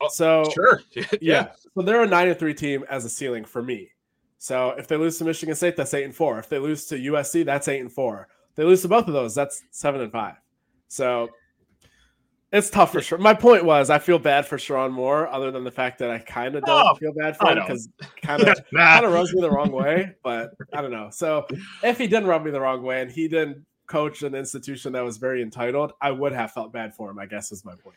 Oh, 0.00 0.08
so 0.08 0.50
Sure. 0.54 0.82
yeah. 1.20 1.52
So 1.74 1.82
they're 1.82 2.02
a 2.02 2.06
nine 2.06 2.28
and 2.28 2.38
three 2.38 2.54
team 2.54 2.84
as 2.88 3.04
a 3.04 3.08
ceiling 3.08 3.44
for 3.44 3.62
me. 3.62 3.90
So 4.38 4.70
if 4.70 4.86
they 4.86 4.96
lose 4.96 5.18
to 5.18 5.24
Michigan 5.24 5.54
State, 5.56 5.76
that's 5.76 5.92
eight 5.94 6.04
and 6.04 6.14
four. 6.14 6.38
If 6.38 6.48
they 6.48 6.58
lose 6.58 6.86
to 6.86 6.96
USC, 6.96 7.44
that's 7.44 7.66
eight 7.68 7.80
and 7.80 7.90
four. 7.92 8.28
If 8.50 8.56
they 8.56 8.64
lose 8.64 8.82
to 8.82 8.88
both 8.88 9.08
of 9.08 9.12
those, 9.14 9.34
that's 9.34 9.62
seven 9.70 10.00
and 10.00 10.12
five. 10.12 10.36
So 10.86 11.28
it's 12.52 12.70
tough 12.70 12.92
for 12.92 13.02
sure. 13.02 13.18
My 13.18 13.34
point 13.34 13.64
was 13.64 13.90
I 13.90 13.98
feel 13.98 14.18
bad 14.18 14.46
for 14.46 14.56
Sherrone 14.56 14.92
Moore, 14.92 15.28
other 15.28 15.50
than 15.50 15.64
the 15.64 15.70
fact 15.70 15.98
that 15.98 16.10
I 16.10 16.18
kind 16.20 16.54
of 16.54 16.64
don't 16.64 16.86
Oh, 16.86 16.94
feel 16.94 17.12
bad 17.12 17.36
for 17.36 17.50
him 17.50 17.58
because 17.58 17.88
kind 18.22 18.42
of 18.42 18.58
kind 18.74 19.04
of 19.04 19.12
rubs 19.12 19.34
me 19.34 19.40
the 19.42 19.50
wrong 19.50 19.70
way. 19.72 20.14
But 20.22 20.52
I 20.72 20.80
don't 20.80 20.92
know. 20.92 21.10
So 21.10 21.46
if 21.82 21.98
he 21.98 22.06
didn't 22.06 22.26
rub 22.26 22.44
me 22.44 22.50
the 22.50 22.60
wrong 22.60 22.82
way 22.82 23.02
and 23.02 23.10
he 23.10 23.28
didn't 23.28 23.66
coach 23.86 24.22
an 24.22 24.34
institution 24.34 24.92
that 24.92 25.04
was 25.04 25.18
very 25.18 25.42
entitled, 25.42 25.92
I 26.00 26.10
would 26.12 26.32
have 26.32 26.52
felt 26.52 26.72
bad 26.72 26.94
for 26.94 27.10
him. 27.10 27.18
I 27.18 27.26
guess 27.26 27.52
is 27.52 27.64
my 27.64 27.74
point. 27.74 27.96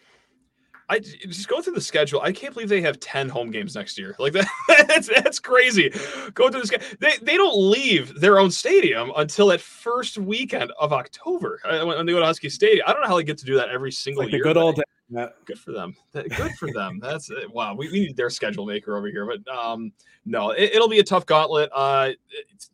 I 0.92 1.00
just 1.00 1.48
go 1.48 1.62
through 1.62 1.76
the 1.76 1.82
schedule. 1.82 2.20
I 2.20 2.34
can't 2.34 2.54
believe 2.54 2.68
they 2.68 2.82
have 2.82 3.00
ten 3.00 3.30
home 3.30 3.50
games 3.50 3.76
next 3.76 3.98
year. 3.98 4.14
Like 4.20 4.34
that, 4.34 4.46
that's 4.88 5.08
that's 5.08 5.40
crazy. 5.40 5.90
Go 6.34 6.52
through 6.52 6.62
the 6.62 6.68
schedule. 6.68 6.88
They 7.00 7.14
they 7.22 7.38
don't 7.38 7.58
leave 7.58 8.20
their 8.20 8.38
own 8.40 8.52
stadium 8.52 9.10
until 9.16 9.48
that 9.48 9.62
first 9.62 10.18
weekend 10.18 10.74
of 10.78 10.92
October 10.92 11.62
uh, 11.64 11.86
when 11.86 12.06
they 12.06 12.12
go 12.12 12.20
to 12.20 12.26
Husky 12.26 12.50
Stadium. 12.50 12.84
I 12.86 12.92
don't 12.92 13.02
know 13.02 13.08
how 13.08 13.16
they 13.16 13.24
get 13.24 13.38
to 13.38 13.46
do 13.46 13.56
that 13.56 13.70
every 13.70 13.94
single 13.94 14.24
Like 14.24 14.34
year. 14.34 14.44
good 14.44 14.58
old. 14.58 14.82
Matt. 15.10 15.34
good 15.46 15.60
for 15.60 15.72
them. 15.72 15.96
Good 16.14 16.52
for 16.60 16.72
them. 16.74 17.00
That's 17.02 17.32
uh, 17.32 17.48
wow. 17.52 17.74
We, 17.74 17.90
we 17.90 18.00
need 18.02 18.18
their 18.18 18.30
schedule 18.30 18.66
maker 18.66 18.98
over 18.98 19.08
here, 19.08 19.26
but 19.26 19.48
um, 19.54 19.94
no, 20.26 20.52
it, 20.52 20.74
will 20.76 20.90
be 20.90 21.00
a 21.00 21.04
tough 21.04 21.26
gauntlet. 21.26 21.70
Uh, 21.74 22.12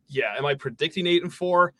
yeah. 0.07 0.33
Am 0.37 0.45
I 0.45 0.55
predicting 0.55 1.05
eight 1.05 1.21
and 1.21 1.33
four? 1.33 1.73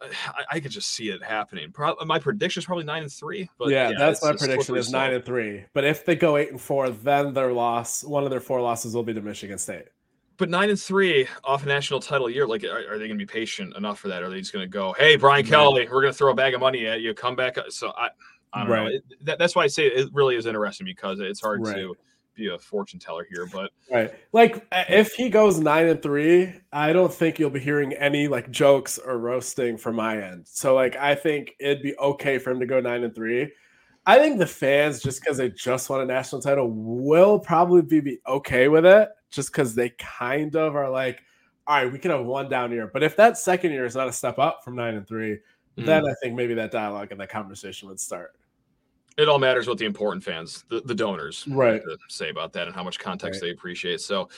I, 0.00 0.44
I 0.52 0.60
could 0.60 0.70
just 0.70 0.90
see 0.92 1.10
it 1.10 1.22
happening. 1.22 1.72
Pro- 1.72 1.96
my 2.06 2.18
prediction 2.18 2.60
is 2.60 2.66
probably 2.66 2.84
nine 2.84 3.02
and 3.02 3.12
three. 3.12 3.50
But 3.58 3.70
yeah, 3.70 3.92
that's 3.98 4.22
my 4.22 4.32
prediction 4.32 4.76
is 4.76 4.92
nine 4.92 5.12
and 5.12 5.24
three. 5.24 5.64
But 5.74 5.84
if 5.84 6.04
they 6.04 6.14
go 6.14 6.36
eight 6.36 6.50
and 6.50 6.60
four, 6.60 6.90
then 6.90 7.34
their 7.34 7.52
loss, 7.52 8.04
one 8.04 8.24
of 8.24 8.30
their 8.30 8.40
four 8.40 8.60
losses 8.60 8.94
will 8.94 9.02
be 9.02 9.14
to 9.14 9.20
Michigan 9.20 9.58
State. 9.58 9.86
But 10.36 10.50
nine 10.50 10.70
and 10.70 10.80
three 10.80 11.26
off 11.42 11.64
a 11.64 11.66
national 11.66 11.98
title 11.98 12.30
year, 12.30 12.46
like, 12.46 12.62
are, 12.62 12.92
are 12.92 12.98
they 12.98 13.08
going 13.08 13.18
to 13.18 13.24
be 13.24 13.26
patient 13.26 13.76
enough 13.76 13.98
for 13.98 14.06
that? 14.06 14.22
Are 14.22 14.30
they 14.30 14.38
just 14.38 14.52
going 14.52 14.64
to 14.64 14.70
go, 14.70 14.94
"Hey, 14.96 15.16
Brian 15.16 15.42
Right. 15.42 15.50
Kelly, 15.50 15.88
we're 15.90 16.00
going 16.00 16.12
to 16.12 16.16
throw 16.16 16.30
a 16.30 16.34
bag 16.34 16.54
of 16.54 16.60
money 16.60 16.86
at 16.86 17.00
you. 17.00 17.12
Come 17.12 17.34
back." 17.34 17.56
So 17.70 17.92
I, 17.96 18.10
I 18.52 18.60
don't 18.64 18.70
know. 18.70 18.86
It, 18.86 19.02
that, 19.22 19.38
that's 19.40 19.56
why 19.56 19.64
I 19.64 19.66
say 19.66 19.86
it 19.86 20.10
really 20.12 20.36
is 20.36 20.46
interesting 20.46 20.84
because 20.84 21.18
it's 21.18 21.40
hard 21.40 21.62
Right. 21.62 21.74
to 21.74 21.96
be 22.38 22.48
a 22.48 22.58
fortune 22.58 22.98
teller 22.98 23.26
here. 23.30 23.46
But 23.52 23.70
Right. 23.90 24.14
Like 24.32 24.66
if 24.72 25.12
he 25.12 25.28
goes 25.28 25.58
nine 25.60 25.86
and 25.88 26.02
three, 26.02 26.54
I 26.72 26.92
don't 26.92 27.12
think 27.12 27.38
you'll 27.38 27.50
be 27.50 27.60
hearing 27.60 27.92
any 27.94 28.28
like 28.28 28.50
jokes 28.50 28.98
or 28.98 29.18
roasting 29.18 29.76
from 29.76 29.96
my 29.96 30.22
end. 30.22 30.46
So 30.46 30.74
like 30.74 30.96
I 30.96 31.14
think 31.14 31.54
it'd 31.60 31.82
be 31.82 31.96
okay 31.98 32.38
for 32.38 32.50
him 32.50 32.60
to 32.60 32.66
go 32.66 32.80
nine 32.80 33.04
and 33.04 33.14
three. 33.14 33.52
I 34.06 34.18
think 34.18 34.38
the 34.38 34.46
fans, 34.46 35.02
just 35.02 35.20
because 35.20 35.36
they 35.36 35.50
just 35.50 35.90
won 35.90 36.00
a 36.00 36.06
national 36.06 36.40
title, 36.40 36.70
will 36.70 37.38
probably 37.38 37.82
be, 37.82 38.00
be 38.00 38.18
okay 38.26 38.68
with 38.68 38.86
it, 38.86 39.10
just 39.30 39.52
because 39.52 39.74
they 39.74 39.90
kind 39.98 40.56
of 40.56 40.76
are 40.76 40.88
like, 40.88 41.20
all 41.66 41.82
right, 41.82 41.92
we 41.92 41.98
can 41.98 42.10
have 42.12 42.24
one 42.24 42.48
down 42.48 42.72
year. 42.72 42.86
But 42.90 43.02
if 43.02 43.16
that 43.16 43.36
second 43.36 43.72
year 43.72 43.84
is 43.84 43.94
not 43.94 44.08
a 44.08 44.12
step 44.12 44.38
up 44.38 44.64
from 44.64 44.76
nine 44.76 44.94
and 44.94 45.06
three, 45.06 45.38
Mhm. 45.76 45.84
then 45.84 46.06
I 46.08 46.14
think 46.22 46.34
maybe 46.34 46.54
that 46.54 46.70
dialogue 46.70 47.08
and 47.12 47.20
that 47.20 47.28
conversation 47.28 47.88
would 47.90 48.00
start. 48.00 48.34
It 49.18 49.28
all 49.28 49.38
matters 49.38 49.66
what 49.66 49.76
the 49.78 49.84
important 49.84 50.22
fans, 50.24 50.64
the, 50.70 50.80
the 50.80 50.94
donors, 50.94 51.44
Right. 51.48 51.82
to 51.82 51.98
say 52.08 52.30
about 52.30 52.52
that 52.54 52.66
and 52.68 52.74
how 52.74 52.84
much 52.84 52.98
context 52.98 53.42
Right. 53.42 53.48
they 53.48 53.52
appreciate. 53.52 54.00
So, 54.00 54.28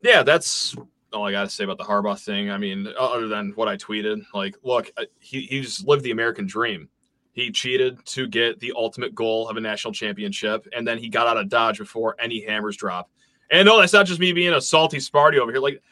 yeah, 0.00 0.22
that's 0.22 0.76
all 1.12 1.26
I 1.26 1.32
got 1.32 1.42
to 1.42 1.50
say 1.50 1.64
about 1.64 1.76
the 1.78 1.84
Harbaugh 1.84 2.18
thing. 2.18 2.50
I 2.50 2.56
mean, 2.56 2.86
other 2.98 3.26
than 3.28 3.50
what 3.56 3.66
I 3.68 3.76
tweeted, 3.76 4.22
like, 4.32 4.56
look, 4.62 4.90
uh, 4.96 5.04
he, 5.18 5.42
he's 5.42 5.84
lived 5.84 6.04
the 6.04 6.12
American 6.12 6.46
dream. 6.46 6.88
He 7.32 7.50
cheated 7.50 8.04
to 8.06 8.26
get 8.26 8.60
the 8.60 8.72
ultimate 8.76 9.14
goal 9.14 9.48
of 9.48 9.56
a 9.56 9.60
national 9.60 9.92
championship, 9.92 10.66
and 10.72 10.86
then 10.86 10.98
he 10.98 11.08
got 11.08 11.26
out 11.26 11.36
of 11.36 11.48
Dodge 11.48 11.78
before 11.78 12.16
any 12.20 12.40
hammers 12.44 12.76
drop. 12.76 13.10
And 13.50 13.66
no, 13.66 13.78
that's 13.78 13.92
not 13.92 14.06
just 14.06 14.20
me 14.20 14.32
being 14.32 14.52
a 14.52 14.60
salty 14.60 14.98
Sparty 14.98 15.38
over 15.38 15.50
here. 15.50 15.60
Like, 15.60 15.82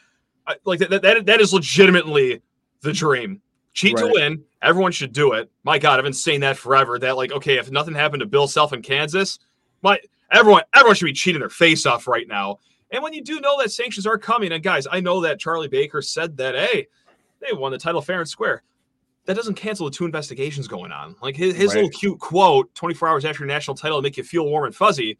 I, 0.45 0.55
like 0.65 0.79
that, 0.79 1.01
that, 1.01 1.25
that 1.25 1.41
is 1.41 1.53
legitimately 1.53 2.41
the 2.81 2.93
dream. 2.93 3.41
Cheat 3.77 3.95
to 3.97 4.07
win. 4.11 4.43
Everyone 4.63 4.91
should 4.91 5.13
do 5.13 5.33
it. 5.33 5.51
My 5.63 5.77
God, 5.77 5.99
I've 5.99 6.03
been 6.03 6.11
saying 6.11 6.39
that 6.39 6.57
forever. 6.57 6.97
That 6.97 7.15
like, 7.15 7.31
okay, 7.31 7.59
if 7.59 7.69
nothing 7.69 7.93
happened 7.93 8.21
to 8.21 8.25
Bill 8.25 8.47
Self 8.47 8.73
in 8.73 8.81
Kansas, 8.81 9.37
my 9.83 9.99
everyone, 10.31 10.63
everyone 10.73 10.95
should 10.95 11.05
be 11.05 11.13
cheating 11.13 11.41
their 11.41 11.49
face 11.49 11.85
off 11.85 12.07
right 12.07 12.27
now. 12.27 12.57
And 12.89 13.03
when 13.03 13.13
you 13.13 13.23
do 13.23 13.39
know 13.39 13.61
that 13.61 13.71
sanctions 13.71 14.07
are 14.07 14.17
coming, 14.17 14.51
and 14.51 14.63
guys, 14.63 14.87
I 14.91 14.99
know 14.99 15.21
that 15.21 15.39
Charlie 15.39 15.67
Baker 15.67 16.01
said 16.01 16.37
that, 16.37 16.55
hey, 16.55 16.87
they 17.39 17.53
won 17.53 17.71
the 17.71 17.77
title 17.77 18.01
fair 18.01 18.19
and 18.19 18.27
square. 18.27 18.63
That 19.25 19.35
doesn't 19.35 19.53
cancel 19.53 19.85
the 19.85 19.95
two 19.95 20.05
investigations 20.05 20.67
going 20.67 20.91
on. 20.91 21.15
Like 21.21 21.35
his, 21.35 21.55
his 21.55 21.67
Right. 21.67 21.83
little 21.83 21.91
cute 21.91 22.17
quote, 22.17 22.73
24 22.73 23.09
hours 23.09 23.25
after 23.25 23.43
your 23.43 23.47
national 23.47 23.77
title 23.77 23.99
to 23.99 24.01
make 24.01 24.17
you 24.17 24.23
feel 24.23 24.45
warm 24.45 24.65
and 24.65 24.75
fuzzy, 24.75 25.19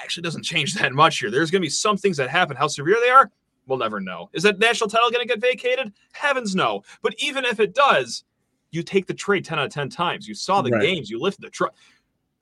actually 0.00 0.22
doesn't 0.22 0.44
change 0.44 0.74
that 0.74 0.92
much 0.92 1.18
here. 1.18 1.28
There's 1.28 1.50
going 1.50 1.60
to 1.60 1.66
be 1.66 1.70
some 1.70 1.96
things 1.96 2.18
that 2.18 2.30
happen. 2.30 2.56
How 2.56 2.68
severe 2.68 2.98
they 3.02 3.10
are, 3.10 3.32
we'll 3.66 3.78
never 3.78 4.00
know. 4.00 4.30
Is 4.32 4.42
that 4.44 4.58
national 4.58 4.90
title 4.90 5.10
going 5.10 5.26
to 5.26 5.32
get 5.32 5.40
vacated? 5.40 5.92
Heavens 6.12 6.54
no. 6.54 6.82
But 7.02 7.14
even 7.18 7.44
if 7.44 7.60
it 7.60 7.74
does, 7.74 8.24
you 8.70 8.82
take 8.82 9.06
the 9.06 9.14
trade 9.14 9.44
10 9.44 9.58
out 9.58 9.66
of 9.66 9.72
10 9.72 9.88
times. 9.88 10.26
You 10.28 10.34
saw 10.34 10.62
the 10.62 10.70
Right. 10.70 10.82
games, 10.82 11.08
you 11.10 11.20
lifted 11.20 11.42
the 11.44 11.50
truck. 11.50 11.74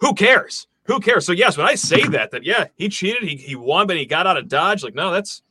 Who 0.01 0.15
cares? 0.15 0.67
Who 0.85 0.99
cares? 0.99 1.25
So 1.27 1.33
yes, 1.33 1.57
when 1.57 1.67
I 1.67 1.75
say 1.77 2.03
that, 2.09 2.31
that 2.33 2.43
yeah, 2.45 2.67
he 2.75 2.89
cheated, 2.89 3.23
he, 3.23 3.37
he 3.37 3.55
won, 3.55 3.87
but 3.87 3.97
he 3.97 4.05
got 4.07 4.27
out 4.27 4.37
of 4.37 4.49
Dodge. 4.49 4.83
Like, 4.83 4.95
no, 4.95 5.13
that's 5.13 5.43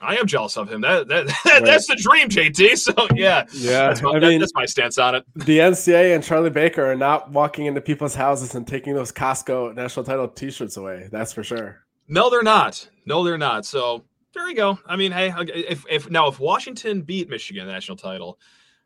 I 0.00 0.14
am 0.16 0.26
jealous 0.26 0.56
of 0.56 0.70
him. 0.70 0.80
That, 0.82 1.08
that, 1.08 1.26
that's 1.64 1.86
the 1.88 1.96
dream, 1.96 2.28
JT. 2.28 2.76
So 2.78 2.92
yeah, 3.16 3.44
Yeah. 3.52 3.88
that's 3.88 4.00
my, 4.02 4.10
I 4.12 4.20
mean, 4.20 4.38
that's 4.38 4.54
my 4.54 4.64
stance 4.66 4.98
on 4.98 5.16
it. 5.16 5.24
the 5.34 5.58
NCAA 5.58 6.14
and 6.14 6.22
Charlie 6.22 6.50
Baker 6.50 6.84
are 6.92 6.94
not 6.96 7.32
walking 7.32 7.66
into 7.66 7.80
people's 7.80 8.14
houses 8.14 8.54
and 8.54 8.66
taking 8.66 8.94
those 8.94 9.10
Costco 9.10 9.74
national 9.74 10.04
title 10.04 10.28
T-shirts 10.28 10.76
away. 10.76 11.08
That's 11.10 11.32
for 11.32 11.42
sure. 11.42 11.84
No, 12.06 12.30
they're 12.30 12.42
not. 12.44 12.88
No, 13.06 13.24
they're 13.24 13.36
not. 13.38 13.66
So 13.66 14.04
there 14.34 14.48
you 14.48 14.54
go. 14.54 14.78
I 14.86 14.96
mean, 14.96 15.12
hey, 15.12 15.32
if 15.48 15.84
if 15.90 16.10
now 16.10 16.28
if 16.28 16.38
Washington 16.40 17.02
beat 17.02 17.28
Michigan 17.28 17.66
national 17.66 17.96
title, 17.96 18.38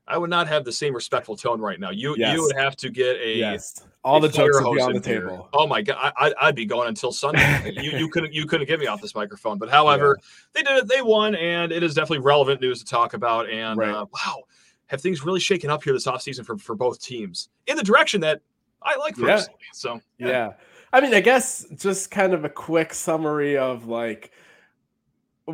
I 0.07 0.18
would 0.18 0.30
not 0.30 0.49
have 0.49 0.64
the 0.64 0.72
same 0.72 0.95
respectful 0.95 1.36
tone 1.36 1.61
right 1.61 1.78
now. 1.78 1.90
You 1.90 2.14
Yes. 2.18 2.34
you 2.34 2.43
would 2.43 2.57
have 2.57 2.76
to 2.76 2.90
get 2.90 3.16
a 3.18 3.36
yes, 3.38 3.86
all 4.05 4.18
a 4.18 4.28
the 4.28 4.28
jokes 4.28 4.61
will 4.61 4.74
be 4.74 4.80
on 4.80 4.93
the 4.95 5.01
here. 5.01 5.20
table. 5.28 5.49
Oh 5.53 5.66
my 5.66 5.82
god, 5.82 6.12
I, 6.16 6.32
I'd 6.40 6.55
be 6.55 6.66
going 6.66 6.88
until 6.88 7.12
Sunday. 7.12 7.72
you 7.76 7.93
you 7.93 8.09
couldn't 8.09 8.32
you 8.32 8.47
couldn't 8.47 8.66
get 8.66 8.80
me 8.80 8.86
off 8.86 9.01
this 9.01 9.14
microphone. 9.14 9.59
But 9.59 9.68
however, 9.70 10.18
they 10.53 10.62
did 10.62 10.76
it. 10.78 10.88
They 10.88 11.03
won, 11.03 11.34
and 11.34 11.72
it 11.72 11.82
is 11.82 11.95
definitely 11.95 12.24
relevant 12.24 12.61
news 12.61 12.78
to 12.80 12.84
talk 12.84 13.14
about. 13.14 13.49
And 13.49 13.78
Right. 13.78 13.90
uh, 13.95 14.07
wow, 14.12 14.43
have 14.86 15.01
things 15.01 15.24
really 15.24 15.40
shaken 15.40 15.70
up 15.70 15.82
here 15.84 15.93
this 15.93 16.07
offseason 16.07 16.45
for 16.45 16.57
for 16.59 16.74
both 16.74 17.01
teams 17.01 17.49
in 17.66 17.76
the 17.76 17.84
direction 17.84 18.20
that 18.22 18.40
I 18.82 18.97
like 18.97 19.16
Yeah. 19.16 19.26
personally. 19.36 19.59
So 19.72 20.01
Yeah. 20.18 20.55
I 20.93 21.01
mean, 21.01 21.14
I 21.14 21.20
guess 21.20 21.64
just 21.76 22.11
kind 22.11 22.34
of 22.34 22.45
a 22.45 22.51
quick 22.51 22.93
summary 22.93 23.57
of 23.57 23.86
like 23.86 24.30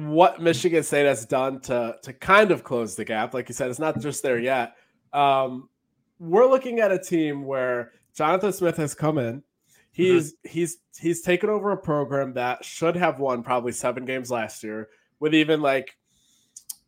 what 0.07 0.41
Michigan 0.41 0.83
State 0.83 1.07
has 1.07 1.27
done 1.27 1.61
to 1.63 1.97
to 2.03 2.13
kind 2.13 2.51
of 2.51 2.65
close 2.65 2.95
the 2.95 3.05
gap. 3.05 3.35
Like 3.35 3.49
you 3.49 3.55
said, 3.55 3.71
it's 3.71 3.79
not 3.79 4.01
just 4.01 4.23
there 4.23 4.39
yet. 4.39 4.75
Um, 5.13 5.69
we're 6.19 6.49
looking 6.49 6.81
at 6.81 6.93
a 6.93 6.99
team 6.99 7.45
where 7.45 7.93
Jonathan 8.15 8.53
Smith 8.53 8.77
has 8.77 8.95
come 8.95 9.19
in. 9.19 9.43
He's 9.91 10.33
mm-hmm. 10.33 10.49
he's 10.49 10.79
he's 10.99 11.23
taken 11.23 11.51
over 11.51 11.73
a 11.73 11.77
program 11.77 12.35
that 12.35 12.65
should 12.65 12.97
have 12.97 13.19
won 13.19 13.43
probably 13.43 13.73
seven 13.73 14.05
games 14.05 14.31
last 14.31 14.63
year, 14.63 14.89
with 15.21 15.35
even 15.35 15.61
like 15.61 15.97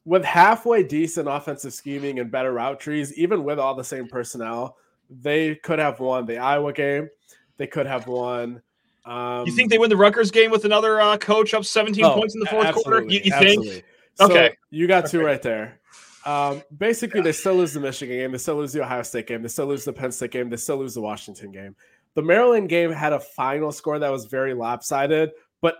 with 0.04 0.24
halfway 0.24 0.82
decent 0.82 1.28
offensive 1.28 1.72
scheming 1.72 2.18
and 2.18 2.30
better 2.30 2.52
route 2.52 2.80
trees, 2.80 3.12
even 3.18 3.44
with 3.44 3.58
all 3.58 3.74
the 3.74 3.84
same 3.84 4.08
personnel, 4.08 4.76
they 5.08 5.54
could 5.56 5.78
have 5.78 6.00
won 6.00 6.26
the 6.26 6.38
Iowa 6.38 6.72
game. 6.72 7.08
They 7.56 7.66
could 7.66 7.86
have 7.86 8.06
won. 8.06 8.62
Um, 9.04 9.46
you 9.46 9.52
think 9.52 9.70
they 9.70 9.78
win 9.78 9.90
the 9.90 9.96
Rutgers 9.96 10.30
game 10.30 10.50
with 10.50 10.64
another 10.64 11.00
uh, 11.00 11.16
coach 11.16 11.54
up 11.54 11.64
17 11.64 12.04
oh, 12.04 12.14
points 12.14 12.34
in 12.34 12.40
the 12.40 12.46
fourth 12.46 12.72
quarter? 12.74 13.02
You, 13.02 13.20
you 13.24 13.32
think? 13.32 13.84
Okay. 14.20 14.54
you 14.70 14.86
got 14.86 15.06
two 15.06 15.24
right 15.24 15.40
there. 15.40 15.80
Um, 16.26 16.62
basically, 16.76 17.22
they 17.22 17.32
still 17.32 17.54
lose 17.54 17.72
the 17.72 17.80
Michigan 17.80 18.16
game. 18.16 18.32
They 18.32 18.38
still 18.38 18.56
lose 18.56 18.72
the 18.72 18.82
Ohio 18.82 19.02
State 19.02 19.26
game. 19.26 19.42
They 19.42 19.48
still 19.48 19.66
lose 19.66 19.84
the 19.84 19.92
Penn 19.92 20.12
State 20.12 20.32
game. 20.32 20.50
They 20.50 20.56
still 20.56 20.76
lose 20.76 20.94
the 20.94 21.00
Washington 21.00 21.50
game. 21.50 21.74
The 22.14 22.22
Maryland 22.22 22.68
game 22.68 22.92
had 22.92 23.12
a 23.12 23.20
final 23.20 23.72
score 23.72 23.98
that 23.98 24.10
was 24.10 24.26
very 24.26 24.52
lopsided, 24.52 25.30
but 25.60 25.76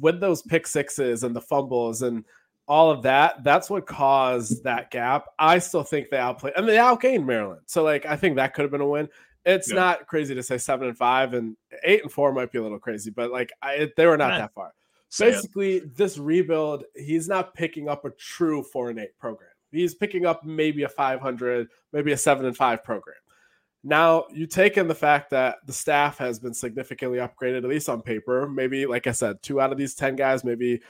with 0.00 0.20
those 0.20 0.42
pick 0.42 0.66
sixes 0.66 1.24
and 1.24 1.34
the 1.34 1.40
fumbles 1.40 2.02
and 2.02 2.24
all 2.66 2.90
of 2.90 3.02
that, 3.02 3.44
that's 3.44 3.68
what 3.68 3.86
caused 3.86 4.64
that 4.64 4.90
gap. 4.90 5.26
I 5.38 5.58
still 5.58 5.82
think 5.82 6.08
they 6.08 6.16
outplayed 6.16 6.54
and 6.56 6.66
they 6.68 6.76
outgained 6.76 7.26
Maryland. 7.26 7.62
So, 7.66 7.82
like, 7.82 8.06
I 8.06 8.16
think 8.16 8.36
that 8.36 8.54
could 8.54 8.62
have 8.62 8.70
been 8.70 8.80
a 8.80 8.88
win. 8.88 9.08
It's 9.44 9.68
yeah. 9.68 9.76
not 9.76 10.06
crazy 10.06 10.34
to 10.34 10.42
say 10.42 10.58
seven 10.58 10.88
and 10.88 10.96
five 10.96 11.34
and 11.34 11.56
eight 11.82 12.02
and 12.02 12.10
four 12.10 12.32
might 12.32 12.50
be 12.50 12.58
a 12.58 12.62
little 12.62 12.78
crazy, 12.78 13.10
but 13.10 13.30
like, 13.30 13.52
I, 13.62 13.90
they 13.96 14.06
were 14.06 14.16
not 14.16 14.38
that 14.38 14.54
far. 14.54 14.72
Basically, 15.18 15.80
this 15.80 16.18
rebuild, 16.18 16.84
he's 16.96 17.28
not 17.28 17.54
picking 17.54 17.88
up 17.88 18.04
a 18.04 18.10
true 18.10 18.62
four 18.62 18.90
and 18.90 18.98
eight 18.98 19.16
program. 19.18 19.50
He's 19.70 19.94
picking 19.94 20.24
up 20.26 20.44
maybe 20.44 20.84
a 20.84 20.88
500, 20.88 21.68
maybe 21.92 22.12
a 22.12 22.16
seven 22.16 22.46
and 22.46 22.56
five 22.56 22.82
program. 22.82 23.16
Now, 23.82 24.24
you 24.32 24.46
take 24.46 24.78
in 24.78 24.88
the 24.88 24.94
fact 24.94 25.30
that 25.30 25.58
the 25.66 25.72
staff 25.72 26.16
has 26.16 26.38
been 26.38 26.54
significantly 26.54 27.18
upgraded, 27.18 27.58
at 27.58 27.64
least 27.64 27.90
on 27.90 28.00
paper. 28.00 28.48
Maybe, 28.48 28.86
like 28.86 29.06
I 29.06 29.12
said, 29.12 29.42
two 29.42 29.60
out 29.60 29.72
of 29.72 29.78
these 29.78 29.94
10 29.94 30.16
guys, 30.16 30.42
maybe 30.42 30.80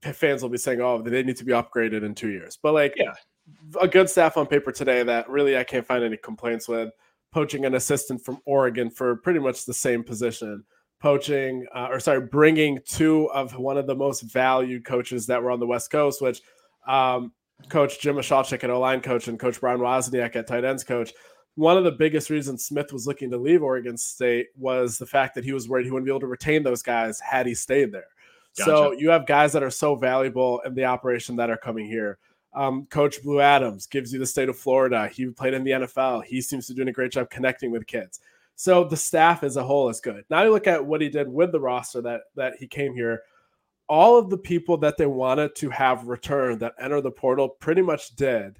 fans 0.00 0.42
will 0.42 0.48
be 0.48 0.56
saying, 0.56 0.80
oh, 0.80 1.02
they 1.02 1.22
need 1.22 1.36
to 1.36 1.44
be 1.44 1.52
upgraded 1.52 2.02
in 2.02 2.14
two 2.14 2.30
years. 2.30 2.58
But, 2.60 2.72
like, 2.72 2.94
yeah. 2.96 3.12
a 3.78 3.86
good 3.86 4.08
staff 4.08 4.38
on 4.38 4.46
paper 4.46 4.72
today 4.72 5.02
that 5.02 5.28
really 5.28 5.58
I 5.58 5.64
can't 5.64 5.84
find 5.84 6.02
any 6.02 6.16
complaints 6.16 6.66
with. 6.66 6.90
Poaching 7.32 7.64
an 7.64 7.74
assistant 7.74 8.24
from 8.24 8.40
Oregon 8.44 8.90
for 8.90 9.16
pretty 9.16 9.38
much 9.38 9.64
the 9.64 9.74
same 9.74 10.02
position. 10.02 10.64
Poaching, 11.00 11.66
uh, 11.74 11.88
or 11.90 12.00
sorry, 12.00 12.20
bringing 12.20 12.78
two 12.86 13.30
of 13.30 13.56
one 13.56 13.78
of 13.78 13.86
the 13.86 13.94
most 13.94 14.22
valued 14.22 14.84
coaches 14.84 15.26
that 15.26 15.42
were 15.42 15.50
on 15.50 15.60
the 15.60 15.66
West 15.66 15.90
Coast, 15.90 16.20
which 16.20 16.42
um, 16.86 17.32
Coach 17.68 18.00
Jim 18.00 18.16
Michalczik 18.16 18.64
at 18.64 18.70
O 18.70 18.80
line 18.80 19.00
coach 19.00 19.28
and 19.28 19.38
Coach 19.38 19.60
Brian 19.60 19.80
Wozniak 19.80 20.36
at 20.36 20.46
tight 20.46 20.64
ends 20.64 20.84
coach. 20.84 21.12
One 21.56 21.76
of 21.76 21.84
the 21.84 21.92
biggest 21.92 22.30
reasons 22.30 22.64
Smith 22.64 22.92
was 22.92 23.06
looking 23.06 23.30
to 23.30 23.36
leave 23.36 23.62
Oregon 23.62 23.96
State 23.96 24.48
was 24.56 24.98
the 24.98 25.06
fact 25.06 25.34
that 25.34 25.44
he 25.44 25.52
was 25.52 25.68
worried 25.68 25.84
he 25.84 25.90
wouldn't 25.90 26.06
be 26.06 26.10
able 26.10 26.20
to 26.20 26.26
retain 26.26 26.62
those 26.62 26.82
guys 26.82 27.20
had 27.20 27.46
he 27.46 27.54
stayed 27.54 27.92
there. 27.92 28.06
Gotcha. 28.56 28.70
So 28.70 28.92
you 28.92 29.10
have 29.10 29.26
guys 29.26 29.52
that 29.52 29.62
are 29.62 29.70
so 29.70 29.94
valuable 29.94 30.60
in 30.64 30.74
the 30.74 30.84
operation 30.84 31.36
that 31.36 31.50
are 31.50 31.56
coming 31.56 31.86
here. 31.86 32.18
Um, 32.52 32.86
Coach 32.86 33.22
Blue 33.22 33.40
Adams 33.40 33.86
gives 33.86 34.12
you 34.12 34.18
the 34.18 34.26
state 34.26 34.48
of 34.48 34.58
Florida. 34.58 35.08
He 35.08 35.26
played 35.26 35.54
in 35.54 35.64
the 35.64 35.70
NFL. 35.70 36.24
He 36.24 36.40
seems 36.40 36.66
to 36.66 36.72
be 36.72 36.78
doing 36.78 36.88
a 36.88 36.92
great 36.92 37.12
job 37.12 37.30
connecting 37.30 37.70
with 37.70 37.86
kids. 37.86 38.20
So 38.56 38.84
the 38.84 38.96
staff 38.96 39.42
as 39.42 39.56
a 39.56 39.62
whole 39.62 39.88
is 39.88 40.00
good. 40.00 40.24
Now 40.30 40.42
you 40.42 40.50
look 40.50 40.66
at 40.66 40.84
what 40.84 41.00
he 41.00 41.08
did 41.08 41.28
with 41.28 41.52
the 41.52 41.60
roster 41.60 42.02
that 42.02 42.22
that 42.34 42.56
he 42.58 42.66
came 42.66 42.94
here 42.94 43.22
all 43.90 44.16
of 44.16 44.30
the 44.30 44.38
people 44.38 44.76
that 44.76 44.96
they 44.96 45.06
wanted 45.06 45.52
to 45.56 45.68
have 45.68 46.06
return 46.06 46.56
that 46.60 46.74
enter 46.78 47.00
the 47.00 47.10
portal 47.10 47.48
pretty 47.48 47.82
much 47.82 48.14
did. 48.14 48.56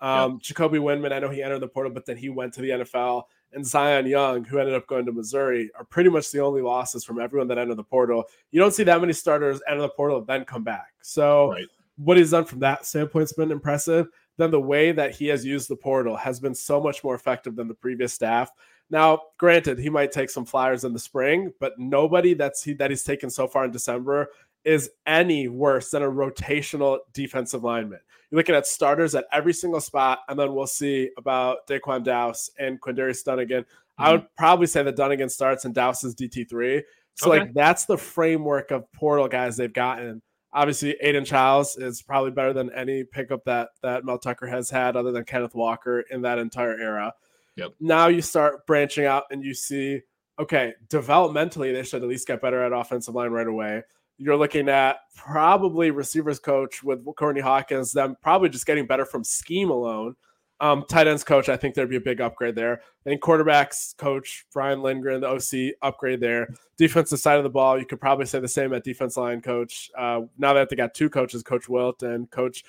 Um, 0.00 0.32
yep. 0.32 0.40
Jacoby 0.40 0.78
Windmon, 0.78 1.12
I 1.12 1.20
know 1.20 1.30
he 1.30 1.40
entered 1.40 1.60
the 1.60 1.68
portal, 1.68 1.92
but 1.92 2.04
then 2.04 2.16
he 2.16 2.28
went 2.28 2.52
to 2.54 2.60
the 2.60 2.70
NFL. 2.70 3.22
And 3.52 3.64
Zion 3.64 4.06
Young, 4.06 4.44
who 4.44 4.58
ended 4.58 4.74
up 4.74 4.88
going 4.88 5.06
to 5.06 5.12
Missouri, 5.12 5.70
are 5.78 5.84
pretty 5.84 6.10
much 6.10 6.32
the 6.32 6.40
only 6.40 6.62
losses 6.62 7.04
from 7.04 7.20
everyone 7.20 7.46
that 7.46 7.58
entered 7.58 7.76
the 7.76 7.84
portal. 7.84 8.24
You 8.50 8.58
don't 8.58 8.74
see 8.74 8.82
that 8.82 9.00
many 9.00 9.12
starters 9.12 9.60
enter 9.68 9.82
the 9.82 9.88
portal 9.90 10.18
and 10.18 10.26
then 10.26 10.44
come 10.44 10.64
back. 10.64 10.94
So, 11.00 11.52
right. 11.52 11.66
What 12.04 12.16
he's 12.16 12.30
done 12.30 12.44
from 12.44 12.60
that 12.60 12.86
standpoint 12.86 13.22
has 13.22 13.32
been 13.32 13.50
impressive. 13.50 14.08
Then 14.38 14.50
the 14.50 14.60
way 14.60 14.92
that 14.92 15.14
he 15.14 15.26
has 15.28 15.44
used 15.44 15.68
the 15.68 15.76
portal 15.76 16.16
has 16.16 16.40
been 16.40 16.54
so 16.54 16.80
much 16.80 17.04
more 17.04 17.14
effective 17.14 17.54
than 17.54 17.68
the 17.68 17.74
previous 17.74 18.12
staff. 18.12 18.50
Now, 18.90 19.20
granted, 19.38 19.78
he 19.78 19.90
might 19.90 20.12
take 20.12 20.30
some 20.30 20.44
flyers 20.44 20.84
in 20.84 20.92
the 20.92 20.98
spring, 20.98 21.52
but 21.60 21.78
nobody 21.78 22.34
that's 22.34 22.62
he, 22.62 22.74
that 22.74 22.90
he's 22.90 23.04
taken 23.04 23.30
so 23.30 23.46
far 23.46 23.64
in 23.64 23.70
December 23.70 24.28
is 24.64 24.90
any 25.06 25.48
worse 25.48 25.90
than 25.90 26.02
a 26.02 26.10
rotational 26.10 26.98
defensive 27.12 27.64
lineman. 27.64 28.00
You're 28.30 28.38
looking 28.38 28.54
at 28.54 28.66
starters 28.66 29.14
at 29.14 29.26
every 29.32 29.52
single 29.52 29.80
spot, 29.80 30.20
and 30.28 30.38
then 30.38 30.54
we'll 30.54 30.66
see 30.66 31.10
about 31.18 31.66
Daquan 31.66 32.04
Dowse 32.04 32.50
and 32.58 32.80
Quindarius 32.80 33.24
Dunnigan. 33.24 33.62
Mm-hmm. 33.62 34.02
I 34.02 34.12
would 34.12 34.26
probably 34.36 34.66
say 34.66 34.82
that 34.82 34.96
Dunnigan 34.96 35.28
starts 35.28 35.64
and 35.64 35.74
Dowse 35.74 36.04
is 36.04 36.14
DT3. 36.14 36.82
So, 37.14 37.30
okay. 37.30 37.40
like, 37.40 37.54
that's 37.54 37.84
the 37.84 37.98
framework 37.98 38.70
of 38.70 38.90
portal 38.92 39.28
guys 39.28 39.56
they've 39.56 39.72
gotten. 39.72 40.22
Obviously, 40.52 40.96
Aidan 41.00 41.24
Chiles 41.24 41.76
is 41.76 42.02
probably 42.02 42.30
better 42.30 42.52
than 42.52 42.72
any 42.72 43.04
pickup 43.04 43.44
that 43.44 43.70
that 43.82 44.04
Mel 44.04 44.18
Tucker 44.18 44.46
has 44.46 44.68
had, 44.68 44.96
other 44.96 45.12
than 45.12 45.24
Kenneth 45.24 45.54
Walker 45.54 46.00
in 46.10 46.22
that 46.22 46.38
entire 46.38 46.78
era. 46.78 47.12
Yep. 47.56 47.74
Now 47.80 48.08
you 48.08 48.22
start 48.22 48.66
branching 48.66 49.04
out 49.04 49.24
and 49.30 49.44
you 49.44 49.54
see, 49.54 50.00
okay, 50.38 50.74
developmentally 50.88 51.72
they 51.72 51.82
should 51.82 52.02
at 52.02 52.08
least 52.08 52.26
get 52.26 52.40
better 52.40 52.62
at 52.62 52.72
offensive 52.72 53.14
line 53.14 53.30
right 53.30 53.46
away 53.46 53.82
you're 54.22 54.36
looking 54.36 54.68
at 54.68 54.98
probably 55.16 55.90
receivers 55.90 56.38
coach 56.38 56.82
with 56.82 57.04
Courtney 57.16 57.40
Hawkins, 57.40 57.92
them 57.92 58.16
probably 58.22 58.48
just 58.48 58.66
getting 58.66 58.86
better 58.86 59.04
from 59.04 59.24
scheme 59.24 59.70
alone. 59.70 60.14
Um, 60.62 60.84
tight 60.88 61.08
ends 61.08 61.24
coach, 61.24 61.48
I 61.48 61.56
think 61.56 61.74
there'd 61.74 61.90
be 61.90 61.96
a 61.96 62.00
big 62.00 62.20
upgrade 62.20 62.54
there. 62.54 62.82
And 63.04 63.20
quarterbacks 63.20 63.96
coach 63.96 64.46
Brian 64.52 64.80
Lindgren, 64.80 65.20
the 65.20 65.28
OC, 65.28 65.74
upgrade 65.82 66.20
there. 66.20 66.54
Defensive 66.76 67.18
side 67.18 67.36
of 67.36 67.42
the 67.42 67.50
ball, 67.50 67.78
you 67.78 67.84
could 67.84 68.00
probably 68.00 68.26
say 68.26 68.38
the 68.38 68.46
same 68.46 68.72
at 68.72 68.84
defense 68.84 69.16
line 69.16 69.42
coach. 69.42 69.90
Uh, 69.98 70.22
now 70.38 70.52
that 70.54 70.70
they 70.70 70.76
got 70.76 70.94
two 70.94 71.10
coaches, 71.10 71.42
Coach 71.42 71.68
Wilt 71.68 72.04
and 72.04 72.30
Coach 72.30 72.64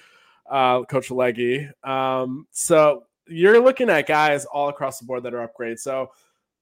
uh, 0.49 0.83
Coach 0.85 1.11
Leggy. 1.11 1.69
Um, 1.83 2.47
so 2.51 3.03
you're 3.27 3.61
looking 3.61 3.91
at 3.91 4.07
guys 4.07 4.45
all 4.45 4.69
across 4.69 4.97
the 4.97 5.05
board 5.05 5.21
that 5.23 5.35
are 5.35 5.47
upgrades. 5.47 5.79
So 5.79 6.11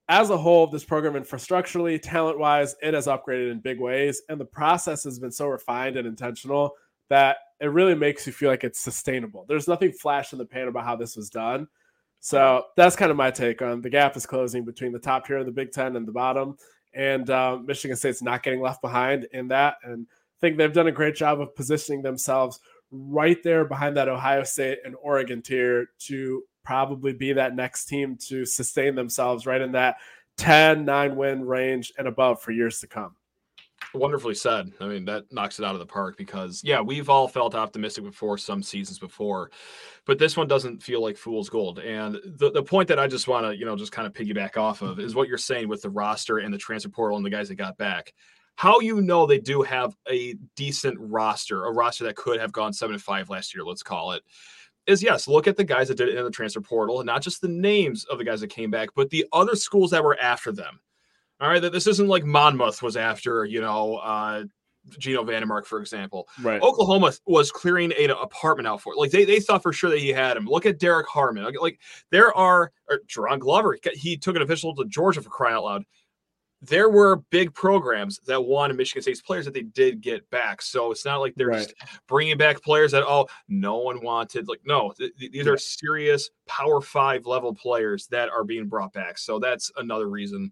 as 0.09 0.29
a 0.31 0.37
whole, 0.37 0.67
this 0.67 0.83
program 0.83 1.13
infrastructurally, 1.13 1.97
talent 2.01 2.37
wise, 2.37 2.75
it 2.81 2.93
has 2.93 3.07
upgraded 3.07 3.51
in 3.51 3.59
big 3.59 3.79
ways. 3.79 4.21
And 4.27 4.37
the 4.37 4.45
process 4.45 5.05
has 5.05 5.17
been 5.17 5.31
so 5.31 5.47
refined 5.47 5.95
and 5.95 6.05
intentional 6.05 6.75
that 7.09 7.37
it 7.61 7.67
really 7.67 7.95
makes 7.95 8.25
you 8.25 8.33
feel 8.33 8.49
like 8.49 8.63
it's 8.63 8.79
sustainable. 8.79 9.45
There's 9.47 9.67
nothing 9.67 9.91
flash 9.91 10.33
in 10.33 10.39
the 10.39 10.45
pan 10.45 10.67
about 10.67 10.83
how 10.83 10.95
this 10.95 11.15
was 11.15 11.29
done. 11.29 11.67
So 12.19 12.65
that's 12.75 12.95
kind 12.95 13.11
of 13.11 13.17
my 13.17 13.31
take 13.31 13.61
on 13.61 13.81
the 13.81 13.89
gap 13.89 14.17
is 14.17 14.25
closing 14.25 14.65
between 14.65 14.91
the 14.91 14.99
top 14.99 15.25
tier 15.25 15.37
of 15.37 15.45
the 15.45 15.51
Big 15.51 15.71
Ten 15.71 15.95
and 15.95 16.07
the 16.07 16.11
bottom. 16.11 16.57
And 16.93 17.29
uh, 17.29 17.59
Michigan 17.63 17.95
State's 17.95 18.21
not 18.21 18.43
getting 18.43 18.61
left 18.61 18.81
behind 18.81 19.27
in 19.31 19.47
that. 19.49 19.75
And 19.83 20.07
I 20.09 20.37
think 20.41 20.57
they've 20.57 20.73
done 20.73 20.87
a 20.87 20.91
great 20.91 21.15
job 21.15 21.39
of 21.39 21.55
positioning 21.55 22.01
themselves 22.01 22.59
right 22.91 23.41
there 23.43 23.63
behind 23.63 23.95
that 23.97 24.09
Ohio 24.09 24.43
State 24.43 24.79
and 24.83 24.95
Oregon 25.01 25.41
tier 25.41 25.87
to 25.99 26.43
probably 26.63 27.13
be 27.13 27.33
that 27.33 27.55
next 27.55 27.85
team 27.85 28.17
to 28.27 28.45
sustain 28.45 28.95
themselves 28.95 29.45
right 29.45 29.61
in 29.61 29.71
that 29.73 29.97
10, 30.37 30.83
9 30.83 31.15
win 31.15 31.45
range 31.45 31.93
and 31.97 32.07
above 32.07 32.41
for 32.41 32.51
years 32.51 32.79
to 32.79 32.87
come. 32.87 33.15
Wonderfully 33.93 34.35
said. 34.35 34.71
I 34.79 34.87
mean, 34.87 35.05
that 35.05 35.25
knocks 35.31 35.59
it 35.59 35.65
out 35.65 35.75
of 35.75 35.79
the 35.79 35.85
park 35.85 36.17
because, 36.17 36.61
yeah, 36.63 36.79
we've 36.79 37.09
all 37.09 37.27
felt 37.27 37.55
optimistic 37.55 38.05
before 38.05 38.37
some 38.37 38.63
seasons 38.63 38.99
before, 38.99 39.51
but 40.05 40.17
this 40.17 40.37
one 40.37 40.47
doesn't 40.47 40.81
feel 40.81 41.01
like 41.01 41.17
fool's 41.17 41.49
gold. 41.49 41.79
And 41.79 42.15
the, 42.37 42.51
the 42.51 42.63
point 42.63 42.87
that 42.87 42.99
I 42.99 43.07
just 43.07 43.27
want 43.27 43.45
to, 43.45 43.57
you 43.57 43.65
know, 43.65 43.75
just 43.75 43.91
kind 43.91 44.07
of 44.07 44.13
piggyback 44.13 44.55
off 44.55 44.81
of 44.81 44.99
is 44.99 45.13
what 45.13 45.27
you're 45.27 45.37
saying 45.37 45.67
with 45.67 45.81
the 45.81 45.89
roster 45.89 46.37
and 46.37 46.53
the 46.53 46.57
transfer 46.57 46.89
portal 46.89 47.17
and 47.17 47.25
the 47.25 47.29
guys 47.29 47.49
that 47.49 47.55
got 47.55 47.77
back. 47.77 48.13
How 48.55 48.79
you 48.79 49.01
know 49.01 49.25
they 49.25 49.39
do 49.39 49.61
have 49.61 49.95
a 50.09 50.35
decent 50.55 50.97
roster, 50.99 51.65
a 51.65 51.71
roster 51.71 52.05
that 52.05 52.15
could 52.15 52.39
have 52.39 52.51
gone 52.51 52.73
seven 52.73 52.93
and 52.93 53.03
five 53.03 53.29
last 53.29 53.53
year, 53.53 53.63
let's 53.63 53.83
call 53.83 54.11
it 54.11 54.23
is 54.87 55.03
yes, 55.03 55.27
look 55.27 55.47
at 55.47 55.57
the 55.57 55.63
guys 55.63 55.87
that 55.87 55.97
did 55.97 56.09
it 56.09 56.17
in 56.17 56.23
the 56.23 56.31
transfer 56.31 56.61
portal, 56.61 56.99
and 56.99 57.05
not 57.05 57.21
just 57.21 57.41
the 57.41 57.47
names 57.47 58.03
of 58.05 58.17
the 58.17 58.23
guys 58.23 58.41
that 58.41 58.47
came 58.47 58.71
back, 58.71 58.89
but 58.95 59.09
the 59.09 59.25
other 59.31 59.55
schools 59.55 59.91
that 59.91 60.03
were 60.03 60.19
after 60.19 60.51
them. 60.51 60.79
All 61.41 61.49
right, 61.49 61.61
that 61.61 61.73
this 61.73 61.87
isn't 61.87 62.07
like 62.07 62.23
Monmouth 62.23 62.81
was 62.81 62.95
after, 62.95 63.45
you 63.45 63.61
know, 63.61 63.97
uh, 63.97 64.43
Geno 64.97 65.23
VanDeMark, 65.23 65.65
for 65.65 65.79
example. 65.79 66.27
Right. 66.41 66.61
Oklahoma 66.61 67.13
was 67.25 67.51
clearing 67.51 67.91
an 67.93 68.11
apartment 68.11 68.67
out 68.67 68.81
for 68.81 68.93
it. 68.93 68.97
Like 68.97 69.11
they, 69.11 69.25
they 69.25 69.39
thought 69.39 69.61
for 69.61 69.73
sure 69.73 69.89
that 69.89 69.99
he 69.99 70.09
had 70.09 70.37
him. 70.37 70.45
Look 70.45 70.65
at 70.65 70.79
Derrick 70.79 71.07
Harmon. 71.07 71.47
Like 71.59 71.79
there 72.11 72.35
are 72.35 72.71
or 72.89 72.99
Jaron 73.07 73.39
Glover. 73.39 73.77
He 73.93 74.17
took 74.17 74.35
an 74.35 74.41
official 74.41 74.75
to 74.75 74.85
Georgia 74.85 75.21
for 75.21 75.29
crying 75.29 75.55
out 75.55 75.63
loud 75.63 75.83
there 76.61 76.89
were 76.89 77.17
big 77.31 77.53
programs 77.53 78.19
that 78.27 78.43
wanted 78.43 78.77
Michigan 78.77 79.01
State's 79.01 79.21
players 79.21 79.45
that 79.45 79.53
they 79.53 79.63
did 79.63 79.99
get 79.99 80.29
back. 80.29 80.61
So 80.61 80.91
it's 80.91 81.05
not 81.05 81.17
like 81.17 81.33
they're 81.35 81.47
right. 81.47 81.63
just 81.63 81.73
bringing 82.07 82.37
back 82.37 82.61
players 82.61 82.91
that 82.91 83.03
oh 83.03 83.27
no 83.49 83.77
one 83.77 84.03
wanted. 84.03 84.47
Like 84.47 84.61
no, 84.63 84.93
th- 84.97 85.11
th- 85.17 85.31
these 85.31 85.45
yeah. 85.45 85.51
are 85.51 85.57
serious 85.57 86.29
Power 86.47 86.79
Five 86.79 87.25
level 87.25 87.53
players 87.53 88.07
that 88.07 88.29
are 88.29 88.43
being 88.43 88.67
brought 88.67 88.93
back. 88.93 89.17
So 89.17 89.39
that's 89.39 89.71
another 89.77 90.07
reason. 90.07 90.51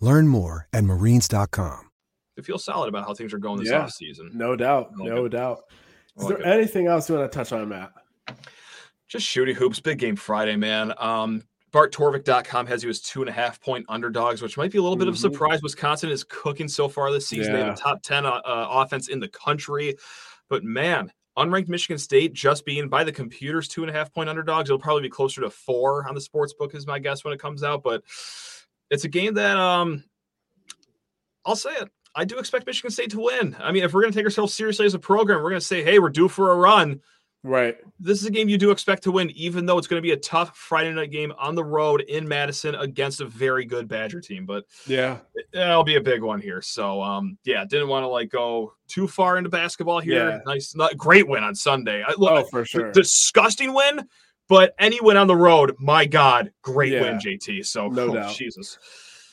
Learn 0.00 0.28
more 0.28 0.66
at 0.72 0.84
marines.com. 0.84 1.90
I 2.38 2.42
feel 2.42 2.58
solid 2.58 2.88
about 2.88 3.06
how 3.06 3.12
things 3.14 3.34
are 3.34 3.38
going 3.38 3.58
this 3.60 3.68
Yeah. 3.68 3.82
off 3.82 3.90
season. 3.92 4.30
No 4.32 4.56
doubt. 4.56 4.92
Like 4.96 5.10
No 5.10 5.24
it. 5.26 5.30
doubt. 5.30 5.60
Is 6.16 6.24
like 6.24 6.38
there 6.38 6.46
it. 6.46 6.46
anything 6.58 6.86
else 6.86 7.08
you 7.08 7.16
want 7.16 7.30
to 7.30 7.36
touch 7.36 7.52
on, 7.52 7.68
Matt? 7.68 7.92
Just 9.08 9.26
shooty 9.26 9.52
hoops, 9.54 9.80
big 9.80 9.98
game 9.98 10.16
Friday, 10.16 10.56
man. 10.56 10.94
Um, 10.98 11.42
BartTorvik.com 11.72 12.66
has 12.66 12.82
you 12.82 12.90
as 12.90 13.00
two 13.00 13.20
and 13.20 13.28
a 13.28 13.32
half 13.32 13.60
point 13.60 13.84
underdogs, 13.88 14.40
which 14.42 14.56
might 14.56 14.72
be 14.72 14.78
a 14.78 14.82
little 14.82 14.96
bit 14.96 15.06
of 15.08 15.14
a 15.14 15.16
Mhm. 15.16 15.20
surprise. 15.20 15.62
Wisconsin 15.62 16.10
is 16.10 16.24
cooking 16.24 16.66
so 16.68 16.88
far 16.88 17.12
this 17.12 17.28
season. 17.28 17.52
They 17.52 17.58
have 17.58 17.68
Yeah. 17.68 17.72
a 17.74 17.76
top 17.76 18.02
10 18.02 18.24
uh, 18.26 18.30
uh, 18.44 18.68
offense 18.70 19.08
in 19.08 19.20
the 19.20 19.28
country. 19.28 19.96
But 20.48 20.64
man, 20.64 21.12
unranked 21.36 21.68
Michigan 21.68 21.98
State 21.98 22.32
just 22.32 22.64
being 22.64 22.88
by 22.88 23.04
the 23.04 23.12
computers 23.12 23.68
two 23.68 23.82
and 23.82 23.90
a 23.90 23.92
half 23.92 24.12
point 24.12 24.28
underdogs. 24.28 24.68
It'll 24.70 24.80
probably 24.80 25.02
be 25.02 25.10
closer 25.10 25.40
to 25.42 25.50
four 25.50 26.08
on 26.08 26.14
the 26.14 26.20
sports 26.20 26.52
book, 26.54 26.74
is 26.74 26.86
my 26.86 26.98
guess 26.98 27.22
when 27.24 27.32
it 27.34 27.38
comes 27.40 27.62
out. 27.62 27.82
But 27.84 28.02
it's 28.90 29.04
a 29.04 29.08
game 29.08 29.34
that 29.34 29.56
um, 29.56 30.04
I'll 31.44 31.56
say 31.56 31.70
it. 31.74 31.88
I 32.14 32.24
do 32.24 32.38
expect 32.38 32.66
Michigan 32.66 32.90
State 32.90 33.10
to 33.12 33.20
win. 33.20 33.56
I 33.60 33.70
mean, 33.70 33.84
if 33.84 33.94
we're 33.94 34.02
going 34.02 34.12
to 34.12 34.18
take 34.18 34.26
ourselves 34.26 34.52
seriously 34.52 34.84
as 34.86 34.94
a 34.94 34.98
program, 34.98 35.42
we're 35.42 35.50
going 35.50 35.60
to 35.60 35.66
say, 35.66 35.82
hey, 35.82 35.98
we're 36.00 36.08
due 36.10 36.28
for 36.28 36.50
a 36.52 36.56
run 36.56 37.00
Right. 37.42 37.78
this 37.98 38.20
is 38.20 38.26
a 38.26 38.30
game 38.30 38.50
you 38.50 38.58
do 38.58 38.70
expect 38.70 39.02
to 39.04 39.12
win, 39.12 39.30
even 39.30 39.64
though 39.64 39.78
it's 39.78 39.86
going 39.86 39.96
to 39.98 40.06
be 40.06 40.10
a 40.12 40.16
tough 40.18 40.54
Friday 40.58 40.92
night 40.92 41.10
game 41.10 41.32
on 41.38 41.54
the 41.54 41.64
road 41.64 42.02
in 42.02 42.28
Madison 42.28 42.74
against 42.74 43.22
a 43.22 43.24
very 43.24 43.64
good 43.64 43.88
Badger 43.88 44.20
team. 44.20 44.44
But 44.44 44.64
Yeah. 44.86 45.18
it'll 45.54 45.82
be 45.84 45.96
a 45.96 46.00
big 46.02 46.20
one 46.20 46.40
here. 46.42 46.60
So, 46.60 47.00
um, 47.00 47.38
yeah, 47.44 47.64
didn't 47.64 47.88
want 47.88 48.02
to 48.02 48.08
like 48.08 48.28
go 48.28 48.74
too 48.88 49.08
far 49.08 49.38
into 49.38 49.48
basketball 49.48 50.00
here. 50.00 50.28
Yeah. 50.28 50.40
Nice, 50.44 50.74
great 50.98 51.26
win 51.28 51.42
on 51.42 51.54
Sunday. 51.54 52.02
I, 52.06 52.12
look, 52.18 52.30
Oh, 52.32 52.44
for 52.50 52.64
sure. 52.66 52.92
disgusting 52.92 53.72
win, 53.72 54.06
but 54.50 54.74
any 54.78 55.00
win 55.00 55.16
on 55.16 55.28
the 55.28 55.36
road, 55.36 55.76
my 55.78 56.04
God, 56.04 56.52
great 56.60 56.92
Yeah. 56.92 57.02
win, 57.02 57.18
JT. 57.18 57.64
So, 57.64 57.88
No 57.88 58.08
oh, 58.08 58.14
doubt. 58.14 58.34
Jesus. 58.36 58.76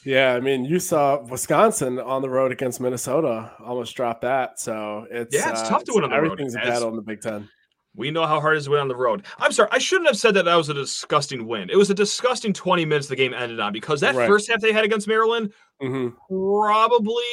Yeah, 0.05 0.35
I 0.35 0.39
mean, 0.39 0.63
you 0.63 0.79
saw 0.79 1.21
Wisconsin 1.23 1.99
on 1.99 2.21
the 2.21 2.29
road 2.29 2.53
against 2.53 2.79
Minnesota 2.79 3.51
almost 3.59 3.95
drop 3.95 4.21
that. 4.21 4.59
So 4.59 5.05
it's 5.11 5.35
Yeah, 5.35 5.49
it's 5.49 5.63
uh, 5.63 5.69
tough 5.69 5.83
to 5.85 5.93
win 5.95 6.05
on 6.05 6.11
the 6.11 6.15
road, 6.15 6.25
Everything's 6.25 6.55
a 6.55 6.59
battle 6.59 6.89
in 6.89 6.95
the 6.95 7.01
Big 7.01 7.19
Ten. 7.19 7.49
We 7.95 8.11
know 8.11 8.27
how 8.27 8.39
hard 8.39 8.55
it 8.55 8.59
is 8.59 8.65
to 8.65 8.71
win 8.71 8.79
on 8.79 8.87
the 8.87 8.95
road. 8.95 9.25
I'm 9.39 9.51
sorry, 9.51 9.69
I 9.71 9.79
shouldn't 9.79 10.07
have 10.07 10.17
said 10.17 10.35
that 10.35 10.45
that 10.45 10.55
was 10.55 10.69
a 10.69 10.73
disgusting 10.75 11.47
win. 11.47 11.71
It 11.71 11.75
was 11.77 11.89
a 11.89 11.95
disgusting 11.95 12.53
20 12.53 12.85
minutes 12.85 13.07
the 13.07 13.15
game 13.15 13.33
ended 13.33 13.59
on 13.59 13.73
because 13.73 13.99
that 14.01 14.15
Right. 14.15 14.27
first 14.27 14.49
half 14.49 14.61
they 14.61 14.71
had 14.71 14.85
against 14.85 15.07
Maryland, 15.07 15.51
hmm 15.81 16.09
probably 16.29 17.23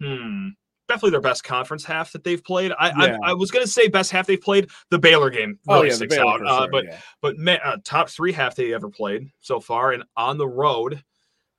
hmm 0.00 0.48
definitely 0.92 1.10
their 1.10 1.20
best 1.20 1.44
conference 1.44 1.84
half 1.84 2.12
that 2.12 2.22
they've 2.24 2.42
played 2.44 2.72
I, 2.78 2.88
Yeah. 2.88 3.18
I 3.22 3.30
i 3.30 3.32
was 3.32 3.50
gonna 3.50 3.66
say 3.66 3.88
best 3.88 4.10
half 4.10 4.26
they've 4.26 4.40
played 4.40 4.68
the 4.90 4.98
baylor 4.98 5.30
game 5.30 5.58
Oh 5.68 5.76
really 5.76 5.88
yeah, 5.88 5.94
sticks 5.94 6.16
out 6.16 6.38
for 6.38 6.46
uh, 6.46 6.66
but 6.70 6.84
yeah. 6.84 6.98
but 7.20 7.38
ma- 7.38 7.58
uh, 7.64 7.78
top 7.84 8.08
three 8.08 8.32
half 8.32 8.54
they 8.54 8.74
ever 8.74 8.88
played 8.88 9.30
so 9.40 9.60
far 9.60 9.92
and 9.92 10.04
on 10.16 10.38
the 10.38 10.46
road 10.46 11.02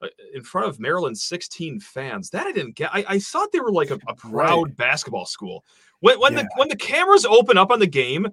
uh, 0.02 0.08
in 0.34 0.44
front 0.44 0.68
of 0.68 0.80
Maryland 0.80 1.18
16 1.18 1.80
fans 1.80 2.30
that 2.30 2.46
I 2.48 2.52
didn't 2.52 2.76
get 2.76 2.94
I, 2.94 3.06
I 3.08 3.20
thought 3.20 3.52
they 3.52 3.60
were 3.60 3.72
like 3.72 3.90
a, 3.92 4.00
a 4.08 4.16
proud 4.16 4.76
basketball 4.78 5.26
school 5.26 5.64
when 6.00 6.20
when 6.20 6.36
the 6.36 6.48
when 6.56 6.70
the 6.70 6.76
cameras 6.76 7.26
open 7.26 7.58
up 7.58 7.72
on 7.72 7.80
the 7.80 7.88
game 7.88 8.28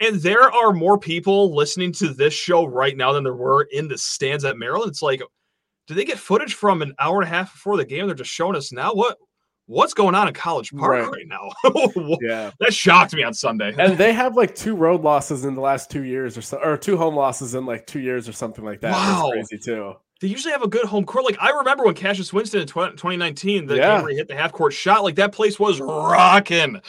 and 0.00 0.16
there 0.16 0.50
are 0.50 0.72
more 0.72 0.98
people 0.98 1.54
listening 1.54 1.92
to 1.92 2.12
this 2.12 2.34
show 2.34 2.64
right 2.66 2.96
now 2.96 3.12
than 3.12 3.24
there 3.24 3.34
were 3.34 3.68
in 3.72 3.88
the 3.88 3.96
stands 3.98 4.44
at 4.44 4.58
Maryland 4.58 4.90
it's 4.90 5.02
like 5.02 5.22
did 5.86 5.96
they 5.96 6.04
get 6.04 6.18
footage 6.18 6.54
from 6.54 6.82
an 6.82 6.94
hour 6.98 7.20
and 7.20 7.26
a 7.26 7.34
half 7.34 7.52
before 7.52 7.76
the 7.76 7.84
game? 7.84 8.06
They're 8.06 8.14
just 8.14 8.30
showing 8.30 8.56
us 8.56 8.72
now. 8.72 8.92
What 8.94 9.18
what's 9.66 9.94
going 9.94 10.14
on 10.14 10.28
in 10.28 10.34
College 10.34 10.72
Park 10.72 10.90
Right. 10.90 11.08
right, 11.10 11.26
now? 11.28 11.50
Yeah. 12.20 12.50
that 12.60 12.74
shocked 12.74 13.14
me 13.14 13.22
on 13.22 13.32
Sunday. 13.34 13.74
And 13.78 13.96
they 13.96 14.12
have 14.12 14.36
like 14.36 14.54
two 14.54 14.74
road 14.74 15.02
losses 15.02 15.44
in 15.44 15.54
the 15.54 15.60
last 15.60 15.90
two 15.90 16.02
years 16.04 16.36
or 16.36 16.42
so, 16.42 16.58
or 16.58 16.76
two 16.76 16.96
home 16.96 17.14
losses 17.16 17.54
in 17.54 17.64
like 17.66 17.86
two 17.86 18.00
years 18.00 18.28
or 18.28 18.32
something 18.32 18.64
like 18.64 18.80
that. 18.80 18.92
Wow. 18.92 19.30
That's 19.34 19.48
crazy 19.48 19.62
too. 19.64 19.94
they 20.20 20.28
usually 20.28 20.52
have 20.52 20.62
a 20.62 20.68
good 20.68 20.84
home 20.86 21.04
court. 21.04 21.24
Like 21.24 21.38
I 21.40 21.50
remember 21.50 21.84
when 21.84 21.94
Cassius 21.94 22.32
Winston 22.32 22.60
in 22.60 22.66
20, 22.66 22.92
2019, 22.92 23.66
the 23.66 23.76
Yeah. 23.76 23.94
game 23.96 24.02
where 24.02 24.10
he 24.10 24.16
hit 24.16 24.28
the 24.28 24.36
half 24.36 24.52
court 24.52 24.72
shot, 24.72 25.02
like 25.04 25.14
that 25.16 25.32
place 25.32 25.58
was 25.58 25.80
rocking. 25.80 26.80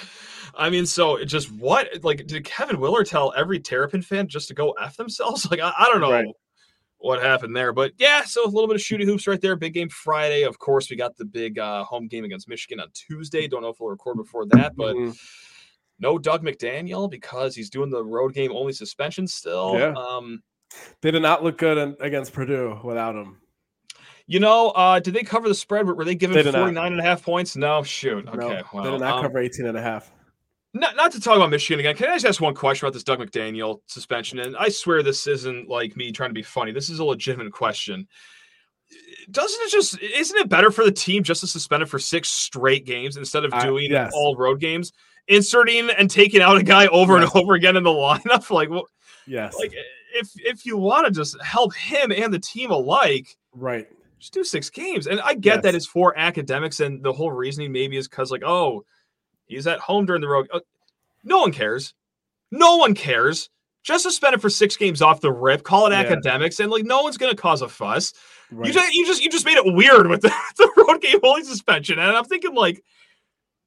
I 0.56 0.70
mean, 0.70 0.86
so 0.86 1.16
it 1.16 1.26
just 1.26 1.52
what 1.52 1.88
like 2.04 2.28
did 2.28 2.46
Kevin 2.46 2.80
Willard 2.80 3.08
tell 3.08 3.34
every 3.36 3.60
Terrapin 3.60 4.02
fan 4.04 4.28
just 4.28 4.48
to 4.50 4.54
go 4.54 4.72
f 4.74 4.98
themselves? 4.98 5.48
Like 5.52 5.60
I, 5.62 5.74
I 5.78 5.86
don't 5.92 6.02
know 6.02 6.12
Right. 6.12 6.26
What 7.04 7.22
happened 7.22 7.54
there, 7.54 7.74
but 7.74 7.92
yeah, 7.98 8.24
so 8.24 8.46
a 8.46 8.48
little 8.48 8.66
bit 8.66 8.76
of 8.78 8.82
shooty 8.82 9.04
hoops 9.04 9.28
right 9.28 9.42
there. 9.42 9.58
Big 9.58 9.74
game 9.74 9.90
Friday, 9.90 10.44
of 10.44 10.58
course. 10.58 10.90
We 10.90 10.96
got 10.96 11.18
the 11.18 11.26
big 11.26 11.60
uh, 11.60 11.84
home 11.84 12.08
game 12.08 12.24
against 12.24 12.48
Michigan 12.48 12.80
on 12.80 12.88
Tuesday. 12.94 13.46
Don't 13.46 13.62
know 13.62 13.68
if 13.68 13.82
we'll 13.82 13.90
record 13.90 14.16
before 14.16 14.46
that, 14.52 14.74
but 14.78 14.96
Mhm. 14.96 15.14
no 16.00 16.18
Dug 16.18 16.46
McDaniel 16.46 17.12
because 17.12 17.58
he's 17.58 17.70
doing 17.70 17.90
the 17.90 18.02
road 18.06 18.34
game 18.34 18.54
only 18.54 18.72
suspension 18.72 19.28
still. 19.28 19.76
Yeah. 19.78 19.94
Um, 19.98 20.44
They 21.02 21.12
did 21.12 21.22
not 21.22 21.44
look 21.44 21.58
good 21.58 21.78
in, 21.78 21.98
against 22.00 22.32
Purdue 22.32 22.80
without 22.86 23.16
him. 23.16 23.42
You 24.26 24.40
know, 24.40 24.70
uh, 24.70 25.02
did 25.02 25.14
they 25.14 25.24
cover 25.24 25.50
the 25.50 25.56
spread? 25.56 25.86
Were 25.86 26.06
they 26.06 26.16
giving 26.16 26.38
They 26.38 26.44
did 26.44 26.54
not. 26.54 26.60
49 26.60 26.94
and 26.94 27.02
a 27.02 27.04
half 27.04 27.22
points? 27.22 27.58
No, 27.58 27.84
shoot. 27.84 28.24
No, 28.24 28.32
Okay. 28.32 28.62
they 28.76 28.92
did 28.92 29.02
not 29.02 29.18
um, 29.18 29.22
cover 29.24 29.40
18 29.40 29.66
and 29.66 29.78
a 29.78 29.82
half. 29.82 30.10
Not, 30.76 30.96
not 30.96 31.12
to 31.12 31.20
talk 31.20 31.36
about 31.36 31.52
Michigan 31.52 31.80
again. 31.80 31.96
Can 31.96 32.10
I 32.10 32.16
just 32.16 32.26
ask 32.26 32.42
one 32.42 32.56
question 32.56 32.86
about 32.88 32.94
this 32.94 33.04
Dug 33.04 33.20
McDaniel 33.20 33.82
suspension? 33.86 34.40
And 34.40 34.58
I 34.58 34.70
swear 34.70 35.04
this 35.04 35.28
isn't 35.28 35.70
like 35.70 35.96
me 35.96 36.12
trying 36.12 36.32
to 36.32 36.34
be 36.34 36.42
funny. 36.42 36.72
This 36.72 36.90
is 36.90 36.98
a 37.00 37.04
legitimate 37.06 37.54
question. 37.54 38.08
Doesn't 39.32 39.62
it 39.62 39.72
just 39.72 40.00
isn't 40.02 40.38
it 40.40 40.50
better 40.50 40.72
for 40.72 40.84
the 40.84 40.92
team 40.92 41.24
just 41.24 41.42
to 41.42 41.48
suspend 41.48 41.84
it 41.84 41.90
for 41.90 42.00
six 42.00 42.30
straight 42.30 42.86
games 42.86 43.18
instead 43.18 43.46
of 43.46 43.54
I- 43.54 43.64
doing 43.66 43.92
yes. 43.92 44.12
all 44.16 44.36
road 44.36 44.60
games? 44.60 44.92
Inserting 45.30 45.90
and 45.92 46.10
taking 46.10 46.42
out 46.42 46.58
a 46.58 46.64
guy 46.64 46.88
over 46.88 47.18
Yes. 47.18 47.32
and 47.34 47.42
over 47.44 47.54
again 47.54 47.78
in 47.78 47.84
the 47.84 47.90
lineup? 47.92 48.50
Like, 48.50 48.70
what 48.70 48.86
Yes. 49.26 49.56
like 49.58 49.74
if 50.16 50.30
if 50.36 50.66
you 50.66 50.76
want 50.78 51.06
to 51.06 51.12
just 51.12 51.42
help 51.42 51.74
him 51.76 52.12
and 52.12 52.34
the 52.34 52.40
team 52.40 52.72
alike, 52.72 53.36
right. 53.54 53.88
just 54.20 54.34
do 54.34 54.44
six 54.44 54.70
games. 54.70 55.08
And 55.08 55.22
I 55.22 55.34
get 55.36 55.64
that 55.64 55.76
it's 55.76 55.86
for 55.86 56.18
academics, 56.18 56.80
and 56.82 57.02
the 57.04 57.14
whole 57.14 57.32
reasoning 57.32 57.72
maybe 57.72 57.96
is 57.98 58.08
because 58.08 58.32
like, 58.32 58.44
oh, 58.44 58.84
he's 59.48 59.68
at 59.68 59.80
home 59.80 60.06
during 60.06 60.22
the 60.22 60.28
road. 60.28 60.48
Uh, 60.54 60.60
no 61.24 61.40
one 61.40 61.52
cares. 61.52 61.94
No 62.52 62.78
one 62.78 62.94
cares. 62.94 63.50
Just 63.84 64.04
suspend 64.04 64.34
it 64.36 64.42
for 64.42 64.50
six 64.50 64.78
games 64.78 65.02
off 65.02 65.22
the 65.22 65.32
rip. 65.32 65.64
Call 65.64 65.88
it 65.88 65.92
Yeah. 65.92 66.00
academics, 66.00 66.60
and 66.60 66.72
like 66.72 66.86
no 66.86 67.02
one's 67.04 67.18
gonna 67.18 67.36
cause 67.36 67.62
a 67.62 67.68
fuss. 67.68 68.14
Right. 68.52 68.68
You 68.68 68.74
just 68.74 68.94
you 68.94 69.06
just 69.06 69.24
you 69.24 69.30
just 69.30 69.46
made 69.46 69.58
it 69.58 69.66
weird 69.66 70.08
with 70.08 70.22
the, 70.24 70.34
the 70.58 70.72
road 70.88 71.02
game 71.02 71.20
only 71.24 71.44
suspension, 71.44 72.00
and 72.00 72.16
I'm 72.16 72.26
thinking 72.26 72.54
like. 72.56 72.84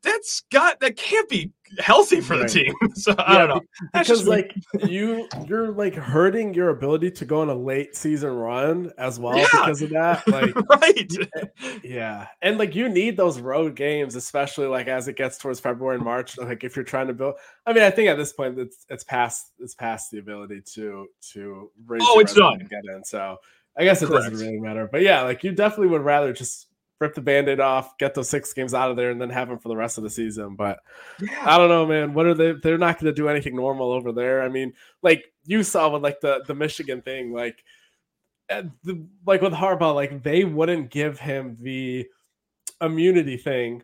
That's 0.06 0.42
got 0.52 0.78
that 0.80 0.96
can't 0.96 1.28
be 1.28 1.50
healthy 1.80 2.20
for 2.20 2.36
the 2.36 2.46
team. 2.46 2.72
So 2.94 3.14
I 3.18 3.36
don't 3.38 3.48
know. 3.48 3.60
That's 3.92 4.08
because 4.08 4.20
just 4.20 4.26
like 4.28 4.54
you 4.88 5.28
you're 5.48 5.72
like 5.72 5.94
hurting 5.94 6.54
your 6.54 6.68
ability 6.70 7.10
to 7.10 7.24
go 7.24 7.40
on 7.42 7.50
a 7.50 7.54
late 7.54 7.94
season 7.96 8.32
run 8.34 8.92
as 8.98 9.18
well 9.18 9.36
Yeah. 9.36 9.46
because 9.52 9.82
of 9.82 9.90
that 9.90 10.26
like 10.28 10.54
right. 10.80 11.12
Eh, 11.60 11.78
yeah 11.82 12.28
and 12.40 12.56
like 12.56 12.74
you 12.76 12.88
need 12.88 13.16
those 13.16 13.40
road 13.40 13.74
games 13.74 14.14
especially 14.14 14.66
like 14.68 14.86
as 14.86 15.08
it 15.08 15.16
gets 15.16 15.36
towards 15.38 15.58
february 15.60 15.96
and 15.96 16.04
march 16.04 16.38
like 16.38 16.62
if 16.64 16.74
you're 16.76 16.84
trying 16.84 17.08
to 17.08 17.12
build 17.12 17.34
i 17.66 17.72
mean 17.72 17.82
i 17.82 17.90
think 17.90 18.08
at 18.08 18.16
this 18.16 18.32
point 18.32 18.58
it's 18.58 18.86
it's 18.88 19.04
past 19.04 19.52
it's 19.58 19.74
past 19.74 20.10
the 20.12 20.18
ability 20.18 20.62
to 20.74 21.06
to 21.32 21.70
raise 21.86 22.00
Oh, 22.04 22.20
it's 22.20 22.32
done. 22.34 22.60
and 22.60 22.70
get 22.70 22.84
in 22.84 23.04
so 23.04 23.36
i 23.76 23.84
guess 23.84 24.00
it 24.02 24.06
Correct. 24.06 24.30
doesn't 24.30 24.46
really 24.46 24.60
matter 24.60 24.88
but 24.90 25.02
yeah 25.02 25.22
like 25.22 25.42
you 25.44 25.52
definitely 25.52 25.88
would 25.88 26.02
rather 26.02 26.32
just 26.32 26.68
rip 27.00 27.14
the 27.14 27.20
band-aid 27.20 27.60
off 27.60 27.96
get 27.98 28.14
those 28.14 28.28
six 28.28 28.52
games 28.52 28.72
out 28.72 28.90
of 28.90 28.96
there 28.96 29.10
and 29.10 29.20
then 29.20 29.30
have 29.30 29.48
them 29.48 29.58
for 29.58 29.68
the 29.68 29.76
rest 29.76 29.98
of 29.98 30.04
the 30.04 30.10
season 30.10 30.56
but 30.56 30.80
Yeah. 31.20 31.42
I 31.44 31.58
don't 31.58 31.68
know, 31.68 31.86
man. 31.86 32.14
What 32.14 32.26
are 32.26 32.34
they? 32.34 32.52
They're 32.52 32.78
not 32.78 32.98
going 32.98 33.12
to 33.12 33.12
do 33.12 33.28
anything 33.28 33.56
normal 33.56 33.92
over 33.92 34.12
there. 34.12 34.42
I 34.42 34.48
mean, 34.48 34.72
like 35.02 35.24
you 35.44 35.62
saw 35.62 35.88
with 35.88 36.02
like 36.02 36.20
the 36.20 36.42
the 36.46 36.54
Michigan 36.54 37.02
thing, 37.02 37.32
like 37.32 37.62
uh, 38.50 38.64
the, 38.84 39.06
like 39.26 39.42
with 39.42 39.52
Harbaugh, 39.52 39.94
like 39.94 40.22
they 40.22 40.44
wouldn't 40.44 40.90
give 40.90 41.18
him 41.18 41.56
the 41.60 42.06
immunity 42.80 43.36
thing 43.36 43.82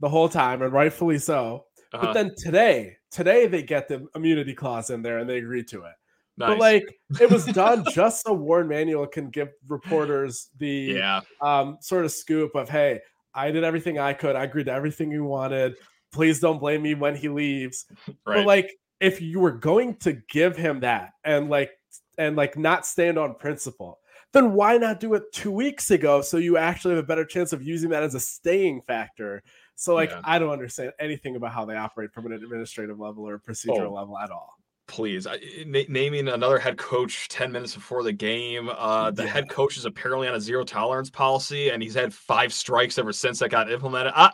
the 0.00 0.08
whole 0.08 0.28
time, 0.28 0.62
and 0.62 0.72
rightfully 0.72 1.18
so. 1.18 1.66
Uh-huh. 1.92 2.06
But 2.06 2.12
then 2.12 2.34
today, 2.36 2.96
today 3.10 3.46
they 3.46 3.62
get 3.62 3.88
the 3.88 4.06
immunity 4.14 4.54
clause 4.54 4.90
in 4.90 5.02
there 5.02 5.18
and 5.18 5.28
they 5.28 5.38
agree 5.38 5.64
to 5.64 5.84
it. 5.84 5.94
Nice. 6.38 6.48
But 6.50 6.58
like 6.58 6.98
it 7.20 7.30
was 7.30 7.44
done 7.46 7.84
just 7.92 8.24
so 8.24 8.32
Warde 8.32 8.68
Manuel 8.68 9.06
can 9.06 9.28
give 9.28 9.48
reporters 9.66 10.48
the 10.58 10.68
yeah, 10.94 11.20
um, 11.40 11.78
sort 11.80 12.04
of 12.04 12.12
scoop 12.12 12.54
of, 12.54 12.68
hey, 12.68 13.00
I 13.34 13.50
did 13.50 13.64
everything 13.64 13.98
I 13.98 14.12
could. 14.12 14.36
I 14.36 14.44
agreed 14.44 14.66
to 14.66 14.72
everything 14.72 15.10
you 15.10 15.24
wanted. 15.24 15.74
Please 16.12 16.40
don't 16.40 16.58
blame 16.58 16.82
me 16.82 16.94
when 16.94 17.14
he 17.16 17.28
leaves. 17.28 17.86
right. 18.06 18.14
But 18.24 18.46
like 18.46 18.72
if 19.00 19.20
you 19.20 19.40
were 19.40 19.52
going 19.52 19.96
to 19.96 20.12
give 20.28 20.56
him 20.56 20.80
that 20.80 21.12
and 21.24 21.48
like 21.50 21.70
and 22.18 22.36
like 22.36 22.56
not 22.56 22.86
stand 22.86 23.18
on 23.18 23.34
principle, 23.34 23.98
then 24.32 24.52
why 24.52 24.76
not 24.76 25.00
do 25.00 25.14
it 25.14 25.24
two 25.32 25.50
weeks 25.50 25.90
ago 25.90 26.20
so 26.22 26.36
you 26.36 26.56
actually 26.56 26.94
have 26.94 27.02
a 27.02 27.06
better 27.06 27.24
chance 27.24 27.52
of 27.52 27.62
using 27.62 27.90
that 27.90 28.02
as 28.02 28.14
a 28.14 28.20
staying 28.20 28.80
factor? 28.82 29.42
So 29.74 29.94
like 29.94 30.10
Yeah. 30.10 30.20
I 30.24 30.38
don't 30.38 30.50
understand 30.50 30.92
anything 30.98 31.36
about 31.36 31.52
how 31.52 31.64
they 31.64 31.76
operate 31.76 32.12
from 32.12 32.26
an 32.26 32.32
administrative 32.32 32.98
level 32.98 33.28
or 33.28 33.38
procedural 33.38 33.88
Oh. 33.88 33.94
level 33.94 34.18
at 34.18 34.30
all. 34.30 34.54
Please 34.88 35.26
I, 35.26 35.38
na- 35.66 35.82
naming 35.88 36.26
another 36.28 36.58
head 36.58 36.76
coach 36.78 37.28
10 37.28 37.52
minutes 37.52 37.74
before 37.74 38.02
the 38.02 38.12
game 38.12 38.68
uh 38.76 39.10
the 39.12 39.22
Yeah. 39.22 39.28
head 39.28 39.48
coach 39.48 39.76
is 39.76 39.84
apparently 39.84 40.26
on 40.26 40.34
a 40.34 40.40
zero 40.40 40.64
tolerance 40.64 41.10
policy 41.10 41.68
and 41.70 41.82
he's 41.82 41.94
had 41.94 42.12
five 42.12 42.52
strikes 42.52 42.98
ever 42.98 43.12
since 43.12 43.38
that 43.38 43.50
got 43.50 43.70
implemented. 43.70 44.12
I 44.16 44.32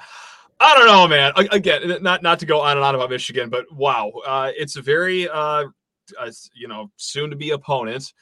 i 0.60 0.74
don't 0.78 0.86
know 0.86 1.06
man. 1.08 1.32
A- 1.36 1.48
again 1.54 2.02
not 2.02 2.22
not 2.22 2.38
to 2.38 2.46
go 2.46 2.60
on 2.60 2.76
and 2.76 2.84
on 2.86 2.94
about 2.94 3.10
michigan 3.10 3.50
but 3.50 3.66
wow 3.74 4.10
uh 4.24 4.50
it's 4.56 4.76
a 4.76 4.82
very 4.82 5.28
uh, 5.28 5.64
uh 6.18 6.30
you 6.54 6.68
know 6.68 6.90
soon 6.96 7.28
to 7.30 7.36
be 7.36 7.50
opponent. 7.50 8.12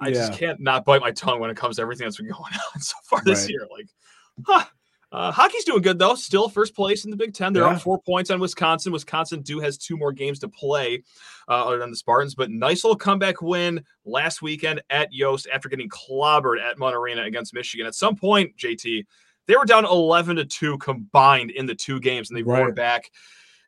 I 0.00 0.10
just 0.10 0.32
can't 0.38 0.60
not 0.60 0.84
bite 0.84 1.00
my 1.00 1.10
tongue 1.12 1.40
when 1.40 1.50
it 1.50 1.56
comes 1.56 1.76
to 1.76 1.82
everything 1.82 2.04
that's 2.06 2.18
been 2.18 2.26
going 2.30 2.52
on 2.74 2.80
so 2.80 2.94
far 3.04 3.22
this 3.24 3.42
Right. 3.42 3.50
year 3.50 3.66
like 3.70 3.86
huh 4.46 4.64
uh, 5.12 5.32
hockey's 5.32 5.64
doing 5.64 5.80
good 5.82 5.98
though. 5.98 6.14
Still 6.14 6.48
first 6.48 6.74
place 6.74 7.04
in 7.04 7.10
the 7.10 7.16
Big 7.16 7.32
Ten. 7.34 7.52
They're 7.52 7.62
Yeah. 7.64 7.70
up 7.76 7.82
four 7.82 8.00
points 8.00 8.30
on 8.30 8.40
Wisconsin. 8.40 8.92
Wisconsin 8.92 9.40
do 9.42 9.58
has 9.60 9.78
two 9.78 9.96
more 9.96 10.12
games 10.12 10.38
to 10.40 10.48
play, 10.48 11.02
uh, 11.48 11.66
other 11.66 11.78
than 11.78 11.90
the 11.90 11.96
Spartans. 11.96 12.34
But 12.34 12.50
nice 12.50 12.84
little 12.84 12.96
comeback 12.96 13.40
win 13.40 13.84
last 14.04 14.42
weekend 14.42 14.82
at 14.90 15.12
Yost 15.12 15.48
after 15.52 15.68
getting 15.68 15.88
clobbered 15.88 16.60
at 16.60 16.76
Arena 16.78 17.22
against 17.22 17.54
Michigan. 17.54 17.86
At 17.86 17.94
some 17.94 18.16
point, 18.16 18.56
JT, 18.56 19.06
they 19.46 19.56
were 19.56 19.64
down 19.64 19.84
eleven 19.86 20.36
to 20.36 20.44
two 20.44 20.76
combined 20.78 21.50
in 21.52 21.64
the 21.66 21.74
two 21.74 22.00
games, 22.00 22.28
and 22.30 22.36
they 22.38 22.42
Right. 22.42 22.60
roared 22.60 22.74
back 22.74 23.10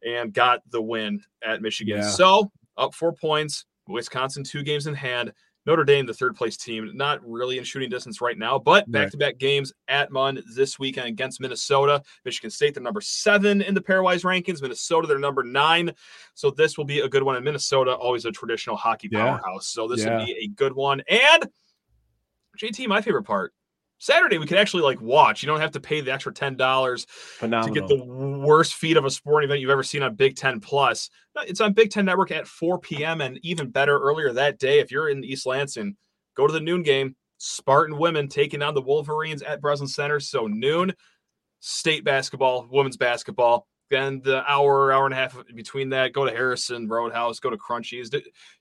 and 0.06 0.32
got 0.32 0.60
the 0.70 0.80
win 0.82 1.22
at 1.42 1.62
Michigan. 1.62 1.98
Yeah. 1.98 2.08
So 2.10 2.50
up 2.76 2.94
four 2.94 3.12
points. 3.14 3.64
Wisconsin 3.88 4.44
two 4.44 4.62
games 4.62 4.86
in 4.86 4.94
hand. 4.94 5.32
Notre 5.70 5.84
Dame, 5.84 6.04
the 6.04 6.12
third 6.12 6.34
place 6.34 6.56
team, 6.56 6.90
not 6.94 7.20
really 7.24 7.56
in 7.56 7.62
shooting 7.62 7.88
distance 7.88 8.20
right 8.20 8.36
now, 8.36 8.58
but 8.58 8.90
back 8.90 9.08
to 9.12 9.16
back 9.16 9.38
games 9.38 9.72
at 9.86 10.10
Munn 10.10 10.42
this 10.56 10.80
weekend 10.80 11.06
against 11.06 11.40
Minnesota. 11.40 12.02
Michigan 12.24 12.50
State, 12.50 12.74
they're 12.74 12.82
number 12.82 13.00
seven 13.00 13.62
in 13.62 13.72
the 13.72 13.80
pairwise 13.80 14.24
rankings. 14.24 14.60
Minnesota, 14.60 15.06
they're 15.06 15.20
number 15.20 15.44
nine. 15.44 15.92
So 16.34 16.50
this 16.50 16.76
will 16.76 16.86
be 16.86 16.98
a 17.00 17.08
good 17.08 17.22
one. 17.22 17.36
In 17.36 17.44
Minnesota, 17.44 17.92
always 17.94 18.24
a 18.24 18.32
traditional 18.32 18.74
hockey 18.74 19.08
Yeah. 19.12 19.20
powerhouse. 19.20 19.68
So 19.68 19.86
this 19.86 20.00
Yeah. 20.00 20.18
will 20.18 20.26
be 20.26 20.32
a 20.42 20.48
good 20.48 20.72
one. 20.72 21.02
And 21.08 21.48
JT, 22.58 22.88
my 22.88 23.00
favorite 23.00 23.22
part. 23.22 23.54
Saturday, 24.00 24.38
we 24.38 24.46
can 24.46 24.56
actually 24.56 24.82
like 24.82 25.00
watch. 25.00 25.42
You 25.42 25.46
don't 25.46 25.60
have 25.60 25.72
to 25.72 25.80
pay 25.80 26.00
the 26.00 26.10
extra 26.10 26.32
ten 26.32 26.56
dollars 26.56 27.06
to 27.66 27.70
get 27.70 27.86
the 27.86 28.02
worst 28.02 28.74
feed 28.74 28.96
of 28.96 29.04
a 29.04 29.10
sporting 29.10 29.48
event 29.48 29.60
you've 29.60 29.70
ever 29.70 29.82
seen 29.82 30.02
on 30.02 30.14
Big 30.14 30.36
Ten 30.36 30.58
Plus. 30.58 31.10
Uh, 31.36 31.42
it's 31.46 31.60
on 31.60 31.74
Big 31.74 31.90
Ten 31.90 32.06
Network 32.06 32.30
at 32.30 32.48
4 32.48 32.78
p.m. 32.78 33.20
and 33.20 33.38
even 33.42 33.70
better 33.70 33.98
earlier 33.98 34.32
that 34.32 34.58
day. 34.58 34.80
If 34.80 34.90
you're 34.90 35.10
in 35.10 35.22
East 35.22 35.44
Lansing, 35.44 35.96
go 36.34 36.46
to 36.46 36.52
the 36.52 36.60
noon 36.60 36.82
game. 36.82 37.14
Spartan 37.36 37.98
women 37.98 38.26
taking 38.28 38.62
on 38.62 38.74
the 38.74 38.82
Wolverines 38.82 39.42
at 39.42 39.60
Breslin 39.60 39.88
Center. 39.88 40.18
So 40.18 40.46
noon, 40.46 40.94
state 41.60 42.02
basketball, 42.02 42.68
women's 42.70 42.96
basketball. 42.96 43.66
Then 43.90 44.20
the 44.22 44.44
hour, 44.50 44.92
hour 44.92 45.04
and 45.06 45.12
a 45.12 45.16
half 45.16 45.36
between 45.54 45.88
that, 45.90 46.12
go 46.12 46.24
to 46.24 46.30
Harrison 46.30 46.86
Roadhouse, 46.88 47.40
go 47.40 47.50
to 47.50 47.56
Crunchies, 47.56 48.14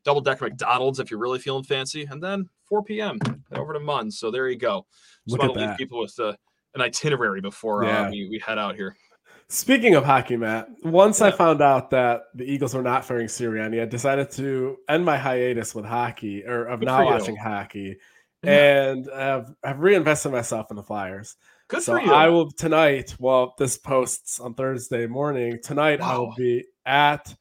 double 0.03 0.21
decker 0.21 0.45
McDonald's 0.45 0.99
if 0.99 1.11
you're 1.11 1.19
really 1.19 1.37
feeling 1.39 1.63
fancy, 1.63 2.07
and 2.09 2.21
then 2.21 2.49
4 2.65 2.83
p.m. 2.83 3.19
over 3.53 3.73
to 3.73 3.79
Munn. 3.79 4.09
So 4.09 4.31
there 4.31 4.49
you 4.49 4.57
go. 4.57 4.85
Just 5.27 5.39
want 5.39 5.53
to 5.53 5.59
leave 5.59 5.77
people 5.77 5.99
with 5.99 6.19
uh, 6.19 6.33
an 6.73 6.81
itinerary 6.81 7.41
before 7.41 7.83
Yeah. 7.83 8.07
uh, 8.07 8.09
we, 8.09 8.27
we 8.29 8.39
head 8.39 8.57
out 8.57 8.75
here. 8.75 8.95
Speaking 9.49 9.95
of 9.95 10.03
hockey, 10.05 10.35
Matt, 10.37 10.67
once 10.83 11.21
I 11.21 11.31
found 11.31 11.61
out 11.61 11.89
that 11.91 12.23
the 12.35 12.43
Eagles 12.43 12.73
were 12.75 12.83
not 12.83 13.05
firing 13.05 13.27
Sirianni, 13.27 13.81
I 13.81 13.85
decided 13.85 14.29
to 14.31 14.77
end 14.87 15.05
my 15.05 15.17
hiatus 15.17 15.73
with 15.73 15.85
hockey 15.85 16.43
or 16.45 16.65
of 16.65 16.79
Good 16.79 16.85
not 16.87 17.05
watching 17.05 17.35
hockey, 17.35 17.97
Yeah. 18.43 18.89
and 18.91 19.09
I've, 19.11 19.53
I've 19.63 19.79
reinvested 19.79 20.31
myself 20.31 20.67
in 20.69 20.75
the 20.75 20.83
Flyers. 20.83 21.35
Good 21.69 21.83
so 21.83 21.93
for 21.93 22.01
you. 22.01 22.11
I 22.11 22.29
will 22.29 22.51
tonight. 22.51 23.15
Well, 23.19 23.53
this 23.59 23.77
posts 23.77 24.39
on 24.39 24.55
Thursday 24.55 25.05
morning. 25.05 25.59
Tonight 25.63 26.01
I 26.01 26.17
will 26.17 26.33
be 26.35 26.65
at 26.83 27.33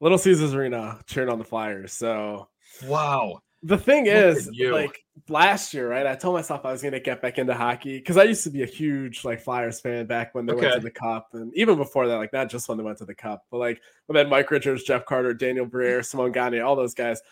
Little 0.00 0.18
Caesars 0.18 0.52
Arena 0.52 0.98
cheering 1.06 1.30
on 1.30 1.38
the 1.38 1.44
Flyers. 1.44 1.92
So 1.92 2.48
wow. 2.84 3.38
the 3.62 3.78
thing 3.78 4.06
Look 4.06 4.14
is, 4.14 4.50
like 4.58 4.98
last 5.28 5.72
year, 5.72 5.88
right? 5.88 6.08
I 6.08 6.16
told 6.16 6.34
myself 6.34 6.66
I 6.66 6.72
was 6.72 6.82
going 6.82 6.92
to 6.92 7.00
get 7.00 7.22
back 7.22 7.38
into 7.38 7.54
hockey 7.54 7.98
because 7.98 8.16
I 8.16 8.24
used 8.24 8.42
to 8.44 8.50
be 8.50 8.64
a 8.64 8.66
huge 8.66 9.24
like 9.24 9.40
Flyers 9.40 9.78
fan 9.78 10.06
back 10.06 10.34
when 10.34 10.44
they 10.46 10.52
went 10.52 10.74
to 10.74 10.80
the 10.80 10.90
Cup, 10.90 11.28
and 11.32 11.54
even 11.54 11.76
before 11.76 12.08
that, 12.08 12.16
like 12.16 12.32
not 12.32 12.50
just 12.50 12.68
when 12.68 12.76
they 12.76 12.84
went 12.84 12.98
to 12.98 13.04
the 13.04 13.14
Cup, 13.14 13.44
but 13.52 13.58
like 13.58 13.80
when 14.06 14.14
they 14.14 14.20
had 14.20 14.28
Mike 14.28 14.50
Richards, 14.50 14.82
Jeff 14.82 15.06
Carter, 15.06 15.32
Daniel 15.32 15.66
Briere, 15.66 16.02
Simon 16.02 16.32
Gagne, 16.32 16.58
all 16.58 16.74
those 16.74 16.94
guys. 16.94 17.22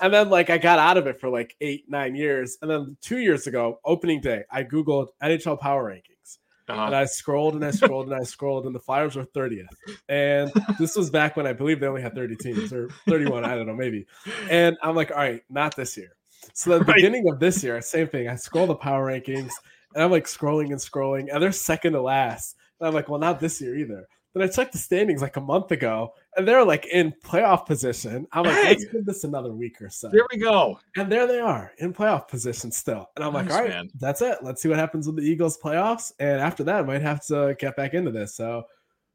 And 0.00 0.12
then 0.12 0.30
like 0.30 0.50
I 0.50 0.58
got 0.58 0.78
out 0.78 0.96
of 0.96 1.06
it 1.06 1.20
for 1.20 1.28
like 1.28 1.56
eight, 1.60 1.84
nine 1.88 2.14
years, 2.14 2.56
and 2.62 2.70
then 2.70 2.96
two 3.02 3.18
years 3.18 3.46
ago, 3.46 3.80
opening 3.84 4.20
day, 4.20 4.44
I 4.50 4.64
googled 4.64 5.08
NHL 5.22 5.58
Power 5.60 5.84
Rankings. 5.90 6.38
Uh-huh. 6.68 6.84
And 6.84 6.94
I 6.94 7.04
scrolled 7.04 7.54
and 7.54 7.64
I 7.64 7.72
scrolled 7.72 8.06
and 8.10 8.14
I 8.14 8.22
scrolled, 8.22 8.64
and 8.66 8.74
the 8.74 8.78
Flyers 8.80 9.16
were 9.16 9.24
30th. 9.24 9.66
And 10.08 10.52
this 10.78 10.94
was 10.96 11.10
back 11.10 11.36
when 11.36 11.46
I 11.46 11.52
believe 11.52 11.80
they 11.80 11.86
only 11.88 12.02
had 12.02 12.14
30 12.14 12.36
teams 12.36 12.72
or 12.72 12.88
31, 13.08 13.44
I 13.44 13.56
don't 13.56 13.66
know, 13.66 13.74
maybe. 13.74 14.06
And 14.48 14.76
I'm 14.82 14.94
like, 14.94 15.10
all 15.10 15.16
right, 15.16 15.42
not 15.50 15.74
this 15.74 15.96
year. 15.96 16.12
So 16.54 16.70
the 16.78 16.84
Right. 16.84 16.94
beginning 16.96 17.28
of 17.28 17.40
this 17.40 17.62
year, 17.64 17.80
same 17.82 18.06
thing. 18.06 18.28
I 18.28 18.36
scroll 18.36 18.66
the 18.68 18.76
power 18.76 19.06
rankings 19.10 19.50
and 19.94 20.04
I'm 20.04 20.10
like 20.10 20.26
scrolling 20.26 20.66
and 20.66 20.76
scrolling, 20.78 21.28
and 21.32 21.42
they're 21.42 21.52
second 21.52 21.94
to 21.94 22.02
last. 22.02 22.56
And 22.78 22.86
I'm 22.86 22.94
like, 22.94 23.08
well, 23.08 23.20
not 23.20 23.40
this 23.40 23.60
year 23.60 23.76
either. 23.76 24.06
Then 24.32 24.44
I 24.44 24.46
checked 24.46 24.72
the 24.72 24.78
standings 24.78 25.22
like 25.22 25.36
a 25.36 25.40
month 25.40 25.72
ago, 25.72 26.12
and 26.36 26.46
they're 26.46 26.64
like 26.64 26.86
in 26.86 27.12
playoff 27.24 27.66
position. 27.66 28.28
I'm 28.32 28.44
like, 28.44 28.54
Hey! 28.54 28.68
let's 28.68 28.84
give 28.84 29.04
this 29.04 29.24
another 29.24 29.52
week 29.52 29.82
or 29.82 29.90
so. 29.90 30.08
Here 30.10 30.24
we 30.32 30.38
go. 30.38 30.78
And 30.96 31.10
there 31.10 31.26
they 31.26 31.40
are 31.40 31.72
in 31.78 31.92
playoff 31.92 32.28
position 32.28 32.70
still. 32.70 33.08
And 33.16 33.24
I'm 33.24 33.34
like, 33.34 33.50
all 33.50 33.60
right, 33.60 33.70
man. 33.70 33.90
that's 33.98 34.22
it. 34.22 34.38
Let's 34.42 34.62
see 34.62 34.68
what 34.68 34.78
happens 34.78 35.06
with 35.06 35.16
the 35.16 35.22
Eagles 35.22 35.58
playoffs. 35.58 36.12
And 36.20 36.40
after 36.40 36.62
that, 36.64 36.76
I 36.76 36.82
might 36.82 37.02
have 37.02 37.24
to 37.26 37.40
uh, 37.40 37.52
get 37.54 37.76
back 37.76 37.92
into 37.94 38.12
this. 38.12 38.36
So 38.36 38.62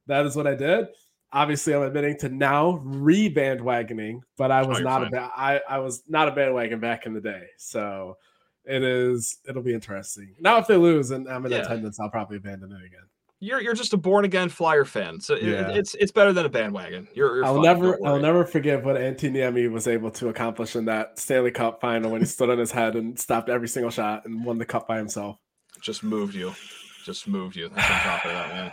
that 0.08 0.26
is 0.26 0.36
what 0.36 0.48
I 0.48 0.56
did. 0.56 0.88
Obviously, 1.32 1.74
I'm 1.74 1.82
admitting 1.84 2.18
to 2.20 2.30
now 2.30 2.80
re-bandwagoning, 2.84 4.20
but 4.38 4.52
I 4.52 4.62
oh, 4.62 4.68
was 4.68 4.80
Oh, 4.80 4.84
not 4.84 5.08
a 5.08 5.10
ba- 5.10 5.32
I, 5.36 5.62
I 5.68 5.80
was 5.80 6.04
not 6.08 6.28
a 6.28 6.32
bandwagon 6.32 6.80
back 6.80 7.06
in 7.06 7.14
the 7.14 7.22
day. 7.22 7.48
So 7.58 8.18
it 8.66 8.84
is 8.84 9.38
it'll 9.48 9.62
be 9.64 9.74
interesting. 9.74 10.36
Now 10.40 10.58
if 10.58 10.68
they 10.68 10.76
lose 10.78 11.12
and 11.12 11.28
I'm 11.30 11.46
in 11.46 11.52
Yeah. 11.52 11.60
attendance, 11.60 12.00
I'll 12.00 12.10
probably 12.10 12.38
abandon 12.38 12.72
it 12.72 12.86
again. 12.86 13.08
You're 13.46 13.62
you're 13.62 13.74
just 13.74 13.94
a 13.94 13.98
born 13.98 14.26
again 14.26 14.50
Flyer 14.50 14.86
fan, 14.86 15.20
so 15.22 15.36
it- 15.36 15.44
it's 15.44 15.94
it's 15.96 16.12
better 16.12 16.34
than 16.34 16.46
a 16.46 16.50
bandwagon. 16.50 17.08
You're, 17.14 17.36
you're 17.38 17.46
I'll 17.46 17.56
fine, 17.56 17.64
never 17.64 18.00
I'll 18.06 18.20
never 18.20 18.44
forgive 18.46 18.84
what 18.86 18.96
Antti 18.96 19.32
Niemi 19.32 19.70
was 19.72 19.88
able 19.88 20.12
to 20.12 20.30
accomplish 20.30 20.76
in 20.76 20.86
that 20.86 21.20
Stanley 21.20 21.52
Cup 21.52 21.80
final 21.82 22.12
when 22.12 22.22
he 22.22 22.26
stood 22.28 22.50
on 22.50 22.58
his 22.58 22.72
head 22.72 22.96
and 22.96 23.20
stopped 23.20 23.50
every 23.50 23.68
single 23.68 23.92
shot 23.92 24.26
and 24.26 24.44
won 24.44 24.58
the 24.58 24.66
cup 24.66 24.88
by 24.88 24.98
himself. 24.98 25.38
just 25.82 26.04
moved 26.04 26.34
you, 26.34 26.54
just 27.06 27.28
moved 27.28 27.56
you. 27.56 27.70
That's 27.70 27.90
on 27.92 28.00
top 28.00 28.26
of 28.26 28.32
that, 28.32 28.50
man. 28.50 28.72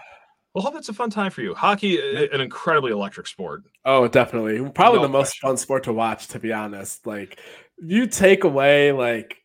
Well, 0.55 0.63
hope 0.63 0.75
it's 0.77 0.89
a 0.91 0.93
fun 0.95 1.09
time 1.11 1.31
for 1.31 1.41
you. 1.43 1.55
Hockey, 1.55 1.99
an 2.31 2.41
incredibly 2.41 2.93
electric 2.93 3.27
sport. 3.27 3.63
Oh, 3.87 4.07
definitely. 4.07 4.59
Probably 4.71 4.99
No 5.01 5.07
the 5.07 5.09
most 5.09 5.29
question. 5.41 5.49
fun 5.49 5.57
sport 5.57 5.85
to 5.85 5.93
watch, 5.95 6.29
to 6.29 6.39
be 6.39 6.53
honest. 6.53 7.07
Like, 7.07 7.39
you 7.79 8.07
take 8.07 8.45
away, 8.45 8.93
like, 8.93 9.39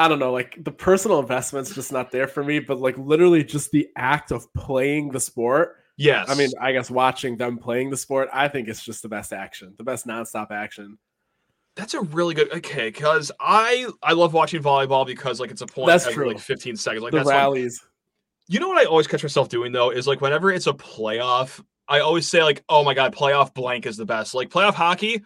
I 0.00 0.08
don't 0.08 0.18
know, 0.18 0.32
like 0.32 0.56
the 0.64 0.70
personal 0.72 1.20
investment's 1.20 1.74
just 1.74 1.92
not 1.92 2.10
there 2.10 2.26
for 2.26 2.42
me, 2.42 2.58
but 2.58 2.80
like 2.80 2.96
literally 2.96 3.44
just 3.44 3.70
the 3.70 3.88
act 3.96 4.32
of 4.32 4.50
playing 4.54 5.10
the 5.10 5.20
sport. 5.20 5.76
Yes, 5.98 6.30
I 6.30 6.34
mean, 6.34 6.48
I 6.58 6.72
guess 6.72 6.90
watching 6.90 7.36
them 7.36 7.58
playing 7.58 7.90
the 7.90 7.98
sport, 7.98 8.30
I 8.32 8.48
think 8.48 8.68
it's 8.68 8.82
just 8.82 9.02
the 9.02 9.10
best 9.10 9.34
action, 9.34 9.74
the 9.76 9.84
best 9.84 10.06
nonstop 10.06 10.50
action. 10.52 10.96
that's 11.76 11.92
a 11.92 12.00
really 12.00 12.34
good. 12.34 12.50
Okay, 12.50 12.88
because 12.88 13.30
I 13.38 13.86
I 14.02 14.14
love 14.14 14.32
watching 14.32 14.62
volleyball 14.62 15.06
because 15.06 15.38
like 15.38 15.50
it's 15.50 15.60
a 15.60 15.66
point 15.66 15.88
That's 15.88 16.06
every 16.06 16.14
true. 16.14 16.28
like 16.28 16.38
15 16.38 16.76
seconds. 16.76 17.02
Like 17.02 17.12
the 17.12 17.18
that's 17.18 17.28
rallies. 17.28 17.84
You 18.48 18.58
know 18.58 18.68
what 18.68 18.78
I 18.78 18.84
always 18.86 19.06
catch 19.06 19.22
myself 19.22 19.50
doing 19.50 19.70
though 19.72 19.90
is 19.90 20.06
like 20.06 20.22
whenever 20.22 20.50
it's 20.50 20.66
a 20.66 20.72
playoff, 20.72 21.62
I 21.88 22.00
always 22.00 22.26
say 22.26 22.42
like, 22.42 22.64
"Oh 22.70 22.82
my 22.84 22.94
god, 22.94 23.14
playoff 23.14 23.52
blank 23.54 23.84
is 23.84 23.98
the 23.98 24.06
best." 24.06 24.34
Like 24.34 24.48
playoff 24.48 24.74
hockey 24.74 25.22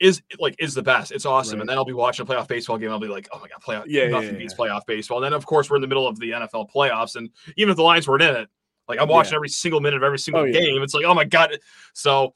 is 0.00 0.22
like 0.38 0.54
is 0.58 0.74
the 0.74 0.82
best. 0.82 1.10
It's 1.12 1.26
awesome. 1.26 1.54
Right. 1.58 1.60
And 1.62 1.68
then 1.70 1.76
I'll 1.78 1.84
be 1.84 1.92
watching 1.92 2.24
a 2.24 2.26
playoff 2.28 2.46
baseball 2.48 2.78
game. 2.78 2.90
I'll 2.90 3.00
be 3.00 3.08
like, 3.08 3.28
"Oh 3.32 3.38
my 3.40 3.48
god, 3.48 3.60
playoff! 3.62 3.84
Yeah, 3.88 4.04
yeah, 4.04 4.08
nothing 4.10 4.32
yeah, 4.34 4.38
beats 4.38 4.54
playoff 4.54 4.86
baseball." 4.86 5.18
And 5.18 5.24
then 5.24 5.32
of 5.32 5.44
course 5.46 5.68
we're 5.68 5.76
in 5.76 5.82
the 5.82 5.88
middle 5.88 6.06
of 6.06 6.18
the 6.18 6.30
NFL 6.30 6.70
playoffs, 6.70 7.16
and 7.16 7.30
even 7.56 7.70
if 7.70 7.76
the 7.76 7.82
Lions 7.82 8.06
weren't 8.06 8.22
in 8.22 8.36
it, 8.36 8.48
like 8.88 9.00
I'm 9.00 9.08
watching 9.08 9.32
Yeah. 9.32 9.36
every 9.38 9.48
single 9.48 9.80
minute 9.80 9.96
of 9.96 10.02
every 10.04 10.18
single 10.18 10.42
Oh, 10.42 10.46
yeah. 10.46 10.60
game. 10.60 10.82
It's 10.82 10.94
like, 10.94 11.04
"Oh 11.04 11.14
my 11.14 11.24
god!" 11.24 11.58
So 11.94 12.34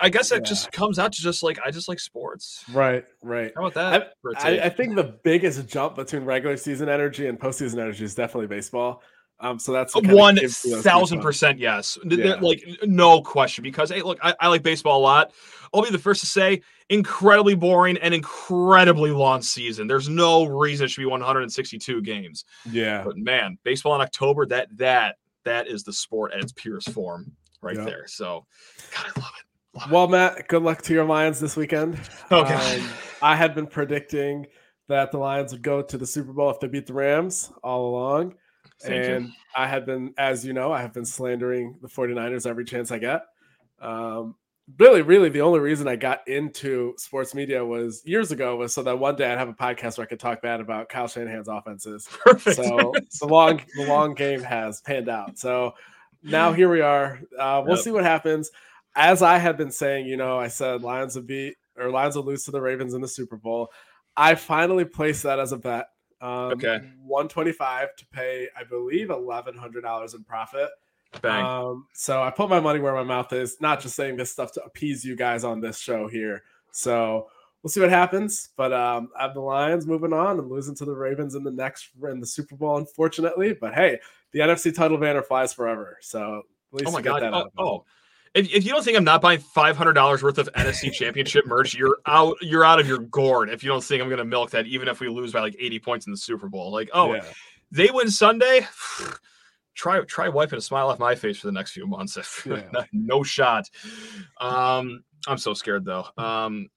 I 0.00 0.08
guess 0.10 0.30
it 0.30 0.36
Yeah. 0.36 0.40
just 0.48 0.72
comes 0.72 0.98
out 0.98 1.12
to 1.12 1.22
just 1.22 1.42
like 1.42 1.58
I 1.64 1.70
just 1.70 1.88
like 1.88 1.98
sports. 2.00 2.64
Right, 2.72 3.04
right. 3.22 3.52
How 3.56 3.66
about 3.66 3.74
that? 3.74 4.12
I, 4.36 4.50
take? 4.50 4.60
I 4.60 4.68
think 4.68 4.94
the 4.94 5.04
biggest 5.04 5.66
jump 5.68 5.96
between 5.96 6.24
regular 6.24 6.56
season 6.56 6.88
energy 6.88 7.26
and 7.28 7.38
postseason 7.38 7.78
energy 7.78 8.04
is 8.04 8.14
definitely 8.14 8.46
baseball. 8.46 9.02
Um, 9.38 9.58
so 9.58 9.72
that's 9.72 9.94
one 9.94 10.38
thousand 10.38 11.20
percent 11.20 11.58
yes, 11.58 11.98
yeah. 12.04 12.36
like 12.40 12.66
no 12.84 13.20
question. 13.20 13.62
Because 13.62 13.90
hey, 13.90 14.00
look, 14.00 14.18
I, 14.22 14.34
I, 14.40 14.48
like 14.48 14.62
baseball 14.62 14.98
a 14.98 15.02
lot. 15.02 15.32
I'll 15.74 15.82
be 15.82 15.90
the 15.90 15.98
first 15.98 16.20
to 16.20 16.26
say, 16.26 16.62
incredibly 16.88 17.54
boring 17.54 17.98
and 17.98 18.14
incredibly 18.14 19.10
long 19.10 19.42
season. 19.42 19.86
There's 19.86 20.08
no 20.08 20.46
reason 20.46 20.86
it 20.86 20.88
should 20.88 21.02
be 21.02 21.06
162 21.06 22.00
games. 22.00 22.46
Yeah, 22.70 23.02
but 23.04 23.18
man, 23.18 23.58
baseball 23.62 23.94
in 23.94 24.00
October 24.00 24.46
that 24.46 24.68
that 24.78 25.16
that 25.44 25.66
is 25.66 25.84
the 25.84 25.92
sport 25.92 26.32
at 26.32 26.40
its 26.40 26.52
purest 26.52 26.90
form, 26.90 27.30
right 27.60 27.76
there. 27.76 28.06
So, 28.06 28.46
God, 28.94 29.06
I 29.14 29.20
love 29.20 29.32
it. 29.38 29.78
Love 29.78 29.90
well, 29.90 30.04
it. 30.04 30.10
Matt, 30.10 30.48
good 30.48 30.62
luck 30.62 30.80
to 30.82 30.94
your 30.94 31.04
Lions 31.04 31.40
this 31.40 31.56
weekend. 31.56 32.00
Okay, 32.32 32.80
um, 32.80 32.88
I 33.20 33.36
had 33.36 33.54
been 33.54 33.66
predicting 33.66 34.46
that 34.88 35.12
the 35.12 35.18
Lions 35.18 35.52
would 35.52 35.62
go 35.62 35.82
to 35.82 35.98
the 35.98 36.06
Super 36.06 36.32
Bowl 36.32 36.50
if 36.50 36.60
they 36.60 36.68
beat 36.68 36.86
the 36.86 36.94
Rams 36.94 37.52
all 37.62 37.90
along. 37.90 38.34
Thank 38.80 39.04
and 39.04 39.26
you. 39.26 39.32
I 39.54 39.66
had 39.66 39.86
been, 39.86 40.14
as 40.18 40.44
you 40.44 40.52
know, 40.52 40.72
I 40.72 40.82
have 40.82 40.92
been 40.92 41.04
slandering 41.04 41.78
the 41.80 41.88
49ers 41.88 42.46
every 42.46 42.64
chance 42.64 42.90
I 42.90 42.98
get. 42.98 43.22
Um, 43.80 44.34
really, 44.78 45.02
really, 45.02 45.28
the 45.28 45.40
only 45.40 45.60
reason 45.60 45.88
I 45.88 45.96
got 45.96 46.26
into 46.28 46.94
sports 46.98 47.34
media 47.34 47.64
was 47.64 48.02
years 48.04 48.32
ago 48.32 48.56
was 48.56 48.74
so 48.74 48.82
that 48.82 48.98
one 48.98 49.16
day 49.16 49.30
I'd 49.30 49.38
have 49.38 49.48
a 49.48 49.54
podcast 49.54 49.98
where 49.98 50.06
I 50.06 50.08
could 50.08 50.20
talk 50.20 50.42
bad 50.42 50.60
about 50.60 50.88
Kyle 50.88 51.08
Shanahan's 51.08 51.48
offenses. 51.48 52.08
Perfect. 52.24 52.56
So 52.56 52.92
the 53.20 53.26
long, 53.26 53.62
the 53.76 53.86
long 53.86 54.14
game 54.14 54.42
has 54.42 54.80
panned 54.82 55.08
out. 55.08 55.38
So 55.38 55.74
now 56.22 56.52
here 56.52 56.70
we 56.70 56.80
are. 56.80 57.20
Uh, 57.38 57.62
we'll 57.64 57.76
yep. 57.76 57.84
see 57.84 57.92
what 57.92 58.04
happens. 58.04 58.50
As 58.94 59.22
I 59.22 59.38
had 59.38 59.56
been 59.56 59.70
saying, 59.70 60.06
you 60.06 60.16
know, 60.16 60.38
I 60.38 60.48
said 60.48 60.82
Lions 60.82 61.16
would 61.16 61.26
beat 61.26 61.56
or 61.76 61.90
Lions 61.90 62.16
will 62.16 62.24
lose 62.24 62.44
to 62.44 62.50
the 62.50 62.60
Ravens 62.60 62.94
in 62.94 63.00
the 63.00 63.08
Super 63.08 63.36
Bowl. 63.36 63.70
I 64.16 64.34
finally 64.34 64.84
placed 64.84 65.22
that 65.24 65.38
as 65.38 65.52
a 65.52 65.58
bet. 65.58 65.88
Um, 66.26 66.52
okay. 66.52 66.80
125 67.04 67.94
to 67.94 68.06
pay, 68.06 68.48
I 68.58 68.64
believe, 68.64 69.08
$1,100 69.08 70.14
in 70.14 70.24
profit. 70.24 70.70
Bang. 71.22 71.44
Um, 71.44 71.86
so 71.94 72.20
I 72.20 72.30
put 72.30 72.50
my 72.50 72.58
money 72.58 72.80
where 72.80 72.94
my 72.94 73.04
mouth 73.04 73.32
is, 73.32 73.60
not 73.60 73.80
just 73.80 73.94
saying 73.94 74.16
this 74.16 74.32
stuff 74.32 74.50
to 74.52 74.64
appease 74.64 75.04
you 75.04 75.14
guys 75.14 75.44
on 75.44 75.60
this 75.60 75.78
show 75.78 76.08
here. 76.08 76.42
So 76.72 77.28
we'll 77.62 77.70
see 77.70 77.80
what 77.80 77.90
happens. 77.90 78.48
But 78.56 78.72
um, 78.72 79.10
I 79.16 79.22
have 79.22 79.34
the 79.34 79.40
Lions 79.40 79.86
moving 79.86 80.12
on 80.12 80.40
and 80.40 80.50
losing 80.50 80.74
to 80.76 80.84
the 80.84 80.94
Ravens 80.94 81.36
in 81.36 81.44
the 81.44 81.52
next 81.52 81.90
in 82.02 82.18
the 82.18 82.26
Super 82.26 82.56
Bowl, 82.56 82.76
unfortunately. 82.76 83.54
But 83.54 83.74
hey, 83.74 84.00
the 84.32 84.40
NFC 84.40 84.74
title 84.74 84.98
banner 84.98 85.22
flies 85.22 85.52
forever. 85.52 85.98
So 86.00 86.42
at 86.72 86.80
least 86.80 86.88
oh 86.88 86.92
my 86.92 87.02
god! 87.02 87.22
oh, 87.22 87.48
oh, 87.56 87.84
if, 88.36 88.52
if 88.52 88.64
you 88.64 88.70
don't 88.70 88.84
think 88.84 88.96
I'm 88.96 89.04
not 89.04 89.22
buying 89.22 89.40
five 89.40 89.76
hundred 89.76 89.94
dollars 89.94 90.22
worth 90.22 90.38
of 90.38 90.52
NFC 90.52 90.92
Championship 90.92 91.46
merch, 91.46 91.74
you're 91.74 91.98
out. 92.06 92.36
You're 92.42 92.64
out 92.64 92.78
of 92.78 92.86
your 92.86 92.98
gourd. 92.98 93.48
If 93.48 93.64
you 93.64 93.70
don't 93.70 93.82
think 93.82 94.02
I'm 94.02 94.08
going 94.08 94.18
to 94.18 94.24
milk 94.24 94.50
that, 94.50 94.66
even 94.66 94.88
if 94.88 95.00
we 95.00 95.08
lose 95.08 95.32
by 95.32 95.40
like 95.40 95.56
80 95.58 95.78
points 95.80 96.06
in 96.06 96.12
the 96.12 96.18
Super 96.18 96.48
Bowl, 96.48 96.70
like 96.70 96.90
oh, 96.92 97.14
yeah. 97.14 97.24
they 97.72 97.90
win 97.90 98.10
Sunday. 98.10 98.66
try 99.74 100.00
try 100.02 100.28
wiping 100.28 100.58
a 100.58 100.62
smile 100.62 100.90
off 100.90 100.98
my 100.98 101.14
face 101.14 101.38
for 101.38 101.46
the 101.46 101.52
next 101.52 101.72
few 101.72 101.86
months. 101.86 102.16
Yeah. 102.46 102.84
no 102.92 103.22
shot. 103.22 103.68
Um, 104.40 105.02
I'm 105.26 105.38
so 105.38 105.54
scared 105.54 105.84
though. 105.84 106.06
Um, 106.16 106.68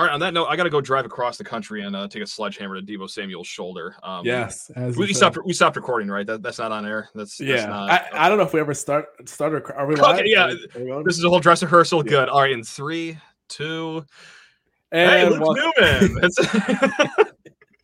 all 0.00 0.06
right. 0.06 0.14
On 0.14 0.20
that 0.20 0.32
note, 0.32 0.46
I 0.46 0.56
got 0.56 0.62
to 0.62 0.70
go 0.70 0.80
drive 0.80 1.04
across 1.04 1.36
the 1.36 1.44
country 1.44 1.82
and 1.82 1.94
uh, 1.94 2.08
take 2.08 2.22
a 2.22 2.26
sledgehammer 2.26 2.80
to 2.80 2.86
Deebo 2.86 3.10
Samuel's 3.10 3.46
shoulder. 3.46 3.94
Um, 4.02 4.24
yes, 4.24 4.70
we, 4.96 5.12
stopped. 5.12 5.36
We 5.44 5.52
stopped 5.52 5.76
recording, 5.76 6.08
right? 6.08 6.26
That, 6.26 6.42
that's 6.42 6.58
not 6.58 6.72
on 6.72 6.86
air. 6.86 7.10
That's 7.14 7.38
yeah. 7.38 7.56
That's 7.56 7.66
not, 7.68 7.90
I, 7.90 8.08
I, 8.12 8.28
don't 8.30 8.38
know 8.38 8.44
if 8.44 8.54
we 8.54 8.60
ever 8.60 8.72
start 8.72 9.28
started. 9.28 9.70
Are 9.74 9.86
we 9.86 9.96
live? 9.96 10.20
Okay, 10.20 10.30
yeah. 10.30 10.54
We 10.74 11.02
this 11.04 11.18
is 11.18 11.24
a 11.24 11.28
whole 11.28 11.38
dress 11.38 11.62
rehearsal. 11.62 12.02
Yeah. 12.06 12.10
Good. 12.10 12.28
All 12.30 12.40
right. 12.40 12.50
In 12.50 12.64
three, 12.64 13.18
two, 13.48 14.06
and 14.90 15.10
hey, 15.10 15.28
Luke 15.28 15.58
Newman. 15.78 16.30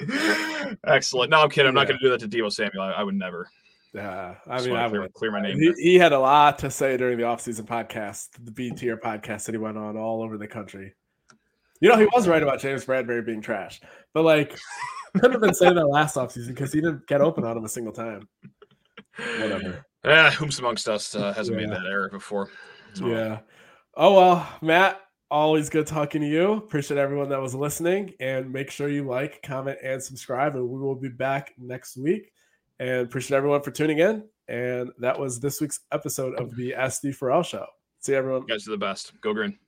Excellent. 0.87 1.31
No, 1.31 1.43
I'm 1.43 1.51
kidding. 1.51 1.69
I'm 1.69 1.77
yeah. 1.77 1.83
not 1.83 1.89
going 1.89 1.99
to 1.99 2.05
do 2.05 2.11
that 2.11 2.21
to 2.21 2.29
Deebo 2.29 2.51
Samuel. 2.51 2.83
I, 2.83 2.93
I 2.93 3.03
would 3.03 3.15
never. 3.15 3.47
Yeah, 3.93 4.37
I 4.47 4.61
mean, 4.63 4.77
I 4.77 4.89
clear, 4.89 5.03
would 5.03 5.13
clear 5.13 5.31
my 5.31 5.41
name. 5.43 5.59
He, 5.59 5.73
he, 5.79 5.95
had 5.97 6.13
a 6.13 6.19
lot 6.19 6.59
to 6.61 6.71
say 6.71 6.97
during 6.97 7.17
the 7.17 7.25
offseason 7.25 7.63
podcast, 7.63 8.29
the 8.43 8.51
B 8.51 8.71
tier 8.71 8.97
podcast 8.97 9.45
that 9.47 9.53
he 9.53 9.59
went 9.59 9.79
on 9.79 9.97
all 9.97 10.23
over 10.23 10.37
the 10.37 10.47
country. 10.47 10.95
You 11.81 11.89
know, 11.89 11.97
he 11.99 12.07
was 12.15 12.27
right 12.27 12.43
about 12.43 12.61
James 12.61 12.85
Bradberry 12.85 13.25
being 13.25 13.41
trash, 13.41 13.81
but 14.15 14.25
like, 14.25 14.57
couldn't 15.15 15.33
have 15.33 15.41
been 15.41 15.55
saying 15.55 15.75
that 15.75 15.87
last 15.87 16.17
offseason 16.17 16.49
because 16.49 16.73
he 16.73 16.81
didn't 16.81 17.07
get 17.07 17.21
open 17.21 17.45
on 17.45 17.57
him 17.57 17.65
a 17.65 17.69
single 17.69 17.93
time. 17.93 18.29
Whatever. 19.17 19.85
Yeah, 20.05 20.31
whom's 20.31 20.59
amongst 20.59 20.89
us 20.89 21.15
uh, 21.15 21.33
hasn't 21.33 21.59
yeah. 21.59 21.67
made 21.67 21.77
that 21.77 21.87
error 21.87 22.09
before. 22.09 22.51
So. 22.95 23.07
Yeah. 23.09 23.41
Oh 23.97 24.15
well, 24.15 24.49
Matt. 24.63 25.01
Always 25.29 25.69
good 25.69 25.89
talking 25.89 26.21
to 26.21 26.29
you. 26.29 26.53
Appreciate 26.53 26.99
everyone 26.99 27.29
that 27.31 27.41
was 27.41 27.53
listening, 27.53 28.13
and 28.21 28.53
make 28.53 28.71
sure 28.71 28.89
you 28.89 29.05
like, 29.05 29.43
comment, 29.43 29.79
and 29.83 30.01
subscribe. 30.01 30.55
And 30.55 30.69
we 30.69 30.79
will 30.79 30.95
be 30.95 31.09
back 31.09 31.53
next 31.59 31.97
week. 31.97 32.31
And 32.79 33.07
appreciate 33.07 33.37
everyone 33.37 33.63
for 33.63 33.73
tuning 33.73 33.99
in. 33.99 34.23
And 34.49 34.91
that 34.99 35.19
was 35.19 35.41
this 35.41 35.61
week's 35.61 35.81
episode 35.91 36.39
of 36.39 36.55
the 36.55 36.75
SD 36.79 37.17
for 37.17 37.33
L 37.33 37.43
show. 37.43 37.67
See 37.99 38.15
everyone. 38.15 38.43
You 38.43 38.49
guys 38.49 38.69
are 38.69 38.71
the 38.71 38.77
best. 38.77 39.13
Go 39.21 39.33
green. 39.33 39.59